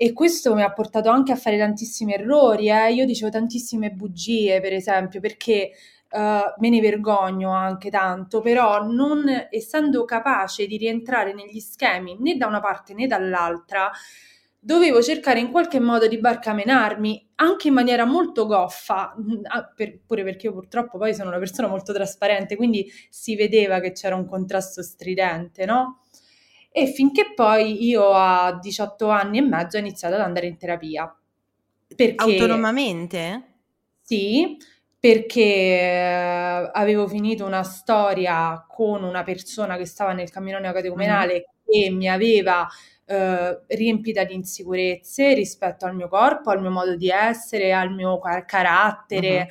e 0.00 0.12
questo 0.12 0.54
mi 0.54 0.62
ha 0.62 0.72
portato 0.72 1.10
anche 1.10 1.32
a 1.32 1.36
fare 1.36 1.58
tantissimi 1.58 2.14
errori. 2.14 2.70
Eh. 2.70 2.92
Io 2.92 3.04
dicevo 3.04 3.32
tantissime 3.32 3.90
bugie, 3.90 4.60
per 4.60 4.72
esempio, 4.72 5.20
perché 5.20 5.72
Uh, 6.10 6.54
me 6.60 6.70
ne 6.70 6.80
vergogno 6.80 7.50
anche 7.50 7.90
tanto, 7.90 8.40
però 8.40 8.82
non 8.82 9.26
essendo 9.50 10.06
capace 10.06 10.66
di 10.66 10.78
rientrare 10.78 11.34
negli 11.34 11.60
schemi 11.60 12.16
né 12.18 12.38
da 12.38 12.46
una 12.46 12.60
parte 12.60 12.94
né 12.94 13.06
dall'altra, 13.06 13.90
dovevo 14.58 15.02
cercare 15.02 15.38
in 15.38 15.50
qualche 15.50 15.78
modo 15.78 16.08
di 16.08 16.18
barcamenarmi 16.18 17.30
anche 17.36 17.68
in 17.68 17.74
maniera 17.74 18.04
molto 18.04 18.46
goffa, 18.46 19.14
mm, 19.18 19.44
per, 19.74 20.00
pure 20.04 20.24
perché 20.24 20.46
io 20.46 20.52
purtroppo 20.52 20.98
poi 20.98 21.14
sono 21.14 21.28
una 21.28 21.38
persona 21.38 21.68
molto 21.68 21.92
trasparente, 21.92 22.56
quindi 22.56 22.90
si 23.08 23.36
vedeva 23.36 23.80
che 23.80 23.92
c'era 23.92 24.16
un 24.16 24.26
contrasto 24.26 24.82
stridente, 24.82 25.64
no? 25.64 26.02
E 26.70 26.86
finché 26.86 27.32
poi 27.34 27.86
io 27.86 28.10
a 28.12 28.58
18 28.60 29.08
anni 29.08 29.38
e 29.38 29.42
mezzo 29.42 29.76
ho 29.76 29.80
iniziato 29.80 30.14
ad 30.14 30.20
andare 30.20 30.46
in 30.46 30.58
terapia. 30.58 31.16
Perché, 31.94 32.22
Autonomamente? 32.22 33.42
Sì, 34.02 34.56
perché 35.00 35.40
eh, 35.40 36.70
avevo 36.72 37.06
finito 37.06 37.44
una 37.44 37.62
storia 37.62 38.64
con 38.68 39.04
una 39.04 39.22
persona 39.22 39.76
che 39.76 39.86
stava 39.86 40.12
nel 40.12 40.30
cammino 40.30 40.58
neocatecumenale 40.58 41.34
mm. 41.34 41.64
che 41.64 41.90
mi 41.90 42.08
aveva 42.08 42.66
eh, 43.08 43.60
riempita 43.68 44.24
di 44.24 44.34
insicurezze 44.34 45.32
rispetto 45.32 45.86
al 45.86 45.94
mio 45.94 46.08
corpo, 46.08 46.50
al 46.50 46.60
mio 46.60 46.70
modo 46.70 46.94
di 46.94 47.08
essere, 47.08 47.72
al 47.72 47.92
mio 47.92 48.18
car- 48.18 48.44
carattere. 48.44 49.30
Mm-hmm. 49.30 49.46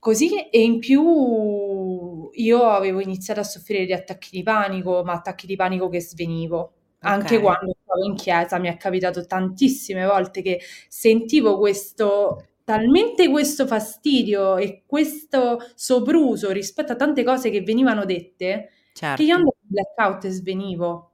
Così 0.00 0.48
e 0.48 0.62
in 0.62 0.80
più 0.80 2.28
io 2.32 2.62
avevo 2.62 3.00
iniziato 3.00 3.40
a 3.40 3.44
soffrire 3.44 3.84
di 3.86 3.92
attacchi 3.92 4.30
di 4.32 4.42
panico, 4.42 5.02
ma 5.04 5.12
attacchi 5.12 5.46
di 5.46 5.54
panico 5.54 5.88
che 5.88 6.00
svenivo. 6.00 6.72
Okay. 6.98 7.12
Anche 7.12 7.40
quando 7.40 7.76
stavo 7.82 8.04
in 8.04 8.14
chiesa 8.16 8.58
mi 8.58 8.68
è 8.68 8.76
capitato 8.76 9.24
tantissime 9.26 10.04
volte 10.04 10.42
che 10.42 10.60
sentivo 10.88 11.58
questo 11.58 12.48
talmente 12.64 13.30
questo 13.30 13.64
fastidio 13.68 14.56
e 14.56 14.82
questo 14.86 15.58
sopruso 15.76 16.50
rispetto 16.50 16.92
a 16.92 16.96
tante 16.96 17.22
cose 17.22 17.48
che 17.50 17.60
venivano 17.60 18.04
dette 18.04 18.70
certo. 18.92 19.16
che 19.16 19.22
io 19.22 19.34
certo. 19.34 19.34
andavo 19.34 19.56
in 19.60 19.68
blackout 19.68 20.24
e 20.24 20.30
svenivo. 20.30 21.10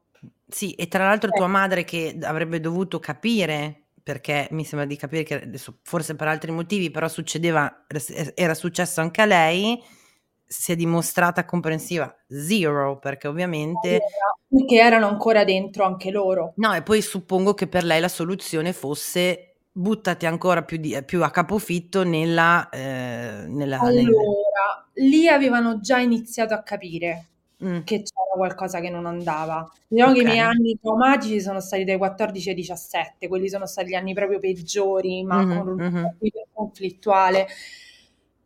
Sì, 0.53 0.73
e 0.73 0.87
tra 0.87 1.07
l'altro 1.07 1.31
eh. 1.31 1.37
tua 1.37 1.47
madre 1.47 1.83
che 1.85 2.17
avrebbe 2.23 2.61
dovuto 2.61 3.01
capire, 3.01 3.87
perché 4.03 4.49
mi 4.51 4.65
sembra 4.65 4.87
di 4.87 4.97
capire 4.97 5.23
che 5.23 5.43
adesso 5.43 5.79
forse 5.83 6.15
per 6.15 6.29
altri 6.29 6.53
motivi, 6.53 6.91
però 6.91 7.09
succedeva, 7.09 7.87
era 8.35 8.55
successo 8.55 9.01
anche 9.01 9.23
a 9.23 9.27
lei, 9.27 9.83
si 10.45 10.73
è 10.73 10.77
dimostrata 10.77 11.47
comprensiva 11.47 12.15
zero, 12.29 12.99
perché 12.99 13.29
ovviamente... 13.29 14.01
Perché 14.47 14.77
erano 14.77 15.07
ancora 15.09 15.45
dentro 15.45 15.85
anche 15.85 16.11
loro. 16.11 16.53
No, 16.57 16.75
e 16.75 16.83
poi 16.83 17.01
suppongo 17.01 17.55
che 17.55 17.67
per 17.67 17.85
lei 17.85 18.01
la 18.01 18.09
soluzione 18.09 18.75
fosse 18.75 19.55
buttati 19.73 20.27
ancora 20.27 20.63
più, 20.63 20.77
di, 20.77 21.03
più 21.07 21.23
a 21.23 21.31
capofitto 21.31 22.05
nella, 22.05 22.69
eh, 22.69 23.47
nella, 23.49 23.79
allora, 23.79 24.03
nel... 24.93 25.09
lì 25.09 25.27
avevano 25.27 25.81
già 25.81 25.99
iniziato 25.99 26.53
a 26.53 26.63
capire 26.63 27.29
mm. 27.65 27.81
che 27.85 28.03
c'era 28.03 28.37
qualcosa 28.37 28.81
che 28.81 28.91
non 28.91 29.07
andava. 29.07 29.71
Diciamo 29.87 30.13
okay. 30.13 30.23
che 30.23 30.29
i 30.29 30.33
miei 30.33 30.45
anni 30.45 30.79
traumatici 30.81 31.41
sono 31.41 31.61
stati 31.61 31.85
dai 31.85 31.97
14 31.97 32.49
ai 32.51 32.55
17, 32.55 33.29
quelli 33.29 33.49
sono 33.49 33.67
stati 33.67 33.91
gli 33.91 33.95
anni 33.95 34.15
proprio 34.15 34.39
peggiori, 34.39 35.23
ma 35.23 35.45
mm-hmm, 35.45 35.59
con 35.59 35.69
un 35.69 35.77
mm-hmm. 35.77 36.05
conflittuale. 36.53 37.47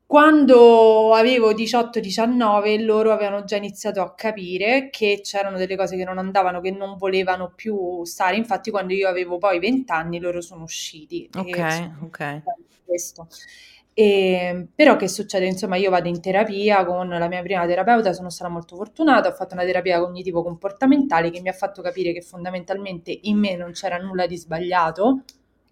Quando 0.07 1.14
avevo 1.14 1.53
18-19 1.53 2.85
loro 2.85 3.11
avevano 3.11 3.43
già 3.43 3.57
iniziato 3.57 4.01
a 4.01 4.14
capire 4.14 4.89
che 4.89 5.21
c'erano 5.21 5.57
delle 5.57 5.75
cose 5.75 5.97
che 5.97 6.05
non 6.05 6.19
andavano, 6.19 6.61
che 6.61 6.71
non 6.71 6.97
volevano 6.97 7.53
più 7.53 8.05
stare. 8.05 8.37
Infatti 8.37 8.71
quando 8.71 8.95
io 8.95 9.09
avevo 9.09 9.39
poi 9.39 9.59
20 9.59 9.91
anni 9.91 10.21
loro 10.21 10.41
sono 10.41 10.62
usciti. 10.62 11.29
Ok, 11.35 11.91
ok. 12.03 12.43
Questo. 12.85 13.27
E, 13.99 14.66
però 14.74 14.97
che 14.97 15.09
succede? 15.09 15.47
Insomma, 15.47 15.76
io 15.76 15.88
vado 15.88 16.07
in 16.07 16.20
terapia 16.20 16.84
con 16.84 17.09
la 17.09 17.28
mia 17.28 17.40
prima 17.40 17.64
terapeuta, 17.64 18.12
sono 18.12 18.28
stata 18.28 18.51
molto 18.51 18.76
fortunata, 18.76 19.30
ho 19.30 19.32
fatto 19.32 19.55
una 19.55 19.64
terapia 19.64 19.99
cognitivo-comportamentale 20.01 21.30
che 21.30 21.40
mi 21.40 21.49
ha 21.49 21.55
fatto 21.55 21.80
capire 21.80 22.12
che 22.12 22.20
fondamentalmente 22.20 23.18
in 23.22 23.38
me 23.38 23.57
non 23.57 23.72
c'era 23.72 23.97
nulla 23.97 24.26
di 24.26 24.36
sbagliato. 24.36 25.22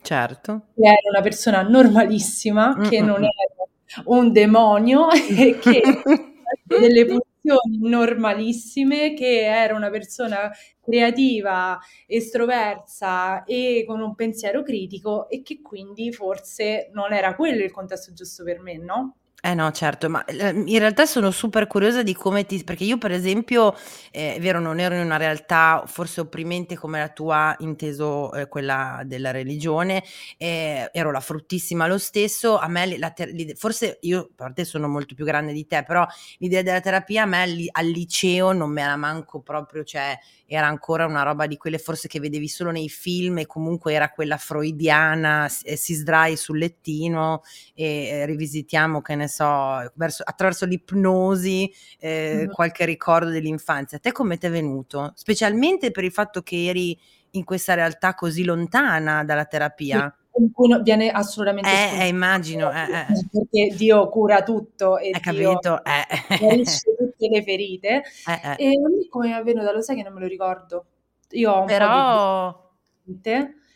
Certo. 0.00 0.68
Che 0.74 0.86
ero 0.86 1.10
una 1.10 1.20
persona 1.20 1.60
normalissima, 1.60 2.74
mm-hmm. 2.74 2.88
che 2.88 3.00
non 3.02 3.20
mm, 3.20 3.24
mm. 3.24 3.24
ero 3.24 3.68
un 4.06 4.32
demonio 4.32 5.10
e 5.12 5.58
che 5.58 5.82
delle 6.64 7.04
pulsioni 7.04 7.33
normalissime, 7.80 9.14
che 9.14 9.42
era 9.44 9.74
una 9.74 9.90
persona 9.90 10.50
creativa, 10.80 11.78
estroversa 12.06 13.44
e 13.44 13.84
con 13.86 14.00
un 14.00 14.14
pensiero 14.14 14.62
critico 14.62 15.28
e 15.28 15.42
che 15.42 15.60
quindi 15.62 16.12
forse 16.12 16.90
non 16.92 17.12
era 17.12 17.34
quello 17.36 17.62
il 17.64 17.70
contesto 17.72 18.12
giusto 18.12 18.44
per 18.44 18.60
me, 18.60 18.76
no? 18.78 19.16
Eh 19.46 19.52
no, 19.52 19.70
certo, 19.72 20.08
ma 20.08 20.24
ehm, 20.24 20.66
in 20.68 20.78
realtà 20.78 21.04
sono 21.04 21.30
super 21.30 21.66
curiosa 21.66 22.02
di 22.02 22.14
come 22.14 22.46
ti 22.46 22.64
perché 22.64 22.84
io 22.84 22.96
per 22.96 23.10
esempio, 23.12 23.74
eh, 24.10 24.36
è 24.36 24.40
vero, 24.40 24.58
non 24.58 24.78
ero 24.80 24.94
in 24.94 25.02
una 25.04 25.18
realtà 25.18 25.82
forse 25.86 26.22
opprimente 26.22 26.76
come 26.78 26.98
la 26.98 27.10
tua, 27.10 27.54
inteso 27.58 28.32
eh, 28.32 28.48
quella 28.48 29.02
della 29.04 29.32
religione, 29.32 30.02
eh, 30.38 30.88
ero 30.94 31.10
la 31.10 31.20
fruttissima 31.20 31.86
lo 31.86 31.98
stesso, 31.98 32.56
a 32.56 32.68
me 32.68 32.96
la 32.96 33.10
ter- 33.10 33.54
forse 33.58 33.98
io, 34.02 34.20
a 34.20 34.28
parte 34.34 34.64
sono 34.64 34.88
molto 34.88 35.14
più 35.14 35.26
grande 35.26 35.52
di 35.52 35.66
te, 35.66 35.82
però 35.82 36.06
l'idea 36.38 36.62
della 36.62 36.80
terapia 36.80 37.24
a 37.24 37.26
me 37.26 37.42
al, 37.42 37.66
al 37.72 37.86
liceo 37.86 38.52
non 38.52 38.70
me 38.72 38.82
la 38.86 38.96
manco 38.96 39.40
proprio, 39.40 39.84
cioè 39.84 40.18
era 40.46 40.66
ancora 40.66 41.06
una 41.06 41.22
roba 41.22 41.46
di 41.46 41.56
quelle 41.56 41.78
forse 41.78 42.08
che 42.08 42.20
vedevi 42.20 42.48
solo 42.48 42.70
nei 42.70 42.88
film 42.88 43.38
e 43.38 43.46
comunque 43.46 43.92
era 43.94 44.10
quella 44.10 44.36
freudiana, 44.36 45.48
si, 45.48 45.76
si 45.76 45.94
sdrai 45.94 46.36
sul 46.36 46.58
lettino 46.58 47.42
e 47.74 48.06
eh, 48.08 48.26
rivisitiamo, 48.26 49.00
che 49.00 49.14
ne 49.14 49.28
so, 49.34 49.92
verso, 49.94 50.22
attraverso 50.24 50.64
l'ipnosi 50.64 51.72
eh, 51.98 52.34
mm-hmm. 52.36 52.50
qualche 52.50 52.84
ricordo 52.84 53.30
dell'infanzia. 53.30 53.98
A 53.98 54.00
te 54.00 54.12
come 54.12 54.38
ti 54.38 54.46
è 54.46 54.50
venuto? 54.50 55.12
Specialmente 55.14 55.90
per 55.90 56.04
il 56.04 56.12
fatto 56.12 56.42
che 56.42 56.66
eri 56.66 56.98
in 57.30 57.44
questa 57.44 57.74
realtà 57.74 58.14
così 58.14 58.44
lontana 58.44 59.24
dalla 59.24 59.44
terapia. 59.44 60.14
Cui 60.52 60.82
viene 60.82 61.10
assolutamente 61.10 61.70
eh, 61.70 62.00
eh 62.00 62.06
immagino 62.08 62.68
eh, 62.72 62.82
eh. 62.82 63.06
perché 63.30 63.76
Dio 63.76 64.08
cura 64.08 64.42
tutto 64.42 64.98
e 64.98 65.10
Hai 65.12 65.20
capito? 65.20 65.80
Eh. 65.84 66.38
guarisce 66.40 66.96
tutte 66.96 67.28
le 67.28 67.42
ferite 67.44 68.02
eh, 68.26 68.40
eh. 68.42 68.56
e 68.58 68.66
a 68.70 68.88
me 68.88 69.06
come 69.08 69.28
è 69.28 69.32
avvenuto 69.32 69.70
lo 69.70 69.80
sai 69.80 69.94
che 69.94 70.02
non 70.02 70.12
me 70.12 70.18
lo 70.18 70.26
ricordo 70.26 70.86
io 71.30 71.52
ho 71.52 71.60
un 71.60 71.66
però 71.66 72.52
po' 72.52 72.70
di 73.04 73.20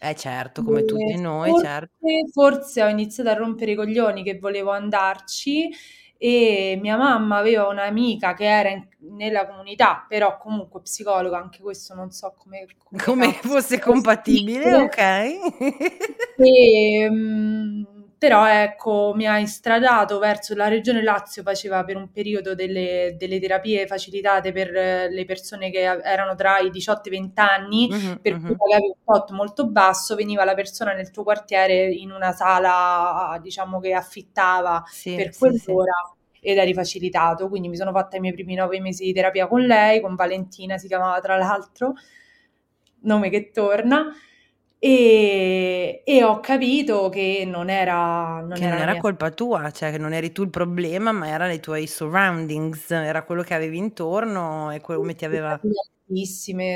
eh 0.00 0.14
certo, 0.14 0.62
come 0.62 0.84
tutti 0.84 1.18
noi, 1.20 1.50
forse, 1.50 1.64
certo. 1.66 1.96
Forse 2.32 2.82
ho 2.82 2.88
iniziato 2.88 3.30
a 3.30 3.34
rompere 3.34 3.72
i 3.72 3.74
coglioni 3.74 4.22
che 4.22 4.38
volevo 4.38 4.70
andarci 4.70 5.70
e 6.20 6.76
mia 6.80 6.96
mamma 6.96 7.36
aveva 7.36 7.68
un'amica 7.68 8.34
che 8.34 8.44
era 8.44 8.70
in, 8.70 8.86
nella 9.16 9.46
comunità, 9.46 10.04
però 10.08 10.36
comunque 10.36 10.80
psicologa, 10.82 11.38
anche 11.38 11.60
questo 11.60 11.94
non 11.94 12.10
so 12.10 12.34
come, 12.36 12.66
come, 12.76 13.02
come 13.02 13.32
fosse 13.34 13.78
compatibile, 13.78 14.74
ok. 14.74 14.98
e, 16.38 17.08
um, 17.08 17.97
però 18.18 18.48
ecco, 18.48 19.12
mi 19.14 19.26
ha 19.26 19.38
istradato 19.38 20.18
verso 20.18 20.54
la 20.56 20.66
regione 20.66 21.02
Lazio, 21.02 21.44
faceva 21.44 21.84
per 21.84 21.96
un 21.96 22.10
periodo 22.10 22.56
delle, 22.56 23.14
delle 23.16 23.38
terapie 23.38 23.86
facilitate 23.86 24.50
per 24.50 24.70
le 24.70 25.24
persone 25.24 25.70
che 25.70 25.82
erano 25.82 26.34
tra 26.34 26.58
i 26.58 26.70
18 26.70 27.08
e 27.08 27.14
i 27.14 27.18
20 27.18 27.40
anni, 27.40 27.88
mm-hmm, 27.88 28.14
per 28.16 28.32
cui 28.32 28.42
mm-hmm. 28.42 28.56
pagavi 28.56 28.86
un 28.86 29.04
tot 29.04 29.30
molto 29.30 29.68
basso, 29.68 30.16
veniva 30.16 30.44
la 30.44 30.54
persona 30.54 30.94
nel 30.94 31.12
tuo 31.12 31.22
quartiere 31.22 31.86
in 31.86 32.10
una 32.10 32.32
sala, 32.32 33.38
diciamo 33.40 33.78
che 33.78 33.92
affittava 33.92 34.82
sì, 34.86 35.14
per 35.14 35.32
sì, 35.32 35.38
quell'ora. 35.38 35.92
Sì 36.10 36.16
ed 36.40 36.56
eri 36.56 36.72
facilitato, 36.72 37.48
quindi 37.48 37.66
mi 37.68 37.76
sono 37.76 37.90
fatta 37.90 38.16
i 38.16 38.20
miei 38.20 38.32
primi 38.32 38.54
nove 38.54 38.80
mesi 38.80 39.04
di 39.04 39.12
terapia 39.12 39.48
con 39.48 39.60
lei, 39.62 40.00
con 40.00 40.14
Valentina 40.14 40.78
si 40.78 40.86
chiamava 40.86 41.18
tra 41.20 41.36
l'altro, 41.36 41.94
nome 43.00 43.28
che 43.28 43.50
torna, 43.50 44.14
e, 44.78 46.02
e, 46.04 46.22
ho 46.22 46.38
capito 46.40 47.08
che 47.08 47.44
non 47.46 47.68
era 47.68 48.40
non 48.40 48.52
che 48.52 48.64
era, 48.64 48.78
non 48.78 48.88
era 48.88 48.96
colpa 48.98 49.30
tua, 49.30 49.70
cioè 49.72 49.90
che 49.90 49.98
non 49.98 50.12
eri 50.12 50.30
tu 50.30 50.42
il 50.42 50.50
problema, 50.50 51.10
ma 51.10 51.28
erano 51.28 51.52
i 51.52 51.60
tuoi 51.60 51.86
surroundings, 51.86 52.90
era 52.90 53.24
quello 53.24 53.42
che 53.42 53.54
avevi 53.54 53.76
intorno 53.76 54.70
e 54.70 54.80
come 54.80 55.14
ti 55.14 55.24
aveva 55.24 55.60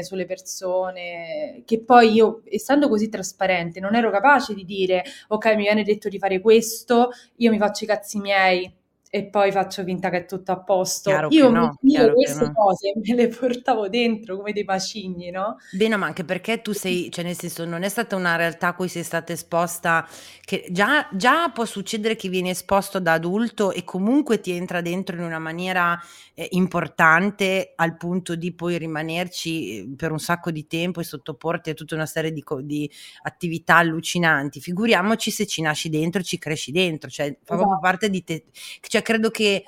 sulle 0.03 0.27
persone 0.27 1.63
che 1.65 1.81
poi 1.81 2.13
io 2.13 2.43
essendo 2.45 2.89
così 2.89 3.09
trasparente 3.09 3.81
non 3.81 3.95
ero 3.95 4.11
capace 4.11 4.53
di 4.53 4.63
dire 4.63 5.03
ok 5.29 5.47
mi 5.55 5.63
viene 5.63 5.85
detto 5.85 6.11
di 6.11 6.19
fare 6.19 6.39
questo 6.41 7.09
io 7.37 7.51
mi 7.51 7.57
faccio 7.57 7.85
i 7.85 7.87
cazzi 7.87 8.19
miei 8.19 8.71
e 9.15 9.27
poi 9.27 9.53
faccio 9.53 9.85
finta 9.85 10.09
che 10.09 10.21
è 10.21 10.25
tutto 10.25 10.53
a 10.53 10.63
posto. 10.63 11.11
Chiaro 11.11 11.29
io 11.29 11.51
no, 11.51 11.77
io 11.83 12.15
queste 12.15 12.47
no. 12.47 12.53
cose 12.55 12.95
me 12.95 13.15
le 13.15 13.29
portavo 13.29 13.91
dentro 13.91 14.39
come 14.39 14.55
dei 14.55 14.65
bacini, 14.65 15.31
no? 15.31 15.59
Bene, 15.71 15.97
ma 15.97 16.07
anche 16.07 16.25
perché 16.25 16.63
tu 16.63 16.73
sei, 16.73 17.11
cioè 17.13 17.23
nel 17.23 17.37
senso, 17.37 17.67
non 17.67 17.83
è 17.83 17.91
stata 17.91 18.17
una 18.17 18.37
realtà 18.37 18.69
a 18.69 18.75
cui 18.75 18.89
sei 18.89 19.03
stata 19.03 19.35
esposta, 19.35 20.09
che 20.43 20.65
già, 20.71 21.07
già 21.13 21.51
può 21.51 21.67
succedere 21.67 22.17
che 22.17 22.31
vieni 22.31 22.49
esposto 22.49 23.01
da 23.01 23.13
adulto 23.13 23.71
e 23.71 23.85
comunque 23.85 24.41
ti 24.41 24.53
entra 24.53 24.81
dentro 24.81 25.15
in 25.15 25.25
una 25.25 25.39
maniera 25.39 26.01
eh, 26.33 26.49
importante 26.53 27.75
al 27.77 27.99
punto 27.99 28.35
di 28.35 28.55
poi 28.55 28.79
rimanerci 28.79 29.77
eh, 29.77 29.95
per 29.95 30.11
un 30.11 30.21
sacco 30.21 30.51
di 30.51 30.67
tempo 30.67 31.01
e 31.01 31.05
sottoporti 31.05 31.69
a 31.69 31.75
tutta 31.75 31.95
una 31.95 32.07
serie 32.07 32.33
di, 32.33 32.43
di 32.63 32.91
attività 33.25 33.77
allucinanti. 33.77 34.59
Figuriamoci 34.59 35.31
se 35.31 35.47
ci 35.47 35.61
nasci 35.61 35.91
dentro 35.91 36.23
ci 36.23 36.39
cresci 36.39 36.73
dentro, 36.73 37.11
cioè 37.11 37.27
fa 37.27 37.57
proprio 37.57 37.67
esatto. 37.67 37.81
parte 37.83 38.09
di 38.09 38.25
te. 38.25 38.45
Cioè 38.81 39.01
credo 39.03 39.31
che 39.31 39.65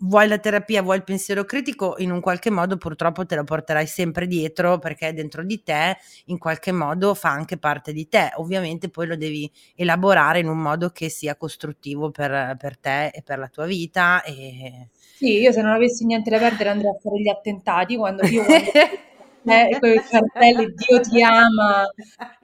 vuoi 0.00 0.28
la 0.28 0.38
terapia, 0.38 0.82
vuoi 0.82 0.96
il 0.96 1.04
pensiero 1.04 1.44
critico, 1.44 1.96
in 1.98 2.10
un 2.10 2.20
qualche 2.20 2.50
modo 2.50 2.76
purtroppo 2.76 3.26
te 3.26 3.36
lo 3.36 3.44
porterai 3.44 3.86
sempre 3.86 4.26
dietro 4.26 4.78
perché 4.78 5.12
dentro 5.12 5.44
di 5.44 5.62
te 5.62 5.96
in 6.26 6.38
qualche 6.38 6.72
modo 6.72 7.14
fa 7.14 7.30
anche 7.30 7.58
parte 7.58 7.92
di 7.92 8.08
te. 8.08 8.32
Ovviamente 8.36 8.88
poi 8.88 9.06
lo 9.06 9.16
devi 9.16 9.50
elaborare 9.74 10.38
in 10.38 10.48
un 10.48 10.58
modo 10.58 10.90
che 10.90 11.08
sia 11.08 11.36
costruttivo 11.36 12.10
per, 12.10 12.56
per 12.58 12.78
te 12.78 13.08
e 13.08 13.22
per 13.22 13.38
la 13.38 13.48
tua 13.48 13.66
vita. 13.66 14.22
E... 14.22 14.88
Sì, 15.14 15.40
io 15.40 15.52
se 15.52 15.62
non 15.62 15.72
avessi 15.72 16.04
niente 16.06 16.30
da 16.30 16.38
perdere 16.38 16.70
andrei 16.70 16.90
a 16.90 16.98
fare 17.00 17.20
gli 17.20 17.28
attentati 17.28 17.96
quando 17.96 18.26
io 18.26 18.44
eh, 19.44 19.76
con 19.80 19.90
i 19.90 20.02
cartelli 20.08 20.74
Dio 20.74 21.00
ti 21.00 21.22
ama 21.22 21.86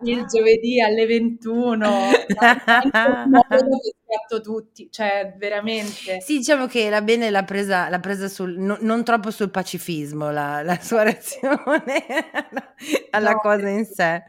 il 0.02 0.24
giovedì 0.26 0.80
alle 0.80 1.06
21 1.06 1.88
fatto 4.10 4.40
tutti 4.40 4.88
cioè 4.90 5.34
veramente. 5.38 6.20
Sì 6.20 6.38
diciamo 6.38 6.66
che 6.66 6.90
la 6.90 7.02
bene 7.02 7.30
l'ha 7.30 7.44
presa, 7.44 7.88
l'ha 7.88 8.00
presa 8.00 8.28
sul, 8.28 8.58
no, 8.58 8.76
non 8.80 9.04
troppo 9.04 9.30
sul 9.30 9.50
pacifismo 9.50 10.30
la, 10.30 10.62
la 10.62 10.78
sua 10.80 11.02
reazione 11.04 12.04
alla 13.10 13.32
no, 13.32 13.38
cosa 13.38 13.68
in 13.68 13.84
sé 13.84 14.22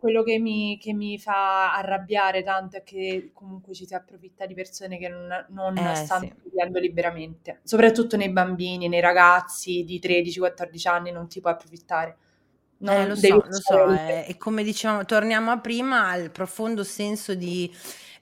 quello 0.00 0.22
che 0.22 0.38
mi, 0.38 0.78
che 0.80 0.94
mi, 0.94 1.18
fa 1.18 1.74
arrabbiare 1.76 2.42
tanto 2.42 2.78
è 2.78 2.82
che 2.82 3.32
comunque 3.34 3.74
ci 3.74 3.86
si 3.86 3.94
approfitta 3.94 4.46
di 4.46 4.54
persone 4.54 4.96
che 4.96 5.08
non, 5.08 5.46
non 5.50 5.76
eh, 5.76 5.94
stanno 5.94 6.22
sì. 6.22 6.34
vivendo 6.44 6.78
liberamente, 6.78 7.60
soprattutto 7.62 8.16
nei 8.16 8.30
bambini, 8.30 8.88
nei 8.88 9.00
ragazzi 9.00 9.84
di 9.84 10.00
13-14 10.02 10.88
anni 10.88 11.12
non 11.12 11.28
ti 11.28 11.40
puoi 11.40 11.52
approfittare. 11.52 12.16
Non 12.78 12.94
eh, 12.94 13.06
lo 13.08 13.14
so, 13.14 13.34
lo 13.34 13.52
so, 13.52 13.90
eh, 13.90 14.24
e 14.26 14.38
come 14.38 14.62
dicevamo, 14.62 15.04
torniamo 15.04 15.50
a 15.50 15.58
prima 15.58 16.08
al 16.08 16.30
profondo 16.30 16.82
senso 16.82 17.34
di 17.34 17.70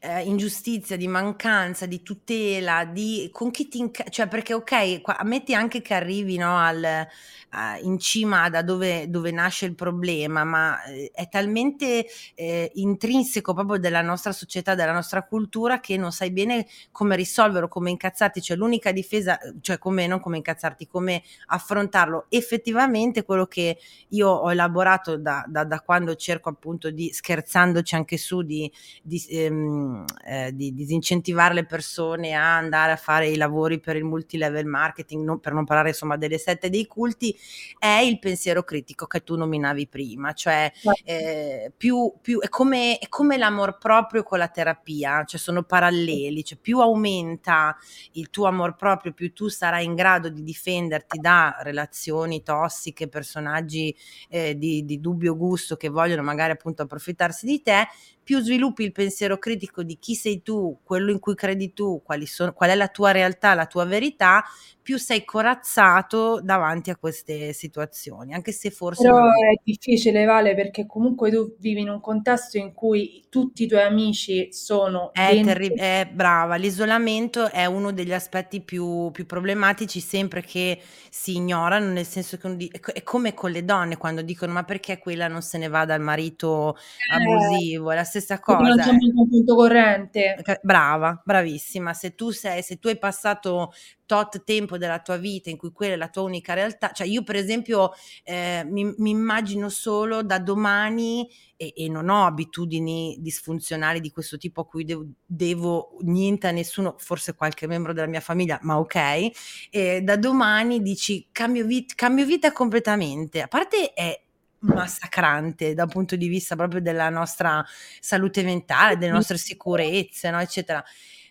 eh, 0.01 0.23
ingiustizia, 0.23 0.97
di 0.97 1.09
mancanza, 1.09 1.87
di 1.87 2.03
tutela, 2.03 2.85
di 2.85 3.29
con 3.33 3.51
chi 3.51 3.69
ti 3.69 3.79
inca- 3.79 4.05
cioè 4.09 4.29
perché 4.29 4.55
ok, 4.55 5.01
qua, 5.01 5.19
ammetti 5.19 5.55
anche 5.55 5.83
che 5.83 5.95
arrivi 5.95 6.37
no, 6.37 6.57
al, 6.57 7.07
uh, 7.53 7.85
in 7.85 7.99
cima 7.99 8.49
da 8.49 8.63
dove, 8.63 9.11
dove, 9.11 9.31
nasce 9.33 9.67
il 9.67 9.75
problema, 9.75 10.45
ma 10.45 10.83
eh, 10.85 11.11
è 11.13 11.29
talmente 11.29 12.07
eh, 12.35 12.71
intrinseco 12.75 13.53
proprio 13.55 13.79
della 13.79 14.03
nostra 14.03 14.33
società, 14.33 14.75
della 14.75 14.93
nostra 14.93 15.25
cultura 15.25 15.81
che 15.81 15.97
non 15.97 16.13
sai 16.13 16.31
bene 16.31 16.67
come 16.93 17.17
risolverlo, 17.17 17.69
come 17.69 17.91
incazzarti, 17.91 18.41
cioè 18.41 18.57
l'unica 18.57 18.93
difesa, 18.93 19.39
cioè 19.61 19.79
come 19.79 20.07
non 20.07 20.21
come 20.21 20.37
incazzarti, 20.37 20.87
come 20.87 21.23
affrontarlo. 21.47 22.27
Effettivamente 22.29 23.25
quello 23.25 23.47
che 23.47 23.79
io 24.11 24.29
ho 24.29 24.51
elaborato 24.51 25.17
da, 25.17 25.45
da, 25.49 25.65
da 25.65 25.81
quando 25.81 26.15
cerco 26.15 26.49
appunto 26.51 26.91
di, 26.91 27.13
scherzandoci 27.13 27.95
anche 27.95 28.17
su, 28.17 28.43
di, 28.43 28.71
di, 29.03 29.25
ehm, 29.31 29.88
eh, 30.25 30.55
di 30.55 30.73
disincentivare 30.75 31.55
le 31.55 31.65
persone 31.65 32.35
a 32.35 32.57
andare 32.57 32.93
a 32.93 32.97
fare 32.97 33.29
i 33.29 33.37
lavori 33.37 33.81
per 33.81 33.97
il 33.97 34.05
multilevel 34.05 34.67
marketing, 34.67 35.25
non, 35.25 35.41
per 35.41 35.53
non 35.53 35.65
parlare 35.65 35.89
insomma 35.89 36.17
delle 36.17 36.39
sette 36.39 36.71
dei 36.71 36.87
culti, 36.87 37.37
è 37.79 37.99
il 37.99 38.19
pensiero 38.19 38.63
critico 38.63 39.07
che 39.07 39.23
tu 39.23 39.37
nominavi 39.37 39.87
prima, 39.89 40.33
cioè 40.33 40.71
eh, 41.05 41.73
più, 41.77 42.13
più, 42.21 42.41
è, 42.41 42.49
come, 42.49 42.99
è 42.99 43.09
come 43.09 43.37
l'amor 43.37 43.79
proprio 43.79 44.23
con 44.23 44.39
la 44.39 44.49
terapia, 44.49 45.25
cioè 45.25 45.41
sono 45.41 45.63
paralleli, 45.63 46.45
cioè 46.45 46.59
più 46.59 46.81
aumenta 46.81 47.77
il 48.13 48.31
tuo 48.31 48.47
amor 48.47 48.75
proprio, 48.77 49.13
più 49.13 49.33
tu 49.33 49.49
sarai 49.49 49.85
in 49.85 49.95
grado 49.95 50.29
di 50.29 50.43
difenderti 50.43 51.19
da 51.19 51.57
relazioni 51.61 52.43
tossiche, 52.43 53.09
personaggi 53.09 53.95
eh, 54.29 54.57
di, 54.57 54.85
di 54.85 55.01
dubbio 55.01 55.37
gusto 55.37 55.77
che 55.77 55.89
vogliono 55.89 56.23
magari 56.23 56.53
appunto 56.53 56.83
approfittarsi 56.83 57.47
di 57.47 57.63
te, 57.63 57.89
più 58.29 58.41
sviluppi 58.41 58.83
il 58.83 58.93
pensiero 58.93 59.39
critico 59.39 59.83
di 59.83 59.97
chi 59.99 60.15
sei 60.15 60.43
tu, 60.43 60.81
quello 60.83 61.11
in 61.11 61.19
cui 61.19 61.35
credi 61.35 61.73
tu, 61.73 62.03
sono, 62.27 62.53
qual 62.53 62.69
è 62.69 62.75
la 62.75 62.89
tua 62.89 63.11
realtà, 63.11 63.55
la 63.55 63.65
tua 63.65 63.87
verità, 63.87 64.45
più 64.83 64.99
sei 64.99 65.25
corazzato 65.25 66.41
davanti 66.43 66.91
a 66.91 66.97
queste 66.97 67.55
situazioni, 67.55 68.35
anche 68.35 68.53
se 68.53 68.71
forse... 68.71 69.03
Però 69.03 69.19
non... 69.19 69.29
è 69.29 69.61
difficile, 69.63 70.27
Vale, 70.27 70.55
perché 70.55 70.87
comunque 70.87 71.31
tu 71.31 71.57
vivi 71.59 71.81
in 71.81 71.89
un 71.89 72.01
contesto 72.01 72.59
in 72.59 72.75
cui 72.75 73.25
tutti 73.31 73.63
i 73.63 73.67
tuoi 73.67 73.83
amici 73.83 74.53
sono... 74.53 75.11
È, 75.13 75.41
terri- 75.43 75.75
è 75.75 76.09
brava, 76.11 76.57
l'isolamento 76.57 77.51
è 77.51 77.65
uno 77.65 77.93
degli 77.93 78.13
aspetti 78.13 78.61
più, 78.61 79.11
più, 79.11 79.25
problematici 79.25 80.01
sempre 80.01 80.43
che 80.43 80.81
si 81.11 81.37
ignorano, 81.37 81.91
nel 81.93 82.07
senso 82.07 82.37
che 82.37 82.69
è 82.93 83.03
come 83.03 83.33
con 83.33 83.51
le 83.51 83.65
donne 83.65 83.97
quando 83.97 84.21
dicono 84.21 84.53
ma 84.53 84.65
perché 84.65 84.99
quella 84.99 85.29
non 85.29 85.43
se 85.43 85.59
ne 85.59 85.69
va 85.69 85.85
dal 85.85 86.01
marito 86.01 86.77
eh, 86.77 87.15
abusivo, 87.15 87.91
è 87.91 87.95
la 87.95 88.05
stessa 88.05 88.18
cosa. 88.39 88.59
Non 88.59 88.77
c'è 88.77 88.91
un 88.91 89.29
punto 89.29 89.55
corrente. 89.55 90.37
Brava, 90.63 91.21
bravissima, 91.25 91.95
se 91.95 92.15
tu 92.15 92.31
sei, 92.31 92.63
se 92.63 92.79
tu 92.79 92.89
hai 92.89 92.99
passato 92.99 93.73
tot 94.09 94.43
tempo 94.43 94.79
della 94.79 95.01
tua 95.01 95.19
vita 95.19 95.51
in 95.51 95.59
cui 95.59 95.71
quella 95.71 95.93
è 95.93 95.97
la 95.97 96.09
tua 96.09 96.23
unica 96.23 96.55
realtà, 96.55 96.93
cioè 96.93 97.07
io 97.07 97.23
per 97.23 97.37
esempio 97.37 97.93
eh, 98.25 98.65
mi, 98.65 98.95
mi, 98.97 99.11
immagino 99.11 99.69
solo 99.69 100.23
da 100.23 100.39
domani 100.39 101.29
e, 101.57 101.75
e, 101.77 101.89
non 101.89 102.09
ho 102.09 102.25
abitudini 102.25 103.19
disfunzionali 103.21 104.01
di 104.01 104.11
questo 104.11 104.39
tipo 104.39 104.63
a 104.63 104.67
cui 104.67 104.85
devo, 104.85 105.05
devo, 105.27 105.99
niente 106.01 106.47
a 106.47 106.53
nessuno, 106.53 106.95
forse 106.97 107.35
qualche 107.35 107.67
membro 107.67 107.93
della 107.93 108.07
mia 108.07 108.21
famiglia, 108.21 108.59
ma 108.63 108.79
ok, 108.79 109.31
e 109.71 110.01
da 110.01 110.17
domani 110.17 110.81
dici 110.81 111.29
cambio, 111.31 111.67
vit- 111.67 111.95
cambio 111.95 112.25
vita 112.25 112.51
completamente, 112.51 113.43
a 113.43 113.47
parte 113.47 113.93
è 113.93 114.19
massacrante 114.61 115.75
dal 115.75 115.89
punto 115.89 116.17
di 116.17 116.29
vista 116.29 116.57
proprio 116.57 116.81
della 116.81 117.11
nostra 117.11 117.65
salute 118.01 118.43
mentale, 118.43 118.97
delle 118.97 119.13
nostre 119.13 119.37
sicurezze, 119.37 120.31
no, 120.31 120.41
eccetera. 120.41 120.83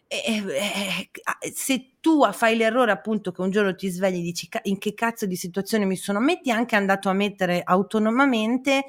Eh, 0.09 0.41
eh, 0.47 1.09
se 1.53 1.95
tu 1.99 2.23
fai 2.31 2.55
l'errore 2.55 2.91
appunto 2.91 3.33
che 3.33 3.41
un 3.41 3.51
giorno 3.51 3.75
ti 3.75 3.89
svegli 3.89 4.19
e 4.19 4.21
dici 4.21 4.47
in 4.63 4.77
che 4.77 4.93
cazzo 4.93 5.25
di 5.25 5.35
situazione 5.35 5.83
mi 5.83 5.97
sono? 5.97 6.19
Metti 6.19 6.49
anche 6.49 6.77
andato 6.77 7.09
a 7.09 7.13
mettere 7.13 7.61
autonomamente 7.63 8.85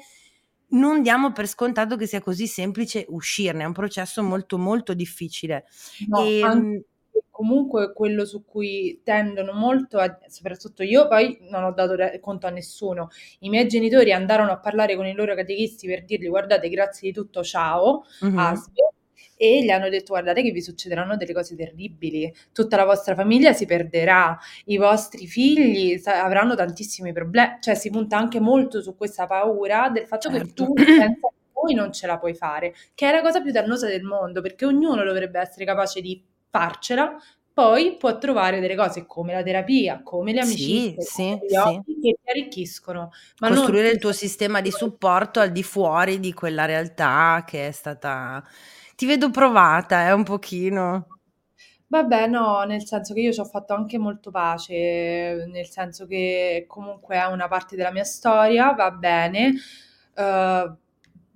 non 0.71 1.01
diamo 1.01 1.31
per 1.31 1.47
scontato 1.47 1.95
che 1.95 2.07
sia 2.07 2.21
così 2.21 2.47
semplice 2.47 3.05
uscirne, 3.09 3.63
è 3.63 3.65
un 3.65 3.73
processo 3.73 4.21
molto 4.23 4.57
molto 4.57 4.93
difficile. 4.93 5.65
No, 6.07 6.23
e, 6.23 6.39
ehm, 6.39 6.81
comunque 7.39 7.93
quello 7.93 8.25
su 8.25 8.43
cui 8.43 8.99
tendono 9.01 9.53
molto, 9.53 9.97
a, 9.97 10.19
soprattutto 10.27 10.83
io 10.83 11.07
poi 11.07 11.37
non 11.49 11.63
ho 11.63 11.71
dato 11.71 11.95
conto 12.19 12.47
a 12.47 12.49
nessuno, 12.49 13.07
i 13.39 13.49
miei 13.49 13.65
genitori 13.65 14.11
andarono 14.11 14.51
a 14.51 14.59
parlare 14.59 14.97
con 14.97 15.05
i 15.05 15.13
loro 15.13 15.33
catechisti 15.35 15.87
per 15.87 16.03
dirgli 16.03 16.27
guardate 16.27 16.67
grazie 16.67 17.07
di 17.07 17.13
tutto 17.13 17.41
ciao, 17.41 18.03
uh-huh. 18.19 18.37
Asbe, 18.37 18.91
e 19.37 19.63
gli 19.63 19.69
hanno 19.69 19.87
detto 19.87 20.07
guardate 20.07 20.43
che 20.43 20.51
vi 20.51 20.61
succederanno 20.61 21.15
delle 21.15 21.31
cose 21.31 21.55
terribili, 21.55 22.29
tutta 22.51 22.75
la 22.75 22.83
vostra 22.83 23.15
famiglia 23.15 23.53
si 23.53 23.65
perderà, 23.65 24.37
i 24.65 24.75
vostri 24.75 25.25
figli 25.25 25.97
sa- 25.97 26.25
avranno 26.25 26.55
tantissimi 26.55 27.13
problemi, 27.13 27.59
cioè 27.61 27.73
si 27.73 27.89
punta 27.89 28.17
anche 28.17 28.41
molto 28.41 28.81
su 28.81 28.97
questa 28.97 29.27
paura 29.27 29.87
del 29.87 30.07
fatto 30.07 30.29
certo. 30.29 30.45
che 30.45 30.53
tu 30.53 30.73
senza 30.75 31.31
poi 31.53 31.73
non 31.73 31.93
ce 31.93 32.05
la 32.05 32.17
puoi 32.17 32.33
fare, 32.33 32.73
che 32.93 33.07
è 33.07 33.13
la 33.13 33.21
cosa 33.21 33.41
più 33.41 33.53
dannosa 33.53 33.87
del 33.87 34.03
mondo, 34.03 34.41
perché 34.41 34.65
ognuno 34.65 35.05
dovrebbe 35.05 35.39
essere 35.39 35.63
capace 35.63 36.01
di 36.01 36.21
farcela, 36.49 37.15
poi 37.53 37.97
può 37.97 38.17
trovare 38.17 38.59
delle 38.59 38.75
cose 38.75 39.05
come 39.05 39.33
la 39.33 39.43
terapia, 39.43 40.01
come 40.01 40.31
le 40.31 40.39
amicizie, 40.39 41.01
sì, 41.01 41.37
sì, 41.41 41.47
sì. 41.47 41.99
che 42.01 42.17
ti 42.21 42.29
arricchiscono. 42.29 43.11
Ma 43.39 43.49
Costruire 43.49 43.83
non... 43.83 43.93
il 43.93 43.99
tuo 43.99 44.13
sistema 44.13 44.61
di 44.61 44.71
supporto 44.71 45.39
al 45.39 45.51
di 45.51 45.63
fuori 45.63 46.19
di 46.19 46.33
quella 46.33 46.65
realtà 46.65 47.43
che 47.45 47.67
è 47.67 47.71
stata 47.71 48.43
ti 48.99 49.05
vedo 49.05 49.29
provata, 49.31 50.07
eh, 50.07 50.11
un 50.11 50.23
pochino. 50.23 51.07
Vabbè, 51.87 52.27
no, 52.27 52.63
nel 52.63 52.85
senso 52.85 53.13
che 53.13 53.21
io 53.21 53.31
ci 53.31 53.39
ho 53.39 53.45
fatto 53.45 53.73
anche 53.73 53.97
molto 53.97 54.29
pace, 54.29 55.47
nel 55.49 55.67
senso 55.67 56.05
che 56.05 56.65
comunque 56.67 57.15
è 57.15 57.25
una 57.25 57.47
parte 57.47 57.77
della 57.77 57.93
mia 57.93 58.03
storia, 58.03 58.73
va 58.73 58.91
bene. 58.91 59.53
Uh, 60.15 60.75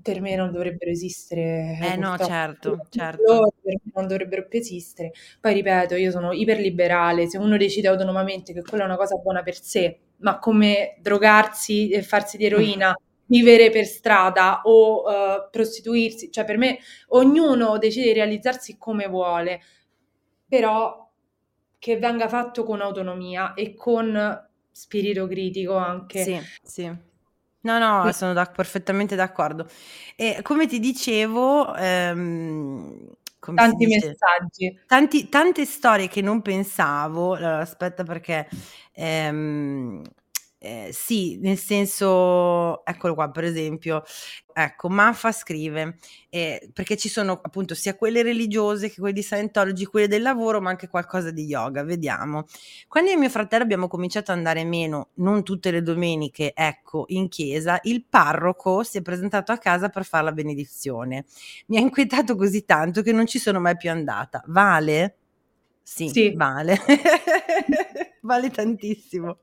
per 0.04 0.22
me 0.22 0.36
non 0.36 0.52
dovrebbero 0.52 0.92
esistere. 0.92 1.80
Eh 1.82 1.96
no, 1.96 2.18
certo, 2.18 2.86
certo. 2.90 3.54
Non 3.94 4.06
dovrebbero 4.06 4.46
più 4.48 4.60
esistere. 4.60 5.14
Poi 5.40 5.54
ripeto, 5.54 5.96
io 5.96 6.12
sono 6.12 6.34
iperliberale, 6.34 7.28
se 7.28 7.38
uno 7.38 7.58
decide 7.58 7.88
autonomamente 7.88 8.54
che 8.54 8.62
quella 8.62 8.84
è 8.84 8.86
una 8.86 8.98
cosa 8.98 9.16
buona 9.16 9.42
per 9.42 9.60
sé, 9.60 10.00
ma 10.18 10.38
come 10.38 10.98
drogarsi 11.00 11.90
e 11.90 12.04
farsi 12.04 12.38
di 12.38 12.46
eroina 12.46 12.94
vivere 13.28 13.72
per 13.72 13.86
strada 13.86 14.62
o 14.66 15.04
uh, 15.04 15.50
prostituirsi, 15.50 16.30
cioè 16.30 16.44
per 16.44 16.58
me 16.58 16.78
ognuno 17.08 17.78
decide 17.78 18.08
di 18.08 18.14
realizzarsi 18.14 18.78
come 18.78 19.08
vuole, 19.08 19.62
però 20.48 21.10
che 21.80 21.98
venga 21.98 22.28
fatto 22.28 22.64
con 22.64 22.82
autonomia 22.82 23.54
e 23.54 23.74
con 23.74 24.50
spirito 24.70 25.28
critico 25.28 25.76
anche. 25.76 26.24
Sì, 26.24 26.40
sì. 26.62 27.12
No, 27.66 27.80
no, 27.80 28.12
sono 28.12 28.34
da- 28.34 28.46
perfettamente 28.46 29.16
d'accordo. 29.16 29.68
E 30.18 30.40
come 30.42 30.68
ti 30.68 30.80
dicevo, 30.80 31.74
ehm, 31.76 33.08
come 33.40 33.58
tanti 33.62 33.86
messaggi. 33.88 34.80
Tanti, 34.86 35.30
tante 35.30 35.66
storie 35.66 36.08
che 36.10 36.22
non 36.22 36.42
pensavo, 36.42 37.36
allora, 37.36 37.60
aspetta 37.60 38.04
perché 38.04 38.48
ehm, 38.94 40.02
eh, 40.64 40.92
sì, 40.94 41.38
nel 41.42 41.58
senso, 41.58 42.86
eccolo 42.86 43.16
qua, 43.16 43.30
per 43.30 43.44
esempio, 43.44 44.02
ecco, 44.54 44.88
Maffa 44.88 45.34
scrive, 45.34 45.98
eh, 46.30 46.70
perché 46.72 46.96
ci 46.96 47.10
sono 47.10 47.40
appunto 47.44 47.76
sia 47.76 47.96
quelle 47.98 48.22
religiose 48.24 48.88
che 48.90 48.96
quelle 49.02 49.14
di 49.14 49.22
Scientology, 49.22 49.84
quelle 49.84 50.08
del 50.08 50.22
lavoro, 50.22 50.62
ma 50.62 50.70
anche 50.70 50.88
qualcosa 50.88 51.32
di 51.32 51.44
yoga, 51.44 51.84
vediamo. 51.84 52.46
Quando 52.88 53.10
io 53.10 53.18
e 53.18 53.20
mio 53.20 53.30
fratello 53.30 53.64
abbiamo 53.64 53.90
cominciato 53.90 54.32
ad 54.32 54.38
andare 54.38 54.64
meno, 54.64 55.10
non 55.16 55.44
tutte 55.44 55.70
le 55.70 55.82
domeniche, 55.82 56.54
ecco, 56.56 57.04
in 57.10 57.28
chiesa, 57.28 57.78
il 57.84 58.06
parroco 58.08 58.84
si 58.84 59.00
è 59.00 59.02
presentato 59.02 59.52
a 59.52 59.58
casa 59.58 59.90
per 59.90 60.06
fare 60.06 60.24
la 60.24 60.32
benedizione. 60.32 61.26
Mi 61.68 61.76
ha 61.78 61.82
inquietato 61.82 62.38
così 62.38 62.64
tanto 62.64 63.02
che 63.02 63.12
non 63.12 63.28
ci 63.28 63.38
sono 63.38 63.60
mai 63.60 63.76
più 63.76 63.90
andata. 63.92 64.42
Vale? 64.48 65.18
Sì, 65.84 66.08
sì. 66.10 66.32
vale. 66.34 66.80
vale 68.22 68.50
tantissimo. 68.50 69.40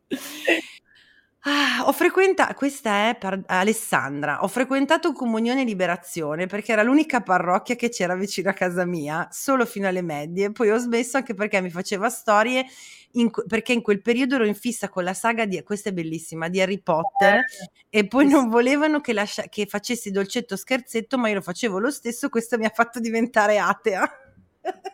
Ah, 1.42 1.84
ho 1.86 1.92
frequenta 1.92 2.52
questa 2.52 3.08
è 3.08 3.16
per 3.18 3.42
Alessandra. 3.46 4.42
Ho 4.42 4.48
frequentato 4.48 5.12
Comunione 5.12 5.62
e 5.62 5.64
Liberazione 5.64 6.46
perché 6.46 6.72
era 6.72 6.82
l'unica 6.82 7.22
parrocchia 7.22 7.76
che 7.76 7.88
c'era 7.88 8.14
vicino 8.14 8.50
a 8.50 8.52
casa 8.52 8.84
mia, 8.84 9.26
solo 9.30 9.64
fino 9.64 9.88
alle 9.88 10.02
medie. 10.02 10.52
Poi 10.52 10.70
ho 10.70 10.76
smesso 10.76 11.16
anche 11.16 11.32
perché 11.32 11.62
mi 11.62 11.70
faceva 11.70 12.10
storie 12.10 12.66
in 13.12 13.30
perché 13.46 13.72
in 13.72 13.80
quel 13.80 14.02
periodo 14.02 14.34
ero 14.34 14.44
in 14.46 14.54
fissa 14.54 14.90
con 14.90 15.02
la 15.02 15.14
saga 15.14 15.46
di 15.46 15.62
questa 15.62 15.88
è 15.88 15.92
bellissima, 15.92 16.48
di 16.48 16.60
Harry 16.60 16.80
Potter 16.82 17.36
eh, 17.38 17.98
e 18.00 18.06
poi 18.06 18.28
non 18.28 18.48
volevano 18.50 19.00
che, 19.00 19.14
lascia 19.14 19.44
che 19.44 19.64
facessi 19.64 20.10
dolcetto 20.10 20.56
scherzetto, 20.56 21.16
ma 21.16 21.28
io 21.28 21.36
lo 21.36 21.40
facevo 21.40 21.78
lo 21.78 21.90
stesso, 21.90 22.28
questo 22.28 22.58
mi 22.58 22.66
ha 22.66 22.70
fatto 22.74 23.00
diventare 23.00 23.58
atea. 23.58 24.10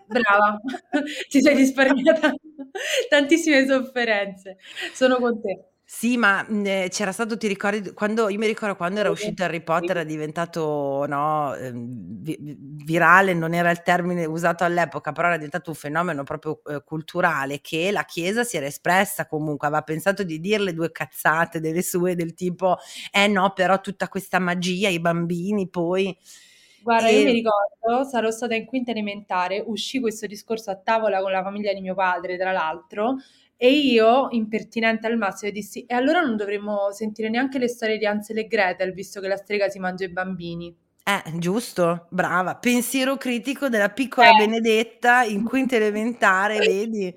Brava, 0.07 0.61
ti 1.29 1.43
sei 1.43 1.57
risparmiata 1.57 2.33
tantissime 3.09 3.67
sofferenze. 3.67 4.59
Sono 4.95 5.17
con 5.17 5.41
te. 5.41 5.71
Sì, 5.89 6.17
ma, 6.17 6.45
mhmm, 6.49 6.67
ehm, 6.67 6.89
c'era 6.89 7.13
stato 7.13 7.37
ti 7.37 7.47
ricordi 7.47 7.93
quando 7.93 8.29
io 8.29 8.39
mi 8.39 8.47
ricordo 8.49 8.75
quando 8.75 8.99
era 8.99 9.09
uscito 9.09 9.45
Harry 9.45 9.63
Potter, 9.63 9.99
era 9.99 10.05
diventato, 10.05 11.07
no, 11.07 11.55
ehm, 11.55 12.23
vi 12.23 12.37
virale, 12.85 13.35
non 13.35 13.55
era 13.55 13.71
il 13.71 13.83
termine 13.83 14.25
usato 14.25 14.65
all'epoca, 14.65 15.13
però 15.13 15.29
era 15.29 15.37
diventato 15.37 15.71
un 15.71 15.77
fenomeno 15.77 16.25
proprio, 16.25 16.61
ehm, 16.67 16.83
culturale, 16.85 17.61
che 17.61 17.93
la 17.93 18.05
chiesa 18.05 18.43
si 18.43 18.57
era 18.57 18.67
espressa 18.67 19.29
comunque, 19.29 19.69
aveva 19.69 19.83
pensato 19.83 20.25
di 20.25 20.41
dirle 20.41 20.73
due 20.75 20.91
cazzate 20.91 21.61
delle 21.61 21.83
sue, 21.83 22.17
del 22.17 22.35
tipo: 22.35 22.79
"Eh 23.13 23.29
no, 23.29 23.53
però 23.53 23.81
tutta 23.81 24.09
questa 24.09 24.41
magia, 24.41 24.89
i 24.89 24.99
bambini 24.99 25.69
poi" 25.71 26.17
Guarda, 26.79 27.09
io 27.11 27.23
mi 27.23 27.33
ricordo, 27.33 28.05
sarò 28.05 28.31
stata 28.31 28.55
in 28.55 28.65
quinta 28.67 28.91
elementare, 28.93 29.63
uscì 29.67 29.99
questo 29.99 30.27
discorso 30.27 30.71
a 30.71 30.77
tavola 30.77 31.21
con 31.21 31.33
la 31.33 31.43
famiglia 31.43 31.73
di 31.73 31.81
mio 31.81 31.95
padre, 31.95 32.37
tra 32.37 32.53
l'altro, 32.53 33.17
e 33.57 33.71
io, 33.71 34.29
impertinente 34.31 35.07
al 35.07 35.17
massimo, 35.17 35.51
dissi: 35.51 35.85
E 35.87 35.95
allora 35.95 36.21
non 36.21 36.37
dovremmo 36.37 36.93
sentire 36.93 37.31
neanche 37.31 37.59
le 37.59 37.69
storie 37.69 37.97
di 37.97 38.07
Ansel 38.07 38.39
e 38.39 38.47
Gretel, 38.47 38.93
visto 38.93 39.21
che 39.21 39.29
la 39.29 39.37
strega 39.37 39.69
si 39.69 39.79
mangia 39.79 40.05
i 40.05 40.11
bambini. 40.11 40.77
Eh, 41.03 41.39
giusto, 41.39 42.07
brava. 42.11 42.57
Pensiero 42.57 43.17
critico 43.17 43.69
della 43.69 43.91
piccola 43.91 44.31
eh. 44.31 44.37
Benedetta 44.45 45.23
in 45.23 45.45
quinta 45.45 45.77
elementare, 45.77 46.59
vedi? 46.59 47.15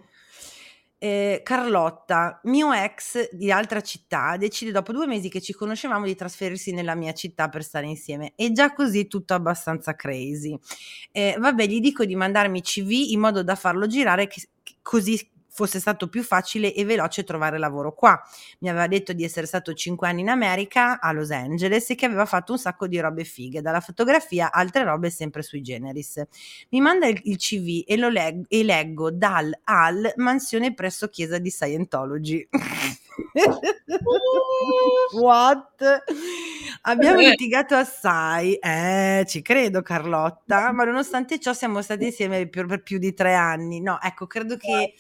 Eh, 1.02 1.42
Carlotta, 1.44 2.40
mio 2.44 2.72
ex 2.72 3.30
di 3.32 3.52
altra 3.52 3.82
città, 3.82 4.38
decide 4.38 4.72
dopo 4.72 4.92
due 4.92 5.08
mesi 5.08 5.28
che 5.28 5.42
ci 5.42 5.54
conoscevamo 5.54 6.06
di 6.06 6.14
trasferirsi 6.14 6.72
nella 6.72 6.94
mia 6.94 7.14
città 7.14 7.50
per 7.50 7.64
stare 7.64 7.88
insieme. 7.88 8.34
E 8.36 8.52
già 8.52 8.74
così 8.74 9.08
tutto 9.08 9.34
abbastanza 9.34 9.96
crazy. 9.96 10.58
Eh, 11.12 11.36
vabbè, 11.40 11.66
gli 11.66 11.80
dico 11.80 12.06
di 12.06 12.16
mandarmi 12.16 12.62
CV 12.62 12.92
in 13.10 13.20
modo 13.20 13.44
da 13.44 13.56
farlo 13.56 13.88
girare 13.88 14.28
che, 14.28 14.50
così 14.82 15.18
fosse 15.60 15.82
stato 15.82 16.08
più 16.08 16.24
facile 16.24 16.74
e 16.74 16.86
veloce 16.86 17.26
trovare 17.26 17.58
lavoro 17.58 17.94
qua. 17.94 18.18
Mi 18.60 18.70
aveva 18.70 18.88
detto 18.88 19.12
di 19.12 19.26
essere 19.26 19.46
stato 19.46 19.74
5 19.74 20.08
anni 20.08 20.22
in 20.22 20.30
America, 20.30 21.02
a 21.02 21.12
Los 21.12 21.32
Angeles, 21.32 21.90
e 21.90 21.96
che 21.96 22.06
aveva 22.06 22.26
fatto 22.26 22.54
un 22.54 22.58
sacco 22.58 22.88
di 22.88 22.98
robe 22.98 23.26
fighe, 23.26 23.62
dalla 23.62 23.82
fotografia 23.82 24.54
altre 24.54 24.86
robe 24.86 25.10
sempre 25.10 25.42
sui 25.42 25.62
generis. 25.62 26.24
Mi 26.70 26.80
manda 26.80 27.08
il, 27.08 27.20
il 27.24 27.36
CV 27.36 27.84
e 27.86 27.98
lo 27.98 28.08
leggo, 28.08 28.46
e 28.48 28.64
leggo 28.64 29.12
dal 29.12 29.54
al 29.66 30.14
mansione 30.16 30.74
presso 30.74 31.10
chiesa 31.10 31.40
di 31.40 31.50
Scientology. 31.50 32.48
What? 35.20 36.04
Abbiamo 36.84 37.20
litigato 37.20 37.76
assai, 37.76 38.56
eh, 38.56 39.26
ci 39.28 39.42
credo 39.42 39.82
Carlotta, 39.82 40.72
ma 40.72 40.86
nonostante 40.86 41.38
ciò 41.38 41.52
siamo 41.52 41.82
stati 41.82 42.06
insieme 42.06 42.48
per, 42.48 42.66
per 42.66 42.82
più 42.82 42.98
di 42.98 43.14
tre 43.14 43.34
anni. 43.34 43.82
No, 43.82 44.00
ecco, 44.02 44.26
credo 44.26 44.56
che 44.56 44.94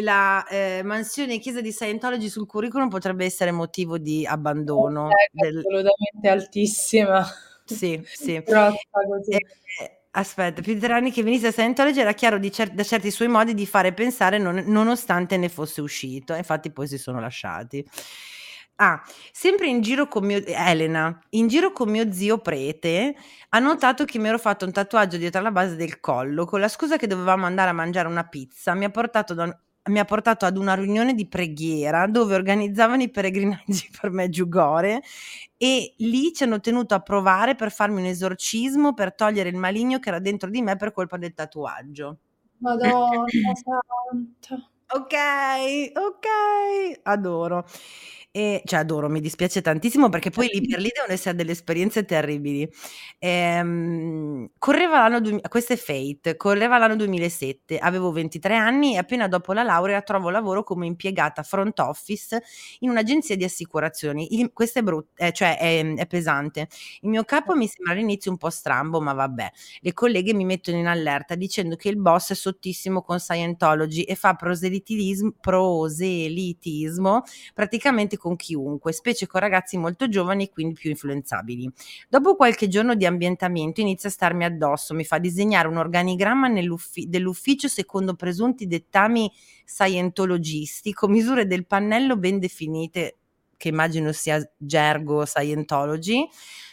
la 0.00 0.46
eh, 0.46 0.82
mansione 0.82 1.38
chiesa 1.38 1.60
di 1.60 1.72
Scientology 1.72 2.28
sul 2.28 2.46
curriculum 2.46 2.88
potrebbe 2.88 3.24
essere 3.24 3.50
motivo 3.50 3.98
di 3.98 4.26
abbandono. 4.26 5.08
È 5.08 5.28
del... 5.32 5.58
assolutamente 5.58 6.28
altissima. 6.28 7.26
Sì, 7.64 8.00
sì. 8.04 8.42
Eh, 9.80 10.00
aspetta, 10.10 10.60
più 10.60 10.74
di 10.74 10.80
tre 10.80 10.92
anni 10.92 11.10
che 11.10 11.22
venisse 11.22 11.46
a 11.46 11.52
Scientology 11.52 12.00
era 12.00 12.12
chiaro 12.12 12.38
cer- 12.50 12.74
da 12.74 12.82
certi 12.82 13.10
suoi 13.10 13.28
modi 13.28 13.54
di 13.54 13.64
fare 13.64 13.94
pensare 13.94 14.36
non- 14.36 14.62
nonostante 14.66 15.36
ne 15.38 15.48
fosse 15.48 15.80
uscito. 15.80 16.34
Infatti 16.34 16.70
poi 16.70 16.86
si 16.86 16.98
sono 16.98 17.18
lasciati. 17.20 17.84
Ah, 18.76 19.00
sempre 19.30 19.68
in 19.68 19.80
giro 19.80 20.08
con 20.08 20.24
mio 20.24 20.42
Elena, 20.44 21.16
in 21.30 21.46
giro 21.46 21.72
con 21.72 21.88
mio 21.88 22.10
zio 22.12 22.38
prete, 22.38 23.14
ha 23.50 23.58
notato 23.60 24.04
che 24.04 24.18
mi 24.18 24.28
ero 24.28 24.38
fatto 24.38 24.64
un 24.64 24.72
tatuaggio 24.72 25.18
dietro 25.18 25.40
la 25.40 25.52
base 25.52 25.76
del 25.76 26.00
collo, 26.00 26.46
con 26.46 26.58
la 26.58 26.68
scusa 26.68 26.96
che 26.96 27.06
dovevamo 27.06 27.46
andare 27.46 27.70
a 27.70 27.74
mangiare 27.74 28.08
una 28.08 28.26
pizza, 28.26 28.74
mi 28.74 28.84
ha 28.84 28.90
portato 28.90 29.34
da 29.34 29.56
mi 29.84 29.98
ha 29.98 30.04
portato 30.04 30.44
ad 30.46 30.56
una 30.56 30.74
riunione 30.74 31.14
di 31.14 31.26
preghiera 31.26 32.06
dove 32.06 32.34
organizzavano 32.34 33.02
i 33.02 33.10
pellegrinaggi 33.10 33.90
per 34.00 34.10
Meggiugorje 34.10 35.02
e 35.56 35.94
lì 35.98 36.32
ci 36.32 36.44
hanno 36.44 36.60
tenuto 36.60 36.94
a 36.94 37.00
provare 37.00 37.54
per 37.54 37.72
farmi 37.72 38.00
un 38.00 38.06
esorcismo 38.06 38.94
per 38.94 39.14
togliere 39.14 39.48
il 39.48 39.56
maligno 39.56 39.98
che 39.98 40.08
era 40.08 40.18
dentro 40.18 40.50
di 40.50 40.62
me 40.62 40.76
per 40.76 40.92
colpa 40.92 41.16
del 41.16 41.34
tatuaggio. 41.34 42.18
Madonna 42.58 43.24
santa. 43.62 44.70
Ok, 44.94 45.14
ok, 45.94 47.00
adoro. 47.04 47.64
E, 48.34 48.62
cioè 48.64 48.80
adoro, 48.80 49.10
mi 49.10 49.20
dispiace 49.20 49.60
tantissimo 49.60 50.08
perché 50.08 50.30
poi 50.30 50.48
lì 50.50 50.66
per 50.66 50.78
lì 50.78 50.88
devono 50.90 51.12
essere 51.12 51.36
delle 51.36 51.52
esperienze 51.52 52.06
terribili. 52.06 52.66
Ehm, 53.18 54.48
correva 54.56 55.06
l'anno, 55.06 55.20
du- 55.20 55.40
questo 55.50 55.74
è 55.74 55.76
Fate, 55.76 56.36
correva 56.38 56.78
l'anno 56.78 56.96
2007, 56.96 57.76
avevo 57.76 58.10
23 58.10 58.56
anni 58.56 58.94
e 58.94 58.96
appena 58.96 59.28
dopo 59.28 59.52
la 59.52 59.62
laurea 59.62 60.00
trovo 60.00 60.30
lavoro 60.30 60.62
come 60.62 60.86
impiegata 60.86 61.42
front 61.42 61.78
office 61.80 62.42
in 62.78 62.88
un'agenzia 62.88 63.36
di 63.36 63.44
assicurazioni. 63.44 64.40
Il, 64.40 64.50
questo 64.54 64.78
è 64.78 64.82
brutto, 64.82 65.10
eh, 65.16 65.32
cioè 65.32 65.58
è, 65.58 65.94
è 65.94 66.06
pesante. 66.06 66.68
Il 67.02 67.10
mio 67.10 67.24
capo 67.24 67.54
mi 67.54 67.68
sembra 67.68 67.92
all'inizio 67.92 68.30
un 68.30 68.38
po' 68.38 68.48
strambo, 68.48 68.98
ma 69.02 69.12
vabbè. 69.12 69.50
Le 69.80 69.92
colleghe 69.92 70.32
mi 70.32 70.46
mettono 70.46 70.78
in 70.78 70.86
allerta 70.86 71.34
dicendo 71.34 71.76
che 71.76 71.90
il 71.90 71.98
boss 71.98 72.30
è 72.30 72.34
sottissimo 72.34 73.02
con 73.02 73.20
Scientology 73.20 74.04
e 74.04 74.14
fa 74.14 74.32
proselitismo, 74.34 75.34
proselitismo 75.38 77.24
praticamente 77.52 78.16
con 78.22 78.36
chiunque, 78.36 78.92
specie 78.92 79.26
con 79.26 79.40
ragazzi 79.40 79.76
molto 79.76 80.08
giovani 80.08 80.44
e 80.44 80.50
quindi 80.50 80.74
più 80.74 80.90
influenzabili. 80.90 81.68
Dopo 82.08 82.36
qualche 82.36 82.68
giorno 82.68 82.94
di 82.94 83.04
ambientamento 83.04 83.80
inizia 83.80 84.08
a 84.08 84.12
starmi 84.12 84.44
addosso, 84.44 84.94
mi 84.94 85.04
fa 85.04 85.18
disegnare 85.18 85.66
un 85.66 85.76
organigramma 85.76 86.48
dell'ufficio 86.48 87.66
secondo 87.66 88.14
presunti 88.14 88.68
dettami 88.68 89.28
scientologisti 89.64 90.92
con 90.92 91.10
misure 91.10 91.46
del 91.46 91.66
pannello 91.66 92.16
ben 92.16 92.38
definite 92.38 93.16
che 93.56 93.68
immagino 93.68 94.10
sia 94.10 94.40
gergo 94.56 95.24
Scientology, 95.24 96.28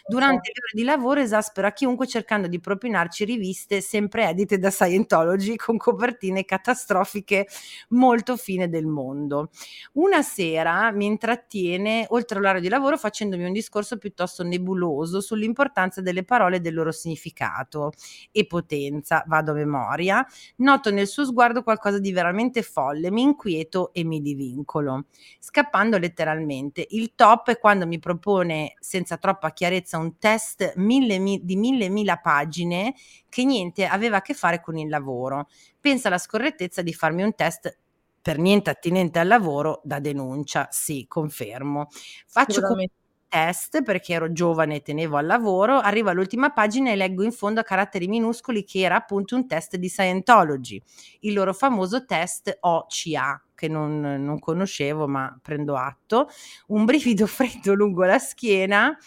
durante 0.10 0.52
le 0.54 0.60
ore 0.62 0.72
di 0.74 0.84
lavoro 0.84 1.20
esaspera 1.22 1.72
chiunque 1.72 2.08
cercando 2.08 2.48
di 2.48 2.60
propinarci 2.60 3.26
riviste 3.26 3.80
sempre 3.82 4.28
edite 4.28 4.58
da 4.58 4.72
Scientology 4.72 5.56
con 5.56 5.78
copertine 5.78 6.46
catastrofiche 6.46 7.48
molto 7.90 8.36
fine 8.36 8.70
del 8.70 8.88
mondo. 8.88 9.50
Una 9.94 10.22
sera 10.24 10.92
mi 10.92 11.06
intrattiene 11.06 12.08
oltre 12.10 12.40
l'orario 12.40 12.62
di 12.62 12.70
lavoro 12.70 12.98
facendomi 12.98 13.44
un 13.46 13.54
discorso 13.54 13.98
piuttosto 13.98 14.44
nebuloso 14.44 15.22
sull'importanza 15.22 16.02
delle 16.02 16.24
parole 16.24 16.58
e 16.58 16.60
del 16.60 16.74
loro 16.74 16.92
significato 16.92 17.92
e 18.32 18.48
potenza, 18.48 19.24
vado 19.28 19.52
a 19.52 19.56
memoria, 19.56 20.26
noto 20.58 20.92
nel 20.92 21.08
suo 21.08 21.24
sguardo 21.26 21.62
qualcosa 21.62 22.00
di 22.00 22.12
veramente 22.12 22.64
folle, 22.64 23.12
mi 23.12 23.22
inquieto 23.22 23.94
e 23.94 24.04
mi 24.04 24.22
divincolo. 24.22 25.06
Scappando 25.40 25.98
letteralmente 26.00 26.86
il 26.90 27.14
top 27.16 27.52
è 27.52 27.60
quando 27.60 27.86
mi 27.86 28.00
propone 28.00 28.74
senza 28.80 29.18
troppa 29.18 29.52
chiarezza 29.52 29.98
un 30.00 30.18
test 30.18 30.74
mille, 30.78 31.20
mi, 31.20 31.42
di 31.44 31.56
mille 31.56 31.90
mila 31.90 32.18
pagine 32.18 32.94
che 33.30 33.46
niente 33.46 33.86
aveva 33.86 34.18
a 34.18 34.22
che 34.22 34.34
fare 34.34 34.62
con 34.62 34.78
il 34.78 34.90
lavoro. 34.90 35.48
Pensa 35.80 36.08
alla 36.08 36.18
scorrettezza 36.18 36.82
di 36.82 36.94
farmi 36.94 37.24
un 37.24 37.36
test 37.36 37.78
per 38.22 38.38
niente 38.38 38.70
attinente 38.70 39.20
al 39.20 39.28
lavoro 39.28 39.82
da 39.84 40.00
denuncia. 40.00 40.68
Sì, 40.72 41.06
confermo. 41.08 41.88
Faccio 42.28 42.62
come 42.62 42.90
test 43.30 43.84
perché 43.84 44.14
ero 44.14 44.32
giovane 44.34 44.78
e 44.78 44.82
tenevo 44.82 45.16
al 45.16 45.28
lavoro, 45.28 45.78
arrivo 45.80 46.10
all'ultima 46.10 46.52
pagina 46.52 46.92
e 46.92 46.96
leggo 46.96 47.24
in 47.24 47.32
fondo 47.32 47.60
a 47.62 47.64
caratteri 47.64 48.08
minuscoli 48.08 48.66
che 48.66 48.80
era 48.80 48.96
appunto 48.96 49.36
un 49.36 49.48
test 49.48 49.78
di 49.78 49.88
Scientology, 49.88 50.82
il 51.22 51.34
loro 51.34 51.54
famoso 51.54 52.04
test 52.06 52.58
OCA 52.60 53.42
che 53.56 53.68
non, 53.68 54.00
non 54.00 54.40
conoscevo 54.40 55.08
ma 55.08 55.38
prendo 55.42 55.76
atto, 55.76 56.28
un 56.68 56.86
brivido 56.86 57.28
freddo 57.28 57.74
lungo 57.74 58.04
la 58.04 58.20
schiena 58.20 58.98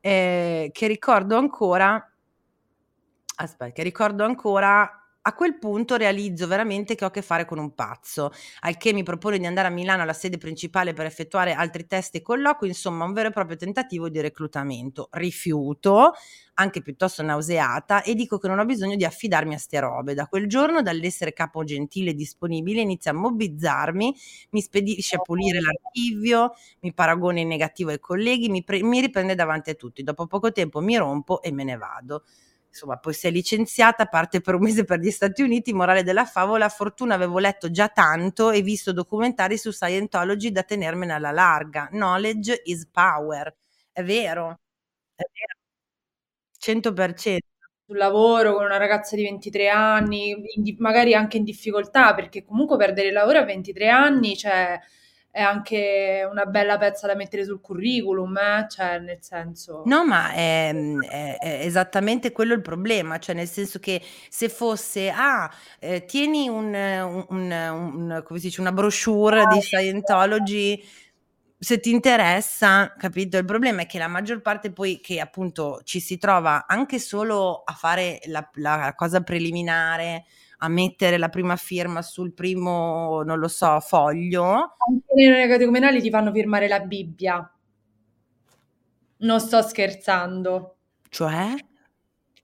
eh, 0.00 0.70
che 0.72 0.86
ricordo 0.86 1.36
ancora, 1.36 2.12
aspetta, 3.36 3.72
che 3.72 3.82
ricordo 3.82 4.24
ancora 4.24 4.99
a 5.22 5.34
quel 5.34 5.58
punto 5.58 5.96
realizzo 5.96 6.46
veramente 6.46 6.94
che 6.94 7.04
ho 7.04 7.08
a 7.08 7.10
che 7.10 7.22
fare 7.22 7.44
con 7.44 7.58
un 7.58 7.74
pazzo, 7.74 8.30
al 8.60 8.76
che 8.78 8.92
mi 8.92 9.02
propone 9.02 9.38
di 9.38 9.46
andare 9.46 9.68
a 9.68 9.70
Milano 9.70 10.02
alla 10.02 10.12
sede 10.14 10.38
principale 10.38 10.92
per 10.94 11.06
effettuare 11.06 11.52
altri 11.52 11.86
test 11.86 12.14
e 12.14 12.22
colloqui, 12.22 12.68
insomma 12.68 13.04
un 13.04 13.12
vero 13.12 13.28
e 13.28 13.32
proprio 13.32 13.56
tentativo 13.56 14.08
di 14.08 14.20
reclutamento. 14.20 15.08
Rifiuto, 15.12 16.12
anche 16.54 16.82
piuttosto 16.82 17.22
nauseata, 17.22 18.02
e 18.02 18.14
dico 18.14 18.38
che 18.38 18.48
non 18.48 18.58
ho 18.58 18.64
bisogno 18.64 18.96
di 18.96 19.04
affidarmi 19.04 19.54
a 19.54 19.58
ste 19.58 19.80
robe. 19.80 20.14
Da 20.14 20.26
quel 20.26 20.46
giorno, 20.46 20.82
dall'essere 20.82 21.32
capo 21.32 21.64
gentile 21.64 22.10
e 22.10 22.14
disponibile, 22.14 22.80
inizia 22.80 23.10
a 23.12 23.14
mobbizzarmi, 23.14 24.14
mi 24.50 24.60
spedisce 24.62 25.16
a 25.16 25.20
pulire 25.20 25.60
l'archivio, 25.60 26.52
mi 26.80 26.92
paragona 26.94 27.40
in 27.40 27.48
negativo 27.48 27.90
ai 27.90 27.98
colleghi, 28.00 28.48
mi, 28.48 28.62
pre- 28.64 28.82
mi 28.82 29.00
riprende 29.00 29.34
davanti 29.34 29.70
a 29.70 29.74
tutti. 29.74 30.02
Dopo 30.02 30.26
poco 30.26 30.52
tempo 30.52 30.80
mi 30.80 30.96
rompo 30.96 31.42
e 31.42 31.52
me 31.52 31.64
ne 31.64 31.76
vado 31.76 32.24
insomma, 32.70 32.96
poi 32.98 33.12
si 33.12 33.26
è 33.26 33.30
licenziata, 33.30 34.06
parte 34.06 34.40
per 34.40 34.54
un 34.54 34.62
mese 34.62 34.84
per 34.84 35.00
gli 35.00 35.10
Stati 35.10 35.42
Uniti, 35.42 35.72
morale 35.72 36.02
della 36.04 36.24
favola, 36.24 36.68
fortuna 36.68 37.14
avevo 37.14 37.38
letto 37.38 37.70
già 37.70 37.88
tanto 37.88 38.50
e 38.50 38.62
visto 38.62 38.92
documentari 38.92 39.58
su 39.58 39.72
Scientology 39.72 40.50
da 40.52 40.62
tenermene 40.62 41.12
alla 41.12 41.32
larga. 41.32 41.88
Knowledge 41.90 42.62
is 42.64 42.86
power. 42.90 43.54
È 43.92 44.02
vero, 44.02 44.60
è 45.14 45.24
vero. 45.32 45.58
100%. 46.58 47.38
Sul 47.86 47.96
lavoro 47.98 48.54
con 48.54 48.64
una 48.64 48.76
ragazza 48.76 49.16
di 49.16 49.24
23 49.24 49.68
anni, 49.68 50.36
magari 50.78 51.14
anche 51.14 51.38
in 51.38 51.44
difficoltà, 51.44 52.14
perché 52.14 52.44
comunque 52.44 52.76
perdere 52.76 53.08
il 53.08 53.14
lavoro 53.14 53.38
a 53.40 53.44
23 53.44 53.88
anni, 53.88 54.36
cioè 54.36 54.78
è 55.32 55.40
anche 55.40 56.26
una 56.28 56.44
bella 56.44 56.76
pezza 56.76 57.06
da 57.06 57.14
mettere 57.14 57.44
sul 57.44 57.60
curriculum, 57.60 58.36
eh? 58.36 58.66
cioè 58.68 58.98
nel 58.98 59.18
senso... 59.20 59.82
No, 59.86 60.04
ma 60.04 60.32
è, 60.32 60.74
è, 60.74 61.36
è, 61.38 61.64
esattamente 61.64 62.32
quello 62.32 62.54
il 62.54 62.62
problema, 62.62 63.18
cioè 63.18 63.36
nel 63.36 63.48
senso 63.48 63.78
che 63.78 64.02
se 64.28 64.48
fosse, 64.48 65.08
ah, 65.10 65.48
eh, 65.78 66.04
tieni 66.04 66.48
un, 66.48 66.74
un, 66.74 67.50
un, 67.50 68.22
come 68.24 68.38
si 68.40 68.46
dice, 68.46 68.60
una 68.60 68.72
brochure 68.72 69.46
di 69.46 69.60
Scientology, 69.60 70.82
se 71.56 71.78
ti 71.78 71.90
interessa, 71.90 72.94
capito? 72.96 73.36
Il 73.36 73.44
problema 73.44 73.82
è 73.82 73.86
che 73.86 73.98
la 73.98 74.08
maggior 74.08 74.40
parte 74.40 74.72
poi 74.72 74.98
che 75.00 75.20
appunto 75.20 75.80
ci 75.84 76.00
si 76.00 76.16
trova 76.16 76.64
anche 76.66 76.98
solo 76.98 77.62
a 77.64 77.74
fare 77.74 78.18
la, 78.24 78.48
la 78.54 78.94
cosa 78.96 79.20
preliminare, 79.20 80.24
a 80.62 80.68
mettere 80.68 81.16
la 81.16 81.28
prima 81.28 81.56
firma 81.56 82.02
sul 82.02 82.32
primo, 82.32 83.22
non 83.22 83.38
lo 83.38 83.48
so, 83.48 83.80
foglio. 83.80 84.44
Anche 84.44 85.14
nei 85.14 85.48
catecumenali 85.48 86.00
ti 86.00 86.10
fanno 86.10 86.32
firmare 86.32 86.68
la 86.68 86.80
Bibbia. 86.80 87.50
Non 89.18 89.40
sto 89.40 89.62
scherzando. 89.62 90.76
Cioè? 91.08 91.54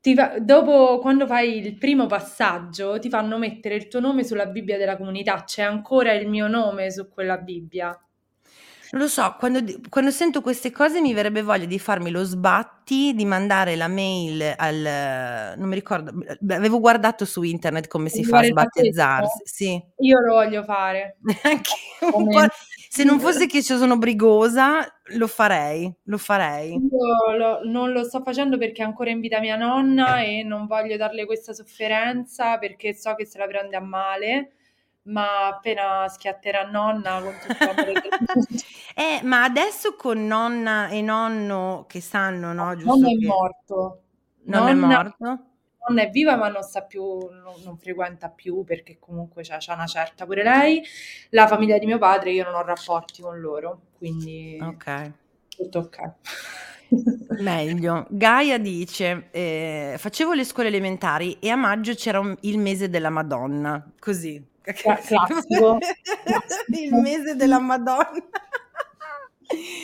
Fa, 0.01 0.39
dopo, 0.39 0.99
quando 0.99 1.27
fai 1.27 1.59
il 1.59 1.77
primo 1.77 2.07
passaggio, 2.07 2.99
ti 2.99 3.09
fanno 3.09 3.39
mettere 3.39 3.75
il 3.75 3.89
tuo 3.89 4.01
nome 4.01 4.25
sulla 4.25 4.47
Bibbia 4.47 4.79
della 4.79 4.97
comunità. 4.97 5.43
C'è 5.45 5.62
ancora 5.62 6.12
il 6.12 6.29
mio 6.29 6.49
nome 6.49 6.91
su 6.91 7.09
quella 7.09 7.39
Bibbia. 7.39 7.99
Non 8.93 9.03
lo 9.03 9.09
so, 9.09 9.37
quando, 9.39 9.61
quando, 9.89 10.11
sento 10.11 10.41
queste 10.41 10.70
cose 10.70 11.01
mi 11.01 11.12
verrebbe 11.12 11.43
voglia 11.43 11.64
di 11.64 11.78
farmi 11.78 12.11
lo 12.11 12.22
sbatti, 12.22 13.14
di 13.14 13.24
mandare 13.24 13.74
la 13.76 13.89
mail 13.89 14.55
al... 14.57 15.55
non 15.57 15.68
mi 15.68 15.74
ricordo, 15.74 16.12
avevo 16.49 16.78
guardato 16.78 17.24
su 17.24 17.43
internet 17.43 17.89
come 17.89 18.09
si 18.09 18.24
fa 18.24 18.39
a 18.39 18.45
sbattezzarsi. 18.45 19.43
Sì. 19.45 19.82
Io 19.99 20.20
lo 20.20 20.34
voglio 20.34 20.62
fare. 20.62 21.18
Anche 21.43 21.70
un 22.12 22.28
po'. 22.28 22.47
Se 22.89 23.05
non 23.05 23.20
fosse 23.20 23.47
che 23.47 23.59
io 23.59 23.76
sono 23.76 23.99
brigosa, 23.99 24.87
lo 25.16 25.26
farei, 25.26 25.93
lo 26.05 26.16
farei. 26.16 26.72
Io 26.72 27.37
lo, 27.37 27.61
non 27.64 27.93
lo 27.93 28.05
sto 28.05 28.22
facendo 28.22 28.57
perché 28.57 28.82
è 28.82 28.87
ancora 28.87 29.11
in 29.11 29.20
vita 29.20 29.39
mia 29.39 29.57
nonna 29.57 30.22
e 30.22 30.43
non 30.43 30.66
voglio 30.66 30.97
darle 30.97 31.26
questa 31.26 31.53
sofferenza 31.53 32.57
perché 32.57 32.95
so 32.95 33.14
che 33.14 33.26
se 33.26 33.37
la 33.37 33.47
prende 33.47 33.76
a 33.76 33.80
male 33.80 34.56
ma 35.07 35.47
appena 35.49 36.09
schiatterà 36.09 36.65
nonna 36.65 37.21
con 37.21 37.33
tutto 37.41 37.75
Eh, 38.95 39.21
ma 39.25 39.45
adesso 39.45 39.95
con 39.95 40.27
nonna 40.27 40.89
e 40.89 41.03
nonno 41.03 41.85
che 41.87 42.01
sanno, 42.01 42.53
no, 42.53 42.75
giusto 42.77 42.95
Nonno 42.97 43.09
che 43.09 43.25
è 43.25 43.27
morto. 43.27 44.01
Non 44.45 44.69
è 44.69 44.75
morto? 44.75 45.39
Nonna 45.89 46.03
è 46.03 46.11
viva 46.11 46.37
ma 46.37 46.49
non 46.49 46.63
sta 46.63 46.83
più 46.83 47.03
non 47.29 47.55
non 47.63 47.77
frequenta 47.79 48.29
più 48.29 48.65
perché 48.65 48.99
comunque 48.99 49.43
c'ha 49.45 49.59
c'ha 49.59 49.75
una 49.75 49.87
certa 49.87 50.25
pure 50.25 50.43
lei. 50.43 50.83
La 51.31 51.47
famiglia 51.47 51.79
di 51.79 51.87
mio 51.87 51.99
padre 51.99 52.33
io 52.33 52.45
non 52.45 52.55
ho 52.55 52.63
rapporti 52.65 53.23
con 53.23 53.39
loro, 53.39 53.83
quindi 53.99 54.59
Okay. 54.61 55.13
tutto 55.49 55.79
okay. 55.81 56.11
Meglio. 57.43 58.07
Gaia 58.11 58.59
dice: 58.59 59.29
ehm, 59.31 59.99
"Facevo 59.99 60.33
le 60.33 60.45
scuole 60.45 60.69
elementari 60.69 61.39
e 61.41 61.51
a 61.51 61.57
maggio 61.57 61.95
c'era 61.95 62.19
un 62.21 62.35
il 62.43 62.59
mese 62.59 62.89
della 62.89 63.11
Madonna." 63.11 63.85
Così. 63.99 64.43
Cla 64.75 64.97
classico. 65.03 65.79
Il 66.73 66.95
mese 66.95 67.37
della 67.37 67.59
Madonna. 67.59 68.11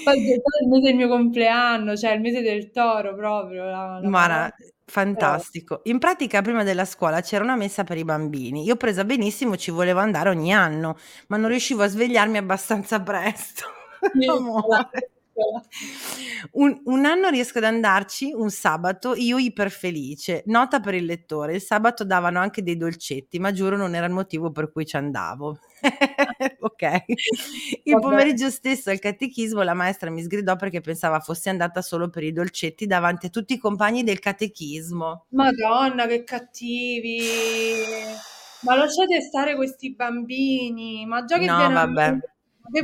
Poi 0.05 0.18
il 0.18 0.68
mese 0.68 0.87
del 0.89 0.97
mio 0.97 1.09
compleanno, 1.09 1.97
cioè 1.97 2.12
il 2.12 2.20
mese 2.20 2.43
del 2.43 2.70
toro 2.72 3.14
proprio, 3.14 3.64
la 3.64 4.01
la 4.03 4.09
Guarda, 4.09 4.55
fantastico. 4.85 5.80
In 5.85 5.99
pratica 5.99 6.43
prima 6.43 6.64
della 6.64 6.85
scuola 6.85 7.20
c'era 7.20 7.45
una 7.45 7.55
messa 7.55 7.85
per 7.85 7.97
i 7.97 8.05
bambini. 8.05 8.64
Io 8.64 8.76
presa 8.76 9.05
benissimo 9.05 9.57
ci 9.57 9.70
volevo 9.70 10.01
andare 10.01 10.30
ogni 10.30 10.53
anno, 10.53 10.97
ma 11.28 11.37
non 11.37 11.49
riuscivo 11.49 11.83
a 11.83 11.87
svegliarmi 11.87 12.39
abbastanza 12.39 13.01
presto. 13.01 13.66
Amore. 14.28 15.12
Un, 16.53 16.80
un, 16.85 17.05
anno 17.05 17.28
riesco 17.28 17.59
ad 17.59 17.64
andarci 17.64 18.33
un 18.33 18.51
sabato, 18.51 19.14
io 19.14 19.39
iperfelice. 19.39 20.43
Nota 20.47 20.80
per 20.80 20.95
il 20.95 21.05
lettore: 21.05 21.55
il 21.55 21.62
sabato 21.62 22.05
davano 22.05 22.41
anche 22.41 22.62
dei 22.62 22.76
dolcetti, 22.76 23.39
ma 23.39 23.53
giuro 23.53 23.76
non 23.76 23.95
era 23.95 24.07
il 24.07 24.12
motivo 24.12 24.51
per 24.51 24.70
cui 24.70 24.85
ci 24.85 24.97
andavo. 24.97 25.59
ok. 26.61 27.05
Il 27.85 27.99
pomeriggio 27.99 28.51
stesso 28.51 28.91
al 28.91 28.99
catechismo 28.99 29.62
la 29.62 29.74
maestra 29.74 30.11
mi 30.11 30.22
sgridò 30.22 30.57
perché 30.57 30.80
pensava 30.80 31.20
fossi 31.20 31.49
andata 31.49 31.80
solo 31.80 32.11
per 32.11 32.24
i 32.24 32.33
dolcetti 32.33 32.87
davanti 32.87 33.26
a 33.26 33.30
tutti 33.30 33.55
i 33.55 33.59
compagni 33.59 34.03
del 34.03 34.18
catechismo. 34.18 35.26
Madonna, 35.30 36.07
che 36.07 36.24
cattivi! 36.24 37.20
Ma 38.61 38.76
lasciate 38.76 39.20
stare 39.22 39.57
questi 39.57 39.95
bambini, 39.95 41.05
ma 41.07 41.24
già 41.24 41.39
che 41.39 41.47
no, 41.47 41.70
vabbè. 41.70 42.18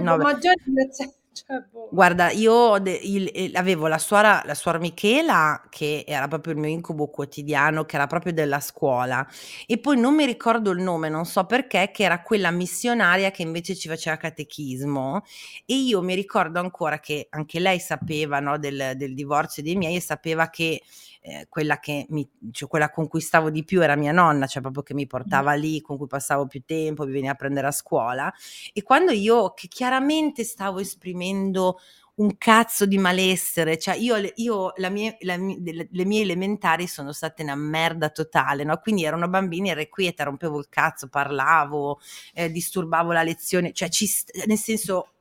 No, 0.01 0.17
maggiori 0.17 0.61
grazie 0.65 1.18
cioè, 1.47 1.61
boh. 1.71 1.89
Guarda, 1.91 2.31
io 2.31 2.79
de- 2.79 3.01
il- 3.03 3.57
avevo 3.57 3.87
la 3.87 3.97
suora, 3.99 4.43
la 4.45 4.55
suora 4.55 4.79
Michela, 4.79 5.67
che 5.71 6.05
era 6.07 6.29
proprio 6.29 6.53
il 6.53 6.59
mio 6.59 6.69
incubo 6.69 7.09
quotidiano, 7.09 7.85
che 7.87 7.97
era 7.97 8.07
proprio 8.07 8.33
della 8.35 8.61
scuola, 8.61 9.27
e 9.67 9.79
poi 9.79 9.99
non 9.99 10.15
mi 10.15 10.27
ricordo 10.27 10.71
il 10.71 10.81
nome, 10.83 11.09
non 11.09 11.25
so 11.25 11.45
perché, 11.47 11.91
che 11.93 12.03
era 12.05 12.21
quella 12.23 12.51
missionaria 12.51 13.31
che 13.31 13.41
invece 13.43 13.75
ci 13.75 13.89
faceva 13.89 14.17
catechismo. 14.19 15.23
E 15.65 15.75
io 15.77 16.03
mi 16.03 16.15
ricordo 16.15 16.59
ancora 16.61 16.99
che 17.01 17.27
anche 17.31 17.59
lei 17.59 17.79
sapeva 17.81 18.39
no, 18.41 18.59
del, 18.59 18.93
del 18.97 19.15
divorzio 19.15 19.63
dei 19.63 19.77
miei 19.77 19.97
e 19.97 20.01
sapeva 20.01 20.51
che 20.51 20.83
eh, 21.29 21.47
quella, 21.49 21.79
che 21.79 22.07
mi, 22.09 22.27
cioè 22.53 22.69
quella 22.69 22.91
con 22.91 23.07
cui 23.07 23.21
stavo 23.21 23.51
di 23.51 23.65
più 23.65 23.83
era 23.83 23.97
mia 23.97 24.13
nonna, 24.13 24.47
cioè 24.47 24.63
proprio 24.63 24.83
che 24.83 24.95
mi 24.95 25.07
portava 25.07 25.53
lì, 25.53 25.83
con 25.83 25.99
cui 25.99 26.07
passavo 26.07 26.47
più 26.47 26.63
tempo, 26.65 27.05
mi 27.05 27.13
veniva 27.13 27.33
a 27.33 27.37
prendere 27.37 27.67
a 27.67 27.73
scuola. 27.73 28.33
E 28.73 28.83
quando 28.83 29.13
io, 29.13 29.53
che 29.53 29.69
chiaramente 29.69 30.43
stavo 30.45 30.79
esprimendo 30.79 31.79
un 32.15 32.37
cazzo 32.39 32.87
di 32.87 32.99
malessere, 32.99 33.79
cioè 33.79 33.95
io, 33.95 34.17
io 34.37 34.73
la 34.77 34.89
mie, 34.89 35.19
la, 35.21 35.37
le, 35.37 35.89
le, 35.91 36.05
mie 36.05 36.23
elementari 36.23 36.87
sono 36.87 37.13
state 37.13 37.43
una 37.43 37.55
merda 37.55 38.09
totale, 38.09 38.65
no? 38.65 38.77
quindi 38.79 39.05
ero 39.05 39.17
una 39.17 39.29
bambina 39.29 39.71
irrequieta, 39.71 40.25
rompevo 40.25 40.59
il 40.59 40.69
cazzo, 40.69 41.09
parlavo, 41.09 42.01
eh, 42.35 42.51
disturbavo 42.51 43.13
la 43.13 43.23
lezione, 43.23 43.73
cioè 43.73 43.89
ci, 43.89 44.09
nel 44.47 44.59
senso 44.59 45.13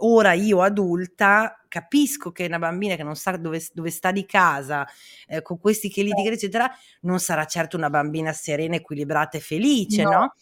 ora 0.00 0.32
io 0.32 0.62
adulta 0.62 1.60
capisco 1.68 2.32
che 2.32 2.46
una 2.46 2.58
bambina 2.58 2.96
che 2.96 3.02
non 3.02 3.16
sa 3.16 3.36
dove, 3.36 3.64
dove 3.72 3.90
sta 3.90 4.10
di 4.10 4.26
casa, 4.26 4.86
eh, 5.26 5.40
con 5.42 5.58
questi 5.58 5.88
che 5.88 6.02
litigano, 6.02 6.34
eccetera, 6.34 6.70
non 7.02 7.20
sarà 7.20 7.44
certo 7.46 7.76
una 7.76 7.90
bambina 7.90 8.32
serena, 8.32 8.76
equilibrata 8.76 9.38
e 9.38 9.40
felice, 9.40 10.02
no? 10.02 10.10
no? 10.10 10.34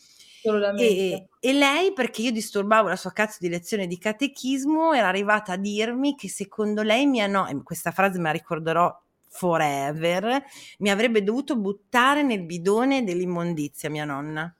E, 0.77 1.29
e, 1.41 1.53
lei, 1.53 1.93
perché 1.93 2.23
io 2.23 2.31
disturbavo 2.31 2.89
la 2.89 2.97
sua 2.97 3.13
cazzo 3.13 3.39
di 3.41 3.49
lezione 3.49 3.87
di 3.87 3.99
catechismo, 3.99 4.93
era 4.93 5.09
arrivata 5.09 5.53
a 5.53 5.57
dirmi 5.57 6.15
che 6.15 6.29
secondo 6.29 6.83
lei 6.83 7.07
mia 7.07 7.27
nonna, 7.27 7.61
questa 7.63 7.91
frase 7.91 8.19
me 8.19 8.25
la 8.25 8.31
ricorderò 8.33 9.03
forever, 9.29 10.43
mi 10.79 10.91
avrebbe 10.91 11.23
dovuto 11.23 11.57
buttare 11.57 12.23
nel 12.23 12.45
bidone 12.45 13.05
dell'immondizia 13.05 13.91
mia 13.91 14.05
nonna. 14.05 14.53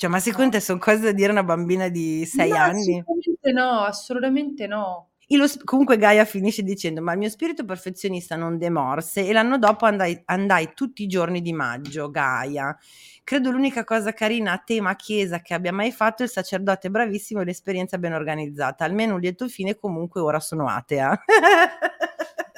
Cioè, 0.00 0.08
ma 0.08 0.18
secondo 0.18 0.52
te 0.52 0.60
sono 0.60 0.78
cose 0.78 1.00
da 1.00 1.12
dire 1.12 1.28
a 1.28 1.32
una 1.32 1.44
bambina 1.44 1.88
di 1.88 2.24
sei 2.24 2.48
no, 2.48 2.56
anni? 2.56 3.00
Assolutamente 3.00 3.52
no, 3.52 3.80
assolutamente 3.80 4.66
no. 4.66 5.08
Lo, 5.26 5.46
comunque 5.62 5.98
Gaia 5.98 6.24
finisce 6.24 6.62
dicendo 6.62 7.02
ma 7.02 7.12
il 7.12 7.18
mio 7.18 7.28
spirito 7.28 7.66
perfezionista 7.66 8.34
non 8.34 8.56
demorse 8.56 9.26
e 9.26 9.30
l'anno 9.34 9.58
dopo 9.58 9.84
andai, 9.84 10.18
andai 10.24 10.72
tutti 10.72 11.02
i 11.02 11.06
giorni 11.06 11.42
di 11.42 11.52
maggio 11.52 12.08
Gaia. 12.08 12.74
Credo 13.22 13.50
l'unica 13.50 13.84
cosa 13.84 14.14
carina 14.14 14.52
a 14.52 14.62
tema 14.64 14.96
chiesa 14.96 15.42
che 15.42 15.52
abbia 15.52 15.70
mai 15.70 15.92
fatto 15.92 16.22
è 16.22 16.24
il 16.24 16.32
sacerdote 16.32 16.88
bravissimo 16.88 17.42
e 17.42 17.44
l'esperienza 17.44 17.98
ben 17.98 18.14
organizzata. 18.14 18.86
Almeno 18.86 19.16
un 19.16 19.20
lieto 19.20 19.48
fine 19.48 19.74
comunque 19.74 20.22
ora 20.22 20.40
sono 20.40 20.66
atea. 20.66 21.24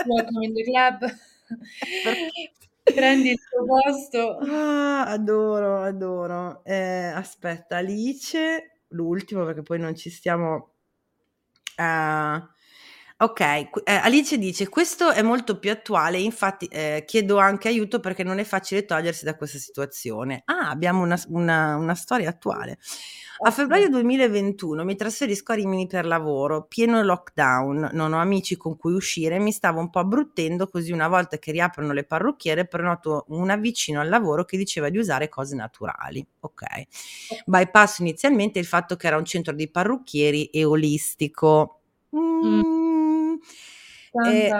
Welcome 0.06 0.46
in 0.46 0.54
the 0.54 0.62
club 0.62 1.12
Prendi 2.84 3.30
il 3.30 3.38
tuo 3.48 3.64
posto. 3.64 4.38
Ah, 4.38 5.04
adoro, 5.06 5.82
adoro. 5.82 6.64
Eh, 6.64 7.06
aspetta, 7.14 7.76
Alice, 7.78 8.82
l'ultimo 8.88 9.44
perché 9.44 9.62
poi 9.62 9.78
non 9.78 9.94
ci 9.96 10.10
stiamo... 10.10 10.74
Ok, 13.22 13.40
eh, 13.40 13.70
Alice 13.84 14.36
dice, 14.36 14.68
questo 14.68 15.12
è 15.12 15.22
molto 15.22 15.60
più 15.60 15.70
attuale, 15.70 16.18
infatti 16.18 16.66
eh, 16.66 17.04
chiedo 17.06 17.38
anche 17.38 17.68
aiuto 17.68 18.00
perché 18.00 18.24
non 18.24 18.40
è 18.40 18.42
facile 18.42 18.84
togliersi 18.84 19.24
da 19.24 19.36
questa 19.36 19.58
situazione. 19.58 20.42
Ah, 20.46 20.70
abbiamo 20.70 21.04
una, 21.04 21.16
una, 21.28 21.76
una 21.76 21.94
storia 21.94 22.30
attuale. 22.30 22.78
A 23.44 23.52
febbraio 23.52 23.88
2021 23.90 24.82
mi 24.82 24.96
trasferisco 24.96 25.52
a 25.52 25.54
Rimini 25.54 25.86
per 25.86 26.04
lavoro, 26.04 26.64
pieno 26.64 27.00
lockdown, 27.00 27.90
non 27.92 28.12
ho 28.12 28.18
amici 28.18 28.56
con 28.56 28.76
cui 28.76 28.92
uscire, 28.92 29.38
mi 29.38 29.52
stavo 29.52 29.78
un 29.78 29.90
po' 29.90 30.00
abbruttendo 30.00 30.66
così 30.66 30.90
una 30.90 31.06
volta 31.06 31.38
che 31.38 31.52
riaprono 31.52 31.92
le 31.92 32.02
parrucchiere 32.02 32.66
prenoto 32.66 33.26
una 33.28 33.54
vicino 33.54 34.00
al 34.00 34.08
lavoro 34.08 34.44
che 34.44 34.56
diceva 34.56 34.88
di 34.88 34.98
usare 34.98 35.28
cose 35.28 35.54
naturali. 35.54 36.26
Ok. 36.40 36.62
Bypasso 37.46 38.02
inizialmente 38.02 38.58
il 38.58 38.66
fatto 38.66 38.96
che 38.96 39.06
era 39.06 39.16
un 39.16 39.24
centro 39.24 39.54
di 39.54 39.70
parrucchieri 39.70 40.46
e 40.46 40.64
olistico. 40.64 41.82
Mm. 42.16 43.11
Mm. 44.18 44.26
E, 44.26 44.50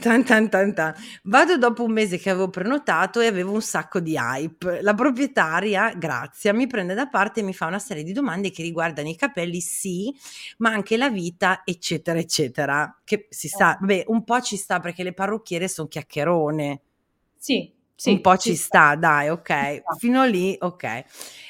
Tan, 0.00 0.22
tan, 0.22 0.48
tan, 0.48 0.72
tan. 0.74 0.94
Vado 1.24 1.58
dopo 1.58 1.82
un 1.82 1.90
mese 1.90 2.16
che 2.16 2.30
avevo 2.30 2.50
prenotato 2.50 3.18
e 3.18 3.26
avevo 3.26 3.50
un 3.50 3.62
sacco 3.62 3.98
di 3.98 4.14
hype. 4.16 4.80
La 4.80 4.94
proprietaria, 4.94 5.92
Grazia, 5.94 6.52
mi 6.54 6.68
prende 6.68 6.94
da 6.94 7.08
parte 7.08 7.40
e 7.40 7.42
mi 7.42 7.52
fa 7.52 7.66
una 7.66 7.80
serie 7.80 8.04
di 8.04 8.12
domande 8.12 8.52
che 8.52 8.62
riguardano 8.62 9.08
i 9.08 9.16
capelli, 9.16 9.60
sì, 9.60 10.14
ma 10.58 10.70
anche 10.70 10.96
la 10.96 11.10
vita, 11.10 11.62
eccetera, 11.64 12.20
eccetera. 12.20 13.00
Che 13.02 13.26
si 13.28 13.48
sa, 13.48 13.74
eh. 13.74 13.84
beh, 13.84 14.04
un 14.06 14.22
po' 14.22 14.40
ci 14.40 14.56
sta 14.56 14.78
perché 14.78 15.02
le 15.02 15.14
parrucchiere 15.14 15.66
sono 15.66 15.88
chiacchierone. 15.88 16.80
Sì, 17.36 17.74
sì. 17.96 18.10
Un 18.10 18.20
po' 18.20 18.36
ci, 18.36 18.54
sta. 18.54 18.90
sta. 18.90 18.94
dai, 18.94 19.30
ok. 19.30 19.82
Fino 19.98 20.24
lì, 20.24 20.56
ok. 20.60 21.04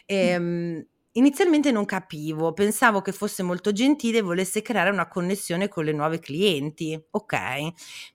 Ehm, 0.06 0.86
Inizialmente 1.14 1.70
non 1.72 1.84
capivo, 1.84 2.54
pensavo 2.54 3.02
che 3.02 3.12
fosse 3.12 3.42
molto 3.42 3.70
gentile 3.72 4.18
e 4.18 4.22
volesse 4.22 4.62
creare 4.62 4.88
una 4.88 5.08
connessione 5.08 5.68
con 5.68 5.84
le 5.84 5.92
nuove 5.92 6.18
clienti. 6.20 6.98
Ok. 7.10 7.36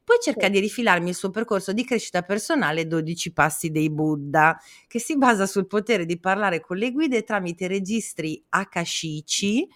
Poi 0.04 0.18
cerca 0.20 0.50
di 0.50 0.60
rifilarmi 0.60 1.10
il 1.10 1.16
suo 1.16 1.30
percorso 1.30 1.74
di 1.74 1.86
crescita 1.86 2.24
personale 2.24 2.88
12 2.88 3.34
passi 3.34 3.70
dei 3.70 3.92
Buddha, 3.92 4.58
che 4.88 5.00
si 5.00 5.16
basa 5.16 5.46
sul 5.46 5.68
potere 5.68 6.06
di 6.08 6.20
parlare 6.20 6.60
con 6.60 6.78
le 6.78 6.92
guide 6.92 7.22
tramite 7.22 7.68
registri 7.68 8.44
akashici 8.50 9.68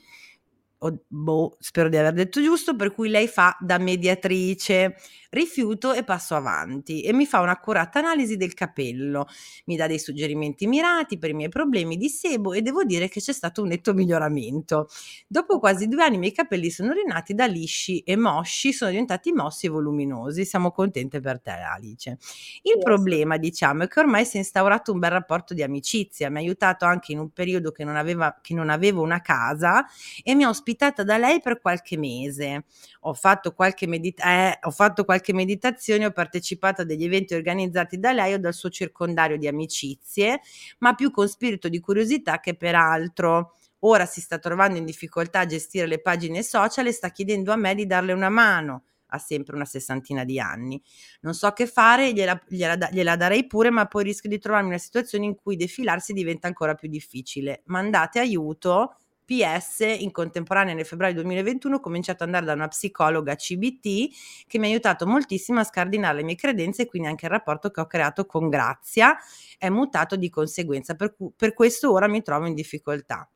o, 0.83 1.03
boh, 1.07 1.57
spero 1.59 1.89
di 1.89 1.97
aver 1.97 2.13
detto 2.13 2.41
giusto, 2.41 2.75
per 2.75 2.93
cui 2.93 3.09
lei 3.09 3.27
fa 3.27 3.55
da 3.59 3.77
mediatrice. 3.77 4.95
Rifiuto 5.33 5.93
e 5.93 6.03
passo 6.03 6.35
avanti 6.35 7.03
e 7.03 7.13
mi 7.13 7.25
fa 7.25 7.39
un'accurata 7.39 7.99
analisi 7.99 8.35
del 8.35 8.53
capello, 8.53 9.27
mi 9.67 9.77
dà 9.77 9.87
dei 9.87 9.97
suggerimenti 9.97 10.67
mirati 10.67 11.17
per 11.17 11.29
i 11.29 11.33
miei 11.33 11.47
problemi 11.47 11.95
di 11.95 12.09
sebo 12.09 12.51
e 12.51 12.61
devo 12.61 12.83
dire 12.83 13.07
che 13.07 13.21
c'è 13.21 13.31
stato 13.31 13.61
un 13.61 13.69
netto 13.69 13.93
miglioramento. 13.93 14.89
Dopo 15.27 15.57
quasi 15.59 15.87
due 15.87 16.03
anni 16.03 16.15
i 16.15 16.19
miei 16.19 16.33
capelli 16.33 16.69
sono 16.69 16.91
rinati 16.91 17.33
da 17.33 17.45
lisci 17.45 17.99
e 17.99 18.17
mosci, 18.17 18.73
sono 18.73 18.91
diventati 18.91 19.31
mossi 19.31 19.67
e 19.67 19.69
voluminosi. 19.69 20.43
Siamo 20.45 20.71
contente 20.71 21.21
per 21.21 21.39
te, 21.41 21.51
Alice. 21.51 22.17
Il 22.63 22.77
Yes. 22.77 22.81
problema, 22.81 23.37
diciamo, 23.37 23.83
è 23.83 23.87
che 23.87 23.99
ormai 23.99 24.25
si 24.25 24.35
è 24.35 24.39
instaurato 24.39 24.91
un 24.91 24.99
bel 24.99 25.11
rapporto 25.11 25.53
di 25.53 25.63
amicizia. 25.63 26.29
Mi 26.29 26.37
ha 26.37 26.39
aiutato 26.39 26.85
anche 26.85 27.11
in 27.11 27.19
un 27.19 27.29
periodo 27.31 27.71
che 27.71 27.83
non, 27.83 27.95
aveva, 27.95 28.37
che 28.41 28.53
non 28.53 28.69
avevo 28.69 29.01
una 29.01 29.21
casa 29.21 29.85
e 30.23 30.35
mi 30.35 30.43
ha 30.43 30.49
ospitata 30.71 31.03
da 31.03 31.17
lei 31.17 31.41
per 31.41 31.59
qualche 31.59 31.97
mese. 31.97 32.65
Ho 33.01 33.13
fatto 33.13 33.53
qualche, 33.53 33.87
medita- 33.87 34.23
eh, 34.25 34.59
ho 34.61 34.71
fatto 34.71 35.03
qualche 35.03 35.33
meditazione, 35.33 36.05
ho 36.05 36.11
partecipato 36.11 36.81
a 36.81 36.85
degli 36.85 37.03
eventi 37.03 37.33
organizzati 37.33 37.99
da 37.99 38.11
lei 38.13 38.33
o 38.33 38.39
dal 38.39 38.53
suo 38.53 38.69
circondario 38.69 39.37
di 39.37 39.47
amicizie, 39.47 40.41
ma 40.79 40.93
più 40.95 41.11
con 41.11 41.27
spirito 41.27 41.67
di 41.69 41.79
curiosità 41.79 42.39
che 42.39 42.55
per 42.55 42.75
altro. 42.75 43.55
Ora 43.83 44.05
si 44.05 44.21
sta 44.21 44.37
trovando 44.37 44.77
in 44.77 44.85
difficoltà 44.85 45.39
a 45.39 45.45
gestire 45.45 45.87
le 45.87 45.99
pagine 46.01 46.43
social 46.43 46.87
e 46.87 46.91
sta 46.91 47.09
chiedendo 47.09 47.51
a 47.51 47.55
me 47.55 47.75
di 47.75 47.85
darle 47.85 48.13
una 48.13 48.29
mano. 48.29 48.83
Ha 49.13 49.17
sempre 49.17 49.55
una 49.55 49.65
sessantina 49.65 50.23
di 50.23 50.39
anni. 50.39 50.81
Non 51.21 51.33
so 51.33 51.51
che 51.51 51.67
fare, 51.67 52.13
gliela, 52.13 52.39
gliela 52.47 52.77
gliela 52.91 53.15
darei 53.17 53.45
pure, 53.45 53.69
ma 53.69 53.85
poi 53.85 54.05
rischio 54.05 54.29
di 54.29 54.39
trovarmi 54.39 54.67
in 54.67 54.73
una 54.73 54.81
situazione 54.81 55.25
in 55.25 55.35
cui 55.35 55.57
defilarsi 55.57 56.13
diventa 56.13 56.47
ancora 56.47 56.75
più 56.75 56.87
difficile. 56.87 57.63
Mandate 57.65 58.19
aiuto. 58.19 58.95
PS, 59.25 59.97
in 59.99 60.11
contemporanea 60.11 60.73
nel 60.73 60.85
febbraio 60.85 61.13
2021 61.13 61.75
ho 61.75 61.79
cominciato 61.79 62.23
ad 62.23 62.29
andare 62.29 62.45
da 62.45 62.53
una 62.53 62.67
psicologa 62.67 63.35
CBT 63.35 64.45
che 64.47 64.59
mi 64.59 64.65
ha 64.65 64.69
aiutato 64.69 65.07
moltissimo 65.07 65.59
a 65.59 65.63
scardinare 65.63 66.17
le 66.17 66.23
mie 66.23 66.35
credenze 66.35 66.83
e 66.83 66.85
quindi 66.85 67.07
anche 67.07 67.25
il 67.25 67.31
rapporto 67.31 67.71
che 67.71 67.81
ho 67.81 67.87
creato 67.87 68.25
con 68.25 68.49
Grazia 68.49 69.17
è 69.57 69.69
mutato 69.69 70.15
di 70.15 70.29
conseguenza, 70.29 70.95
per, 70.95 71.15
cu- 71.15 71.33
per 71.35 71.53
questo 71.53 71.91
ora 71.91 72.07
mi 72.07 72.21
trovo 72.21 72.45
in 72.45 72.53
difficoltà. 72.53 73.29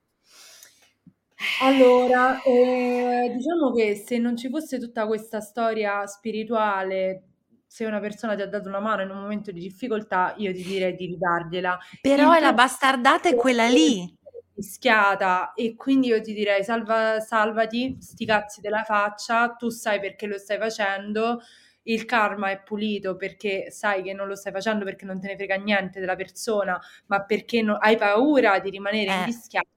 Allora, 1.62 2.42
eh, 2.42 3.32
diciamo 3.36 3.74
che 3.74 3.96
se 3.96 4.18
non 4.18 4.38
ci 4.38 4.50
fosse 4.50 4.80
tutta 4.80 5.06
questa 5.06 5.42
storia 5.42 6.06
spirituale, 6.08 7.24
se 7.68 7.86
una 7.86 8.00
persona 8.00 8.36
ti 8.36 8.42
ha 8.42 8.48
dato 8.48 8.70
una 8.70 8.80
mano 8.80 9.02
in 9.02 9.10
un 9.10 9.18
momento 9.18 9.52
di 9.52 9.60
difficoltà, 9.60 10.34
io 10.38 10.54
ti 10.54 10.64
direi 10.64 10.96
di 10.96 11.08
ridargliela. 11.08 11.78
Però 12.02 12.32
Il 12.32 12.38
è 12.38 12.42
la 12.42 12.54
bastardata 12.54 13.30
è 13.30 13.36
quella 13.36 13.68
lì. 13.68 14.14
Fischiata 14.56 15.54
e 15.54 15.76
quindi 15.76 16.08
io 16.08 16.22
ti 16.22 16.34
direi 16.34 16.64
salva, 16.64 17.20
salvati, 17.20 17.98
sti 18.00 18.26
cazzi 18.26 18.62
della 18.62 18.84
faccia, 18.84 19.50
tu 19.56 19.70
sai 19.70 20.00
perché 20.00 20.28
lo 20.28 20.38
stai 20.38 20.58
facendo, 20.58 21.42
il 21.84 22.06
karma 22.06 22.50
è 22.52 22.62
pulito 22.64 23.16
perché 23.16 23.70
sai 23.72 24.02
che 24.02 24.14
non 24.14 24.28
lo 24.28 24.36
stai 24.36 24.52
facendo 24.54 24.86
perché 24.86 25.06
non 25.06 25.20
te 25.20 25.28
ne 25.28 25.36
frega 25.36 25.56
niente 25.58 26.00
della 26.00 26.16
persona, 26.16 26.80
ma 27.08 27.24
perché 27.24 27.62
no- 27.62 27.78
hai 27.78 27.98
paura 27.98 28.60
di 28.60 28.70
rimanere 28.72 29.10
Eh. 29.10 29.12
invischiata, 29.12 29.68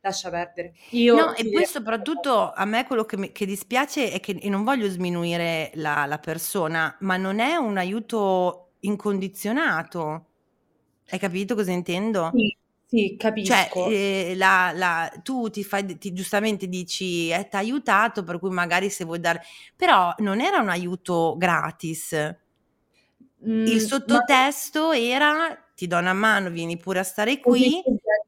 lascia 0.00 0.30
perdere. 0.30 0.72
Io 0.90 1.16
No, 1.16 1.34
e 1.34 1.48
poi 1.48 1.66
soprattutto 1.66 2.52
a 2.52 2.64
me 2.64 2.84
quello 2.86 3.04
che, 3.04 3.16
mi- 3.16 3.32
che 3.32 3.44
dispiace 3.46 4.10
è 4.12 4.20
che, 4.20 4.38
non 4.48 4.62
voglio 4.64 4.88
sminuire 4.88 5.70
la, 5.74 6.06
la 6.06 6.18
persona, 6.18 6.96
ma 7.00 7.16
non 7.16 7.40
è 7.40 7.56
un 7.56 7.76
aiuto 7.78 8.74
incondizionato. 8.80 10.26
Hai 11.08 11.18
capito 11.18 11.54
cosa 11.56 11.72
intendo? 11.72 12.32
Sì, 12.32 12.56
sì, 12.90 13.16
Cioè, 13.42 13.72
capisco. 13.72 13.84
eh, 13.86 14.34
la- 14.36 14.72
la- 14.74 15.10
tu 15.22 15.48
ti 15.50 15.64
fai, 15.64 15.96
ti- 15.98 16.12
giustamente 16.12 16.68
dici, 16.68 17.30
eh, 17.30 17.48
ti 17.48 17.56
ha 17.56 17.58
aiutato, 17.58 18.22
per 18.22 18.38
cui 18.38 18.50
magari 18.50 18.90
se 18.90 19.04
vuoi 19.04 19.18
dare... 19.20 19.40
Però 19.76 20.14
non 20.18 20.40
era 20.40 20.58
un 20.60 20.68
aiuto 20.68 21.36
gratis. 21.38 22.14
Mm, 23.42 23.56
Il 23.62 23.80
ma 24.06 24.20
sottotesto 24.20 24.92
era, 24.92 25.56
ti 25.74 25.86
do 25.86 25.96
una 25.96 26.12
mano, 26.12 26.50
vieni 26.50 26.76
pure 26.76 26.98
a 26.98 27.02
stare 27.04 27.40
qui. 27.40 27.82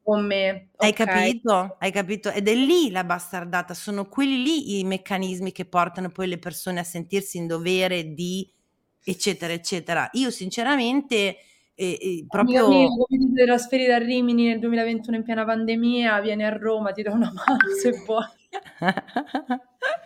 con 0.04 0.26
me, 0.26 0.70
Hai 0.76 0.92
ok? 0.92 1.00
capito? 1.00 1.76
Hai 1.78 1.92
capito? 1.92 2.30
Ed 2.30 2.48
è 2.48 2.54
lì 2.54 2.90
la 2.90 3.04
bastardata, 3.04 3.72
sono 3.72 4.08
quelli 4.08 4.42
lì 4.42 4.78
i 4.80 4.84
meccanismi 4.84 5.52
che 5.52 5.64
portano 5.64 6.10
poi 6.10 6.26
le 6.26 6.38
persone 6.38 6.80
a 6.80 6.84
sentirsi 6.84 7.36
in 7.36 7.46
dovere 7.46 8.12
di 8.14 8.52
eccetera, 9.04 9.52
eccetera. 9.52 10.08
Io 10.14 10.30
sinceramente 10.30 11.36
eh, 11.82 12.24
Amica 12.28 12.36
proprio 12.36 12.68
mia, 12.68 12.88
come 12.88 13.06
ti 13.08 13.32
sei 13.34 13.46
trasferita 13.46 13.94
a 13.96 13.98
Rimini 13.98 14.46
nel 14.46 14.58
2021 14.58 15.16
in 15.16 15.22
piena 15.22 15.44
pandemia, 15.44 16.20
vieni 16.20 16.44
a 16.44 16.56
Roma, 16.56 16.92
ti 16.92 17.02
do 17.02 17.12
una 17.12 17.32
mano 17.34 17.74
se 17.80 17.90
vuoi. 18.04 18.24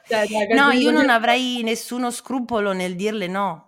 Dai, 0.08 0.28
dai, 0.28 0.54
No, 0.54 0.70
io 0.70 0.90
non 0.90 1.10
avrei 1.10 1.62
nessuno 1.62 2.10
scrupolo 2.10 2.72
nel 2.72 2.94
dirle 2.94 3.26
no. 3.26 3.66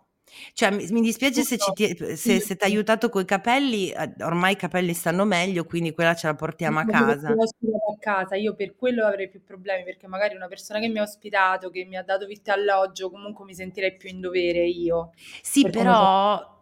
Cioè, 0.53 0.71
mi, 0.71 0.87
mi 0.91 1.01
dispiace 1.01 1.43
se, 1.43 1.57
ci 1.57 1.73
ti, 1.73 2.17
se, 2.17 2.41
se 2.41 2.57
ti 2.57 2.65
ha 2.65 2.67
aiutato 2.67 3.09
coi 3.09 3.25
capelli, 3.25 3.93
ormai 4.21 4.53
i 4.53 4.57
capelli 4.57 4.93
stanno 4.93 5.25
meglio, 5.25 5.65
quindi 5.65 5.93
quella 5.93 6.15
ce 6.15 6.27
la 6.29 6.35
portiamo 6.35 6.79
a 6.79 6.85
casa. 6.85 7.29
a 7.31 7.99
casa, 7.99 8.37
io 8.37 8.55
per 8.55 8.77
quello 8.77 9.05
avrei 9.05 9.29
più 9.29 9.43
problemi, 9.43 9.85
perché 9.85 10.07
magari 10.07 10.35
una 10.37 10.49
persona 10.49 10.79
che 10.79 10.89
mi 10.89 10.99
ha 10.99 11.03
ospitato, 11.03 11.71
che 11.71 11.85
mi 11.85 11.97
ha 11.97 12.03
dato 12.03 12.27
vitto 12.27 12.51
e 12.51 12.55
alloggio, 12.55 13.11
comunque 13.11 13.45
mi 13.45 13.55
sentirei 13.55 13.97
più 13.97 14.09
in 14.09 14.21
dovere 14.21 14.65
io. 14.67 15.13
Sì, 15.43 15.63
per 15.63 15.71
però 15.73 16.58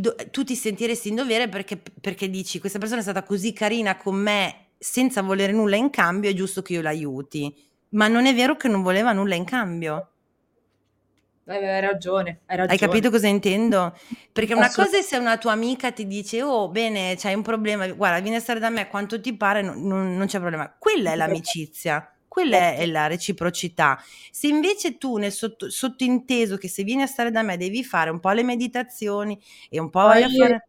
do- 0.00 0.14
tu 0.30 0.44
ti 0.44 0.54
sentiresti 0.54 1.08
in 1.08 1.16
dovere 1.16 1.48
perché, 1.48 1.80
perché 2.00 2.30
dici 2.30 2.58
questa 2.58 2.78
persona 2.78 3.00
è 3.00 3.02
stata 3.02 3.22
così 3.22 3.52
carina 3.52 3.96
con 3.96 4.14
me 4.16 4.68
senza 4.78 5.22
volere 5.22 5.52
nulla 5.52 5.76
in 5.76 5.90
cambio, 5.90 6.30
è 6.30 6.34
giusto 6.34 6.62
che 6.62 6.74
io 6.74 6.82
l'aiuti. 6.82 7.54
Ma 7.90 8.08
non 8.08 8.26
è 8.26 8.34
vero 8.34 8.56
che 8.56 8.68
non 8.68 8.82
voleva 8.82 9.12
nulla 9.12 9.34
in 9.34 9.44
cambio. 9.44 10.08
Hai 11.46 11.80
ragione, 11.80 12.40
hai 12.46 12.56
Hai 12.56 12.56
ragione. 12.56 12.78
capito 12.78 13.10
cosa 13.10 13.26
intendo? 13.28 13.94
Perché 14.32 14.54
una 14.54 14.70
cosa 14.72 14.96
è 14.98 15.02
se 15.02 15.18
una 15.18 15.36
tua 15.36 15.52
amica 15.52 15.92
ti 15.92 16.06
dice, 16.06 16.42
oh 16.42 16.70
bene, 16.70 17.16
c'hai 17.18 17.34
un 17.34 17.42
problema, 17.42 17.86
guarda, 17.88 18.20
vieni 18.20 18.36
a 18.36 18.40
stare 18.40 18.60
da 18.60 18.70
me 18.70 18.88
quanto 18.88 19.20
ti 19.20 19.36
pare, 19.36 19.60
non- 19.60 20.16
non 20.16 20.26
c'è 20.26 20.38
problema. 20.38 20.74
Quella 20.78 21.12
è 21.12 21.16
l'amicizia, 21.16 22.10
quella 22.34 22.56
è, 22.56 22.76
è 22.78 22.86
la 22.86 23.06
reciprocità. 23.06 24.02
Se 24.32 24.48
invece 24.48 24.98
tu 24.98 25.16
nel 25.18 25.30
sotto- 25.32 25.70
sottinteso 25.70 26.56
che 26.56 26.68
se 26.68 26.82
vieni 26.82 27.02
a 27.02 27.06
stare 27.06 27.30
da 27.30 27.42
me 27.42 27.56
devi 27.56 27.84
fare 27.84 28.10
un 28.10 28.18
po' 28.18 28.30
le 28.30 28.42
meditazioni 28.42 29.40
e 29.70 29.78
un 29.78 29.88
po' 29.90 30.00
vai 30.00 30.22
a 30.24 30.28
Poi 30.28 30.34
io 30.34 30.44
e 30.46 30.48
fare... 30.48 30.68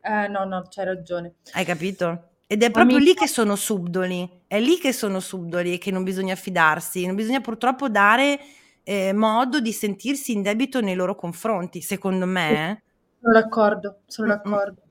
Eh, 0.00 0.28
no, 0.28 0.44
no, 0.44 0.66
c'hai 0.68 0.84
ragione. 0.86 1.34
Hai 1.52 1.64
capito? 1.64 2.28
Ed 2.46 2.62
è 2.62 2.70
proprio 2.70 2.98
lì 2.98 3.10
Amica, 3.10 3.20
che 3.22 3.28
sono 3.28 3.54
subdoli, 3.56 4.42
è 4.48 4.58
lì 4.58 4.78
che 4.78 4.92
sono 4.92 5.20
subdoli 5.20 5.74
e 5.74 5.78
che 5.78 5.90
non 5.92 6.02
bisogna 6.02 6.34
fidarsi, 6.34 7.06
non 7.06 7.14
bisogna 7.14 7.40
purtroppo 7.40 7.88
dare 7.88 8.40
eh, 8.82 9.12
modo 9.12 9.60
di 9.60 9.72
sentirsi 9.72 10.32
in 10.32 10.42
debito 10.42 10.80
nei 10.80 10.94
loro 10.96 11.14
confronti, 11.14 11.80
secondo 11.82 12.26
me. 12.26 12.70
eh. 12.70 12.82
sono 13.20 13.32
d'accordo, 13.32 14.00
sono 14.06 14.26
Mm, 14.26 14.30
mm. 14.30 14.32
d'accordo. 14.34 14.82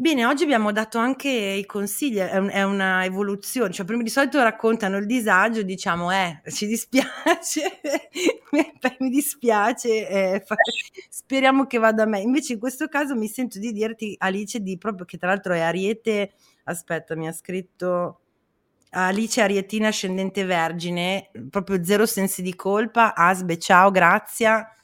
Bene, 0.00 0.24
oggi 0.26 0.44
abbiamo 0.44 0.70
dato 0.70 0.98
anche 0.98 1.28
i 1.28 1.66
consigli, 1.66 2.18
è, 2.18 2.36
un- 2.36 2.50
è 2.50 2.62
una 2.62 3.04
evoluzione, 3.04 3.72
cioè 3.72 3.84
prima 3.84 4.04
di 4.04 4.08
solito 4.08 4.40
raccontano 4.40 4.96
il 4.96 5.06
disagio, 5.06 5.62
diciamo, 5.62 6.12
eh, 6.12 6.40
ci 6.52 6.68
dispiace, 6.68 7.80
mi 9.00 9.10
dispiace, 9.10 10.08
eh, 10.08 10.42
fa- 10.46 10.54
speriamo 11.08 11.66
che 11.66 11.78
vada 11.78 12.04
a 12.04 12.06
me. 12.06 12.20
Invece 12.20 12.52
in 12.52 12.60
questo 12.60 12.86
caso 12.86 13.16
mi 13.16 13.26
sento 13.26 13.58
di 13.58 13.72
dirti, 13.72 14.14
Alice, 14.18 14.60
di 14.60 14.78
proprio 14.78 15.04
che 15.04 15.18
tra 15.18 15.30
l'altro 15.30 15.52
è 15.52 15.58
Ariete, 15.58 16.30
aspetta, 16.64 17.16
mi 17.16 17.26
ha 17.26 17.32
scritto 17.32 18.20
Alice 18.90 19.40
Arietina 19.40 19.88
ascendente 19.88 20.44
vergine, 20.44 21.28
proprio 21.50 21.82
zero 21.82 22.06
sensi 22.06 22.40
di 22.40 22.54
colpa, 22.54 23.16
Asbe, 23.16 23.58
ciao, 23.58 23.90
grazie. 23.90 24.74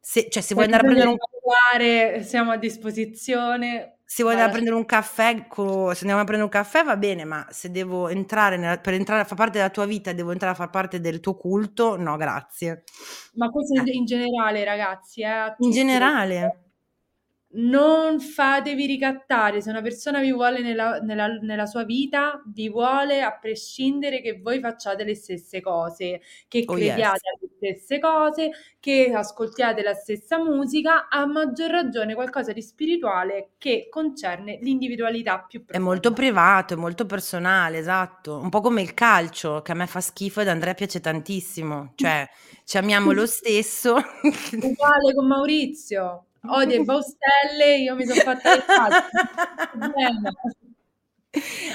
Se, 0.00 0.28
cioè, 0.28 0.42
se 0.42 0.54
vuoi 0.54 0.66
andare 0.66 0.82
a 0.82 0.90
prendere 0.90 1.10
un 1.10 2.24
siamo 2.24 2.50
a 2.50 2.56
disposizione. 2.56 3.97
Se 4.10 4.22
vuoi 4.22 4.32
andare 4.34 4.48
a 4.48 4.52
prendere 4.54 4.74
un 4.74 4.86
caffè, 4.86 5.46
co- 5.48 5.92
se 5.92 5.98
andiamo 6.00 6.22
a 6.22 6.24
prendere 6.24 6.44
un 6.44 6.48
caffè 6.48 6.82
va 6.82 6.96
bene, 6.96 7.24
ma 7.24 7.46
se 7.50 7.70
devo 7.70 8.08
entrare 8.08 8.56
nella- 8.56 8.78
per 8.78 8.94
entrare 8.94 9.20
a 9.20 9.24
far 9.24 9.36
parte 9.36 9.58
della 9.58 9.68
tua 9.68 9.84
vita, 9.84 10.14
devo 10.14 10.32
entrare 10.32 10.54
a 10.54 10.56
far 10.56 10.70
parte 10.70 10.98
del 11.00 11.20
tuo 11.20 11.34
culto, 11.36 11.96
no, 11.98 12.16
grazie. 12.16 12.84
Ma 13.34 13.50
questo 13.50 13.74
in, 13.74 13.86
Eh, 13.86 13.92
in 13.92 14.04
generale, 14.06 14.64
ragazzi, 14.64 15.20
eh, 15.20 15.54
in 15.58 15.70
generale, 15.70 16.67
Non 17.50 18.20
fatevi 18.20 18.84
ricattare, 18.84 19.62
se 19.62 19.70
una 19.70 19.80
persona 19.80 20.20
vi 20.20 20.32
vuole 20.32 20.60
nella, 20.60 20.98
nella- 21.00 21.28
nella 21.40 21.64
sua 21.64 21.84
vita, 21.84 22.42
vi 22.46 22.68
vuole 22.68 23.22
a 23.22 23.38
prescindere 23.38 24.20
che 24.20 24.38
voi 24.38 24.60
facciate 24.60 25.02
le 25.02 25.14
stesse 25.14 25.60
cose, 25.62 26.20
che 26.46 26.64
oh 26.66 26.76
yes. 26.76 26.94
crediate 26.94 27.20
alle 27.28 27.50
stesse 27.56 27.98
cose, 27.98 28.50
che 28.78 29.12
ascoltiate 29.14 29.82
la 29.82 29.94
stessa 29.94 30.38
musica, 30.42 31.08
a 31.08 31.24
maggior 31.26 31.70
ragione 31.70 32.14
qualcosa 32.14 32.52
di 32.52 32.60
spirituale 32.62 33.52
che 33.56 33.88
concerne 33.90 34.58
l'individualità 34.60 35.40
più 35.48 35.64
È 35.70 35.78
molto 35.78 36.12
profonda. 36.12 36.12
privato, 36.12 36.74
è 36.74 36.76
molto 36.76 37.06
personale, 37.06 37.78
esatto. 37.78 38.36
Un 38.38 38.48
po' 38.50 38.60
come 38.60 38.80
il 38.82 38.94
calcio, 38.94 39.60
che 39.62 39.72
a 39.72 39.74
me 39.74 39.86
fa 39.86 40.00
schifo 40.00 40.40
ed 40.40 40.48
Andrea 40.48 40.74
piace 40.74 41.00
tantissimo. 41.00 41.92
Cioè, 41.94 42.26
ci 42.64 42.78
amiamo 42.78 43.12
lo 43.12 43.26
stesso. 43.26 43.96
Uguale 44.60 45.14
con 45.14 45.26
Maurizio, 45.26 46.27
odia 46.46 46.76
i 46.76 46.84
Baustelle, 46.84 47.76
io 47.78 47.94
mi 47.94 48.06
sono 48.06 48.20
fatta 48.20 48.54
le. 48.54 48.64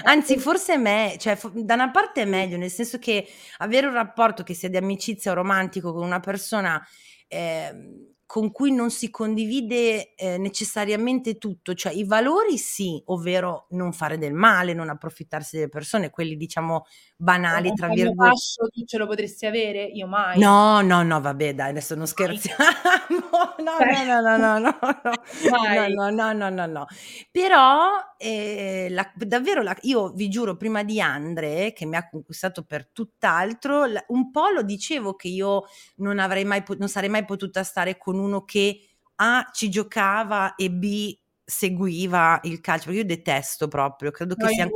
Anzi, 0.04 0.38
forse 0.40 0.78
me 0.78 1.16
cioè 1.20 1.38
da 1.54 1.76
una 1.76 1.92
parte 1.92 2.24
è 2.24 2.26
meglio, 2.26 2.58
nel 2.58 2.72
senso 2.72 2.98
che 2.98 3.28
avere 3.58 3.88
un 3.88 3.94
rapporto 3.94 4.44
che 4.44 4.54
sia 4.54 4.70
di 4.70 4.78
amicizia 4.78 5.32
o 5.32 5.36
romantico 5.36 5.94
con 5.94 6.04
una 6.04 6.20
persona, 6.20 6.86
ehm, 7.28 8.13
con 8.26 8.52
cui 8.52 8.72
non 8.72 8.90
si 8.92 9.10
condivide, 9.10 10.16
ehm, 10.16 10.42
necessariamente 10.42 11.38
tutto, 11.38 11.74
cioè 11.76 11.94
i 11.94 12.06
valori 12.06 12.58
sì, 12.58 13.02
ovvero 13.08 13.68
non 13.72 13.94
fare 13.94 14.18
del 14.18 14.34
male, 14.34 14.74
non 14.74 14.90
approfittarsi 14.90 15.58
delle 15.58 15.70
persone, 15.70 16.10
quelli 16.10 16.36
diciamo 16.38 16.86
"banali" 17.18 17.74
tra 17.74 17.88
Compagno 17.88 17.90
virgo 17.90 18.34
fascio 18.36 18.68
tu 18.70 18.84
ce 18.86 18.98
lo 18.98 19.08
potresti 19.08 19.46
avere? 19.46 19.86
Io 19.86 20.08
mai. 20.08 20.42
No, 20.42 20.82
no, 20.82 21.04
no, 21.04 21.22
vabbè 21.22 21.54
dai, 21.54 21.70
adesso 21.70 21.94
non 21.96 22.08
scherziamo. 22.08 22.58
No, 23.60 23.78
Cioè 23.78 24.04
no, 24.06 24.22
no, 24.22 24.38
no, 24.38 24.58
no, 24.58 24.78
no, 24.82 25.00
no. 25.04 25.88
No, 25.88 26.10
no, 26.10 26.34
no, 26.34 26.50
no, 26.50 26.66
no. 26.66 26.86
Però, 27.32 27.92
ehm, 28.18 28.94
la 28.94 29.12
davvero 29.16 29.62
la 29.62 29.76
io 29.82 30.10
vi 30.14 30.30
giuro 30.30 30.56
prima 30.58 30.84
di 30.84 31.00
Andre, 31.00 31.72
che 31.74 31.86
mi 31.86 31.96
ha 31.96 32.08
conquistato 32.10 32.64
per 32.64 32.90
tutt'altro, 32.92 33.84
un 34.08 34.32
po' 34.32 34.50
lo 34.50 34.64
dicevo 34.64 35.16
che 35.16 35.28
io 35.28 35.64
non 35.98 36.18
avrei 36.20 36.46
mai 36.46 36.64
non 36.78 36.88
sarei 36.90 37.10
mai 37.10 37.26
potuta 37.26 37.64
stare 37.64 37.98
con 37.98 38.18
uno 38.24 38.44
che 38.46 38.80
A 39.16 39.50
ci 39.54 39.70
giocava 39.70 40.56
e 40.56 40.70
B 40.72 41.18
seguiva 41.44 42.40
il 42.44 42.62
calcio, 42.62 42.86
perché 42.86 43.00
io 43.02 43.06
detesto 43.06 43.68
proprio, 43.68 44.12
credo 44.12 44.36
che 44.36 44.48
No, 44.48 44.50
sia 44.50 44.70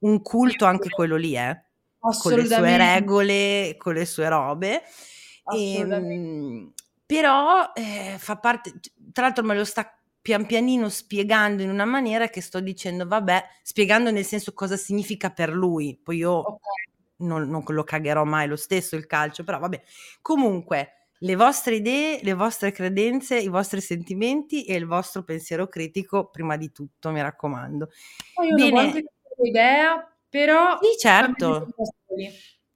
un 0.00 0.22
culto 0.22 0.64
anche 0.66 0.90
quello 0.90 1.16
lì 1.16 1.36
eh, 1.36 1.64
con 2.16 2.34
le 2.34 2.46
sue 2.46 2.76
regole, 2.76 3.74
con 3.78 3.94
le 3.94 4.06
sue 4.06 4.28
robe. 4.28 4.82
Assolutamente. 5.44 6.26
Ehm, 6.28 6.72
però, 7.06 7.72
ehm, 7.74 8.18
fa 8.18 8.38
parte 8.38 8.74
tra 9.12 9.24
l'altro 9.24 9.44
me 9.44 9.54
lo 9.56 9.64
sta 9.64 9.90
pian 10.20 10.44
pianino 10.46 10.88
spiegando 10.88 11.62
in 11.62 11.70
una 11.70 11.84
maniera 11.84 12.28
che 12.28 12.40
sto 12.40 12.60
dicendo: 12.60 13.06
"Vabbè" 13.06 13.44
spiegando 13.62 14.10
nel 14.10 14.24
senso 14.24 14.52
cosa 14.54 14.76
significa 14.76 15.30
per 15.30 15.50
lui, 15.52 15.98
poi 16.02 16.16
io 16.18 16.48
Okay. 16.48 16.86
non 17.18 17.48
non 17.48 17.64
lo 17.68 17.84
cagherò 17.84 18.24
mai 18.24 18.48
lo 18.48 18.56
stesso 18.56 18.96
il 18.96 19.06
calcio, 19.06 19.44
però 19.44 19.58
vabbè. 19.60 19.82
Comunque, 20.22 21.05
le 21.20 21.36
vostre 21.36 21.76
idee, 21.76 22.20
le 22.22 22.34
vostre 22.34 22.72
credenze, 22.72 23.38
i 23.38 23.48
vostri 23.48 23.80
sentimenti 23.80 24.64
e 24.64 24.74
il 24.74 24.86
vostro 24.86 25.22
pensiero 25.24 25.68
critico 25.68 26.28
prima 26.30 26.56
di 26.56 26.70
tutto, 26.72 27.10
mi 27.10 27.20
raccomando. 27.20 27.88
Poi 28.34 28.50
anche 28.50 28.62
Bene 28.70 28.86
cambiare 28.92 29.48
idea, 29.48 30.16
però 30.28 30.78
Sì, 30.80 30.98
certo. 30.98 31.68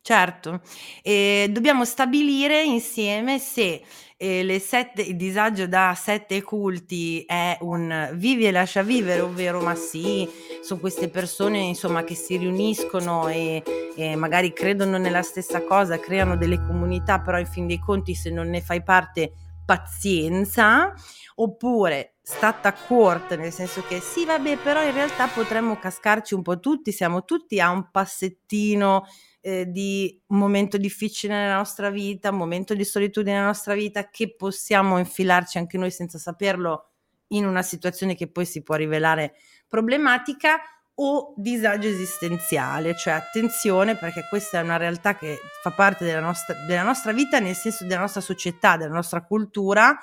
Certo. 0.06 0.62
Ehm, 1.02 1.48
dobbiamo 1.52 1.84
stabilire 1.84 2.62
insieme 2.62 3.38
se, 3.38 3.82
ehm, 4.16 4.46
le 4.46 4.58
7 4.58 5.02
il 5.02 5.14
disagio 5.16 5.66
da 5.66 5.94
7 5.94 6.40
culti 6.42 7.22
è 7.26 7.58
un 7.60 8.08
vivi 8.14 8.46
e 8.46 8.50
lascia 8.50 8.82
vivere, 8.82 9.20
ovvero 9.20 9.60
ma 9.60 9.74
sì, 9.74 10.26
son 10.62 10.80
queste 10.80 11.10
persone 11.10 11.58
insomma 11.58 12.02
che 12.02 12.14
si 12.14 12.36
riuniscono 12.38 13.28
e 13.28 13.62
e 13.96 14.14
magari 14.16 14.52
credono 14.54 14.96
nella 14.96 15.20
stessa 15.22 15.62
cosa, 15.64 15.98
creano 15.98 16.36
delle 16.36 16.64
comunità, 16.64 17.20
però 17.20 17.38
in 17.38 17.44
fin 17.46 17.66
dei 17.66 17.78
conti 17.78 18.14
se 18.14 18.30
non 18.30 18.48
ne 18.48 18.62
fai 18.62 18.82
parte 18.82 19.32
pazienza, 19.66 20.94
oppure 21.34 22.14
stat 22.22 22.64
a 22.66 22.72
court, 22.72 23.36
nel 23.36 23.52
senso 23.52 23.82
che 23.86 24.00
sì 24.00 24.24
vabbè, 24.24 24.56
però 24.58 24.82
in 24.82 24.92
realtà 24.94 25.26
potremmo 25.26 25.76
cascarci 25.78 26.34
un 26.34 26.42
po' 26.42 26.60
tutti, 26.60 26.92
siamo 26.92 27.24
tutti 27.24 27.60
a 27.60 27.70
un 27.70 27.90
passettino, 27.90 29.04
ehm, 29.40 29.64
di 29.64 30.20
un 30.28 30.38
momento 30.38 30.76
difficile 30.76 31.34
nella 31.34 31.56
nostra 31.56 31.90
vita, 31.90 32.30
un 32.30 32.36
momento 32.36 32.74
di 32.74 32.84
solitudine 32.84 33.34
nella 33.34 33.46
nostra 33.46 33.74
vita, 33.74 34.08
che 34.08 34.34
possiamo 34.34 34.98
infilarci 34.98 35.58
anche 35.58 35.78
noi 35.78 35.90
senza 35.90 36.18
saperlo 36.18 36.90
in 37.28 37.46
una 37.46 37.62
situazione 37.62 38.14
che 38.14 38.28
poi 38.28 38.44
si 38.44 38.62
può 38.62 38.74
rivelare 38.74 39.34
problematica 39.68 40.58
o 40.94 41.32
disagio 41.36 41.88
esistenziale. 41.88 42.96
Cioè 42.96 43.14
attenzione, 43.14 43.96
perché 43.96 44.26
questa 44.28 44.60
è 44.60 44.62
una 44.62 44.76
realtà 44.76 45.16
che 45.16 45.38
fa 45.62 45.70
parte 45.70 46.04
della 46.04 46.20
nostra 46.20 46.54
della 46.66 46.82
nostra 46.82 47.12
vita, 47.12 47.38
nel 47.38 47.54
senso 47.54 47.84
della 47.86 48.00
nostra 48.00 48.20
società, 48.20 48.76
della 48.76 48.94
nostra 48.94 49.22
cultura 49.24 49.98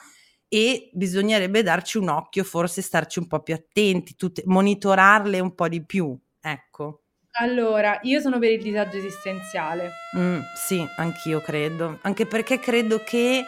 e 0.50 0.90
bisognerebbe 0.94 1.62
darci 1.62 1.98
un 1.98 2.10
occhio, 2.10 2.44
forse 2.44 2.82
starci 2.82 3.20
un 3.20 3.28
po' 3.28 3.42
più 3.42 3.54
attenti, 3.54 4.16
tutte 4.16 4.44
monitorarle 4.46 5.40
un 5.40 5.54
po' 5.56 5.68
di 5.68 5.84
più, 5.86 6.18
ecco. 6.40 7.02
Allora, 7.40 8.00
io 8.02 8.20
sono 8.20 8.40
per 8.40 8.52
il 8.52 8.62
disagio 8.62 8.98
esistenziale. 8.98 9.92
Mh, 10.14 10.40
sì, 10.56 10.88
anch'io 10.96 11.40
credo. 11.42 12.00
Anche 12.02 12.26
perché 12.26 12.60
credo 12.60 13.04
che 13.04 13.44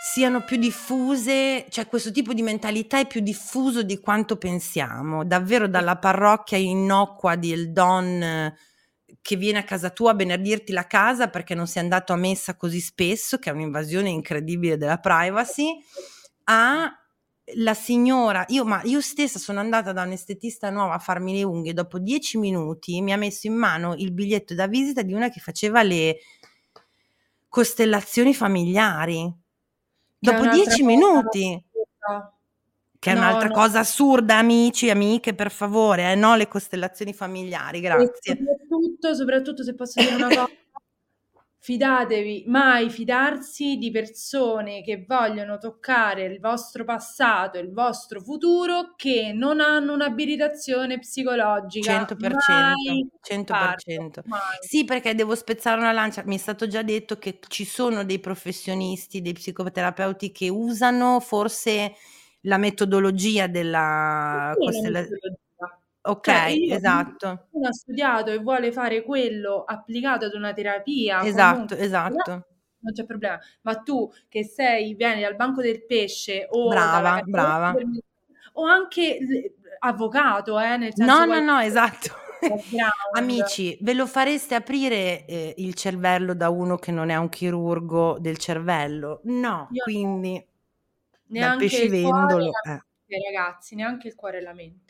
siano 0.00 0.42
più 0.42 0.58
diffuse 0.58 1.64
cioè 1.70 1.86
questo 1.86 2.10
tipo 2.10 2.34
di 2.34 2.42
mentalità 2.42 2.98
è 2.98 3.06
più 3.06 3.20
diffuso 3.20 3.82
di 3.82 4.00
quanto 4.00 4.36
pensiamo. 4.36 5.24
Davvero 5.24 5.68
dalla 5.68 5.96
parrocchia 5.96 6.58
innocua 6.58 7.36
del 7.36 7.72
don 7.72 8.54
che 9.22 9.36
viene 9.36 9.58
a 9.58 9.64
casa 9.64 9.90
tua 9.90 10.10
a 10.10 10.14
benedirti 10.14 10.72
la 10.72 10.86
casa 10.86 11.28
perché 11.28 11.54
non 11.54 11.66
sei 11.66 11.82
andato 11.82 12.12
a 12.12 12.16
messa 12.16 12.56
così 12.56 12.80
spesso, 12.80 13.38
che 13.38 13.50
è 13.50 13.52
un'invasione 13.52 14.10
incredibile 14.10 14.76
della 14.76 14.98
privacy, 14.98 15.78
a 16.44 16.90
la 17.56 17.74
signora 17.74 18.44
io 18.48 18.64
ma 18.64 18.80
io 18.84 19.00
stessa 19.02 19.38
sono 19.38 19.60
andata 19.60 19.92
da 19.92 20.02
un 20.02 20.12
estetista 20.12 20.70
nuovo 20.70 20.92
a 20.92 20.98
farmi 20.98 21.34
le 21.34 21.42
unghie, 21.42 21.72
dopo 21.74 21.98
10 21.98 22.38
minuti 22.38 23.00
mi 23.02 23.12
ha 23.12 23.16
messo 23.18 23.46
in 23.46 23.54
mano 23.54 23.94
il 23.96 24.12
biglietto 24.12 24.54
da 24.54 24.66
visita 24.66 25.02
di 25.02 25.12
una 25.12 25.28
che 25.28 25.40
faceva 25.40 25.82
le 25.82 26.18
costellazioni 27.48 28.34
familiari. 28.34 29.22
Che 30.18 30.30
Dopo 30.30 30.42
un'altra 30.42 30.64
10 30.64 30.70
cosa 30.82 30.84
minuti. 30.86 31.64
assurda. 32.00 32.32
Che 32.98 33.10
è 33.10 33.14
No, 33.14 33.20
un'altra 33.20 33.48
no. 33.48 33.54
cosa 33.54 33.78
assurda, 33.80 34.38
amici, 34.38 34.88
amiche, 34.88 35.34
per 35.34 35.50
favore, 35.50 36.12
eh, 36.12 36.14
no 36.14 36.36
le 36.36 36.48
costellazioni 36.48 37.12
familiari, 37.12 37.78
E 37.78 37.80
grazie. 37.82 38.36
soprattutto, 38.38 39.14
soprattutto 39.14 39.62
se 39.62 39.74
posso 39.74 40.00
dire 40.00 40.14
una 40.14 40.28
cosa, 40.48 40.50
fidatevi, 41.64 42.44
mai 42.48 42.90
fidarsi 42.90 43.78
di 43.78 43.90
persone 43.90 44.82
che 44.82 45.06
vogliono 45.08 45.56
toccare 45.56 46.24
il 46.24 46.38
vostro 46.38 46.84
passato, 46.84 47.58
il 47.58 47.72
vostro 47.72 48.20
futuro, 48.20 48.92
che 48.96 49.32
non 49.32 49.60
hanno 49.60 49.94
un'abilitazione 49.94 50.98
psicologica. 50.98 52.04
100%, 52.04 52.34
Mai 52.34 53.08
100%. 53.18 53.46
farlo, 53.46 54.10
mai. 54.26 54.40
Sì, 54.60 54.84
perché 54.84 55.14
devo 55.14 55.34
spezzare 55.34 55.80
una 55.80 55.92
lancia. 55.92 56.22
Mi 56.26 56.34
è 56.34 56.38
stato 56.38 56.66
già 56.66 56.82
detto 56.82 57.16
che 57.16 57.38
ci 57.48 57.64
sono 57.64 58.04
dei 58.04 58.18
professionisti, 58.18 59.22
dei 59.22 59.32
psicoterapeuti 59.32 60.32
che 60.32 60.50
usano 60.50 61.18
forse 61.20 61.94
la 62.42 62.58
metodologia 62.58 63.46
della 63.46 64.52
Quella 64.54 64.98
è 64.98 65.06
metodologia. 66.04 66.66
Cioè 66.66 66.76
esatto. 66.76 67.46
uno 67.50 67.68
ha 67.68 67.72
studiato 67.72 68.30
e 68.30 68.38
vuole 68.38 68.72
fare 68.72 69.02
quello 69.02 69.64
applicato 69.66 70.26
ad 70.26 70.34
una 70.34 70.52
terapia 70.52 71.22
Esatto, 71.22 71.74
esatto. 71.74 72.30
non 72.80 72.92
c'è 72.92 73.04
problema. 73.04 73.38
Ma 73.62 73.76
tu 73.76 74.10
che 74.28 74.44
sei 74.44 74.94
vieni 74.94 75.22
dal 75.22 75.36
banco 75.36 75.62
del 75.62 75.84
pesce 75.86 76.46
o 76.50 76.68
Brava, 76.68 77.22
brava. 77.24 77.74
o 78.54 78.64
anche 78.64 79.18
avvocato, 79.80 80.58
eh, 80.58 80.76
nel 80.76 80.92
senso 80.94 81.24
No, 81.24 81.24
no, 81.24 81.40
no, 81.40 81.58
esatto. 81.60 82.22
Amici, 83.16 83.78
ve 83.80 83.94
lo 83.94 84.06
fareste 84.06 84.54
aprire, 84.54 85.24
ehm, 85.24 85.52
il 85.56 85.74
cervello 85.74 86.34
da 86.34 86.50
uno 86.50 86.76
che 86.76 86.92
non 86.92 87.08
è 87.08 87.16
un 87.16 87.30
chirurgo 87.30 88.18
del 88.20 88.36
cervello? 88.36 89.20
No, 89.24 89.68
Io 89.70 89.82
quindi 89.82 90.46
Neanche 91.26 91.64
e 91.64 91.68
pescivendolo, 91.68 92.50
eh. 92.64 92.82
ragazzi, 93.32 93.74
neanche 93.74 94.08
il 94.08 94.14
cuore 94.14 94.38
e 94.38 94.42
la 94.42 94.52
mente. 94.52 94.83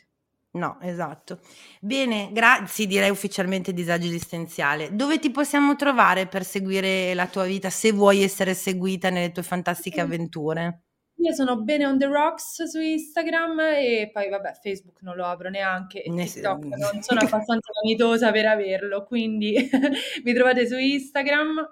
No, 0.55 0.77
esatto. 0.81 1.39
Bene, 1.81 2.29
gra 2.31 2.65
sì, 2.65 2.87
direi 2.87 3.09
ufficialmente 3.09 3.73
disagio 3.73 4.07
esistenziale. 4.07 4.95
Dove 4.95 5.19
ti 5.19 5.29
possiamo 5.29 5.75
trovare 5.75 6.27
per 6.27 6.45
seguire 6.45 7.13
la 7.13 7.27
tua 7.27 7.43
vita, 7.43 7.69
se 7.69 7.91
vuoi 7.91 8.23
essere 8.23 8.53
seguita 8.53 9.09
nelle 9.09 9.31
tue 9.31 9.43
fantastiche 9.43 9.99
avventure? 9.99 10.81
Io 11.17 11.33
sono 11.33 11.61
bene 11.61 11.85
on 11.85 11.97
the 11.97 12.05
rocks 12.05 12.63
su 12.63 12.79
Instagram 12.79 13.59
e 13.59 14.09
poi 14.13 14.29
vabbè 14.29 14.53
Facebook 14.61 15.01
non 15.01 15.15
lo 15.15 15.25
apro 15.25 15.49
neanche 15.49 16.03
e 16.03 16.11
Ne 16.11 16.25
TikTok 16.25 16.65
non 16.65 17.01
sono 17.01 17.19
abbastanza 17.23 17.71
vanitosa 17.81 18.31
per 18.31 18.45
averlo, 18.45 19.05
quindi 19.05 19.55
mi 20.23 20.33
trovate 20.33 20.67
su 20.67 20.77
Instagram 20.77 21.69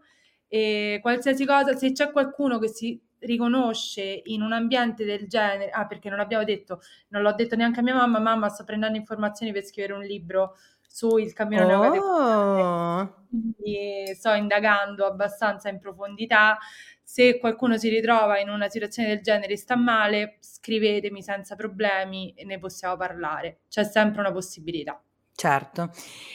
e 0.48 1.00
qualsiasi 1.02 1.46
cosa, 1.46 1.76
se 1.76 1.92
c'è 1.92 2.12
qualcuno 2.12 2.58
che 2.60 2.68
si 2.68 3.00
riconosce 3.26 4.22
in 4.26 4.42
un 4.42 4.54
ambiente 4.54 5.06
del 5.06 5.28
genere, 5.28 5.70
ah 5.70 5.86
perché 5.86 6.10
non 6.10 6.18
l'abbiamo 6.18 6.44
detto, 6.44 6.82
non 7.10 7.22
l'ho 7.22 7.34
detto 7.34 7.56
neanche 7.56 7.80
a 7.80 7.84
mia 7.84 7.96
mamma, 7.96 8.20
mamma 8.20 8.50
sto 8.50 8.64
prendendo 8.64 8.98
informazioni 8.98 9.52
per 9.52 9.64
scrivere 9.64 9.94
un 9.94 10.04
libro 10.04 10.56
su 10.88 11.18
il 11.18 11.34
cammino 11.34 11.66
Oh! 12.00 13.26
quindi 13.28 14.14
sto 14.14 14.34
indagando 14.34 15.06
abbastanza 15.06 15.70
in 15.70 15.80
profondità. 15.80 16.58
Se 17.02 17.40
qualcuno 17.40 17.78
si 17.78 17.90
ritrova 17.90 18.40
in 18.40 18.50
una 18.50 18.70
situazione 18.70 19.10
del 19.10 19.22
genere 19.22 19.54
e 19.54 19.58
sta 19.58 19.76
male, 19.76 20.38
scrivetemi 20.40 21.22
senza 21.24 21.56
problemi 21.56 22.34
e 22.36 22.46
ne 22.46 22.60
possiamo 22.60 22.96
parlare. 22.96 23.62
C'è 23.70 23.84
sempre 23.84 24.22
una 24.22 24.32
possibilità. 24.32 25.02
Certo. 25.36 25.90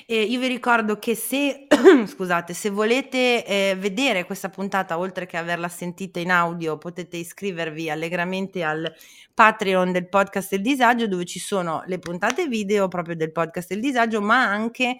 E 0.07 0.22
io 0.22 0.40
vi 0.40 0.49
ricordo 0.49 0.99
che 0.99 1.14
se 1.14 1.66
scusate, 2.07 2.53
se 2.53 2.68
volete, 2.70 3.44
ehm, 3.46 3.78
vedere 3.78 4.24
questa 4.24 4.49
puntata 4.51 4.99
oltre 4.99 5.24
che 5.24 5.36
averla 5.36 5.68
sentita 5.68 6.18
in 6.18 6.30
audio, 6.30 6.78
potete 6.78 7.16
iscrivervi 7.16 7.88
allegramente 7.90 8.62
al 8.64 8.92
Patreon 9.32 9.92
del 9.92 10.09
podcast 10.09 10.53
Il 10.53 10.62
Disagio, 10.62 11.07
dove 11.07 11.24
ci 11.24 11.38
sono 11.38 11.82
le 11.86 11.99
puntate 12.01 12.49
video 12.49 12.88
proprio 12.88 13.14
del 13.14 13.30
podcast 13.32 13.70
Il 13.70 13.80
Disagio, 13.80 14.20
ma 14.20 14.42
anche 14.44 14.99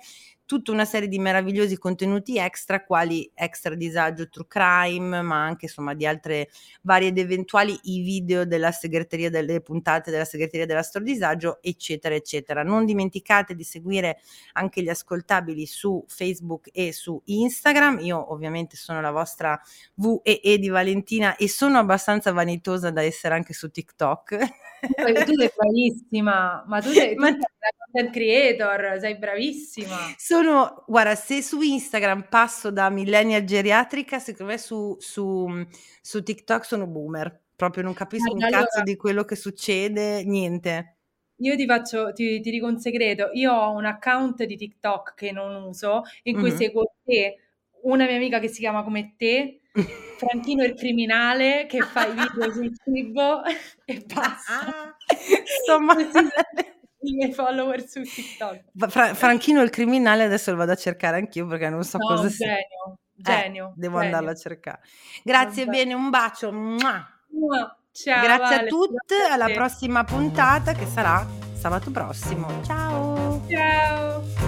tutta 0.49 0.73
una 0.73 0.87
serie 0.87 1.09
di 1.09 1.19
meravigliosi 1.19 1.77
contenuti 1.77 2.39
extra, 2.39 2.83
quali 2.83 3.31
extra 3.35 3.75
disagio 3.75 4.31
true 4.31 4.47
crime, 4.49 5.20
ma 5.20 5.45
anche 5.45 5.66
insomma 5.66 5.93
di 5.93 6.07
altre 6.07 6.49
varie 6.81 7.09
ed 7.09 7.19
eventuali 7.19 7.79
i 7.83 8.01
video 8.01 8.47
della 8.47 8.73
segreteria 8.73 9.29
delle 9.29 9.61
puntate 9.61 10.11
della 10.11 10.25
segreteria 10.25 10.65
della 10.65 10.83
Store 10.83 11.05
Disagio, 11.05 11.59
eccetera, 11.61 12.15
eccetera. 12.15 12.62
Non 12.62 12.87
dimenticate 12.87 13.55
di 13.55 13.62
seguire 13.62 14.20
anche 14.55 14.83
gli 14.83 14.89
ascoltabili 14.89 15.66
su 15.66 16.03
Facebook 16.09 16.70
e 16.73 16.95
su 16.95 17.20
Instagram. 17.27 17.99
Io 18.01 18.33
ovviamente 18.33 18.79
sono 18.79 19.03
la 19.03 19.11
vostra 19.11 19.61
VEE 19.97 20.57
di 20.57 20.69
Valentina 20.69 21.37
e 21.37 21.47
sono 21.47 21.79
abbastanza 21.79 22.33
vanitosa 22.33 22.91
da 22.91 23.03
essere 23.03 23.35
anche 23.35 23.53
su 23.53 23.70
TikTok. 23.70 24.39
tu 25.25 25.35
sei 25.35 25.51
bravissima, 25.57 26.65
ma 26.67 26.81
tu 26.81 26.91
sei, 26.91 27.15
tu 27.15 27.23
sei 27.23 27.37
content 27.93 28.13
creator, 28.13 28.99
sei 29.01 29.17
bravissima. 29.19 29.97
Sono, 30.17 30.85
guarda, 30.87 31.15
se 31.15 31.43
su 31.43 31.61
Instagram 31.61 32.27
passo 32.29 32.71
da 32.71 32.89
millennial 32.91 33.45
geriatrica, 33.45 34.19
secondo 34.19 34.53
me 34.53 34.59
su, 34.59 34.97
su, 34.99 35.49
su 36.01 36.23
TikTok 36.23 36.65
sono 36.65 36.87
boomer. 36.87 37.41
Proprio 37.57 37.83
non 37.83 37.93
capisco 37.95 38.33
un 38.33 38.43
Allora- 38.43 38.63
cazzo 38.63 38.83
di 38.83 38.97
quello 38.97 39.25
che 39.25 39.35
succede, 39.37 40.23
niente. 40.25 40.95
Io 41.41 41.55
ti 41.57 41.67
faccio, 41.67 42.13
ti, 42.13 42.41
ti 42.41 42.51
dico 42.51 42.67
un 42.67 42.79
segreto, 42.81 43.31
io 43.33 43.53
ho 43.53 43.71
un 43.73 43.85
account 43.85 44.43
di 44.45 44.57
TikTok 44.57 45.15
che 45.15 45.31
non 45.33 45.55
uso, 45.63 46.03
in 46.25 46.37
cui 46.39 46.51
Mhm. 46.51 46.57
seguo 46.57 46.93
te, 47.05 47.48
una 47.90 48.06
mia 48.06 48.16
amica 48.16 48.39
che 48.39 48.48
si 48.48 48.60
chiama 48.60 48.82
come 48.82 49.15
te, 49.16 49.60
Franchino 50.19 50.65
il 50.65 50.74
criminale 50.74 51.66
che 51.69 51.81
fa 51.82 52.06
i 52.06 52.12
video 52.12 52.52
sul 52.52 52.73
cibo 52.82 53.43
e 53.85 54.05
basta. 54.06 54.66
Ah, 54.66 54.97
sono 55.65 55.93
I 57.01 57.15
miei 57.15 57.32
follower 57.32 57.86
su 57.86 58.02
TikTok. 58.02 58.62
Fra- 58.89 59.15
Franchino 59.15 59.62
il 59.62 59.70
criminale 59.70 60.24
adesso 60.24 60.51
lo 60.51 60.56
vado 60.56 60.73
a 60.73 60.77
cercare 60.77 61.16
anch'io 61.19 61.47
perché 61.47 61.69
non 61.69 61.85
so 61.85 61.98
No, 61.98 62.06
cosa 62.06 62.28
sia. 62.28 62.47
genio, 62.47 62.98
Eh, 63.16 63.23
genio. 63.23 63.73
devo 63.77 63.94
genio. 64.01 64.05
andarlo 64.06 64.31
a 64.31 64.35
cercare. 64.35 64.81
Grazie, 65.23 65.65
Vabbè. 65.65 65.77
bene, 65.78 65.94
un 65.94 66.10
bacio. 66.10 66.52
Mua. 66.52 67.09
Ciao, 67.93 68.23
Grazie 68.23 68.55
a 68.55 68.59
Vale, 68.59 68.69
a 69.31 69.32
alla 69.35 69.47
te. 69.47 69.52
prossima 69.55 70.05
puntata 70.05 70.73
che 70.73 70.86
sarà 70.86 71.24
sabato 71.55 71.90
prossimo. 71.90 72.47
Ciao! 72.65 73.43
Ciao. 73.48 74.48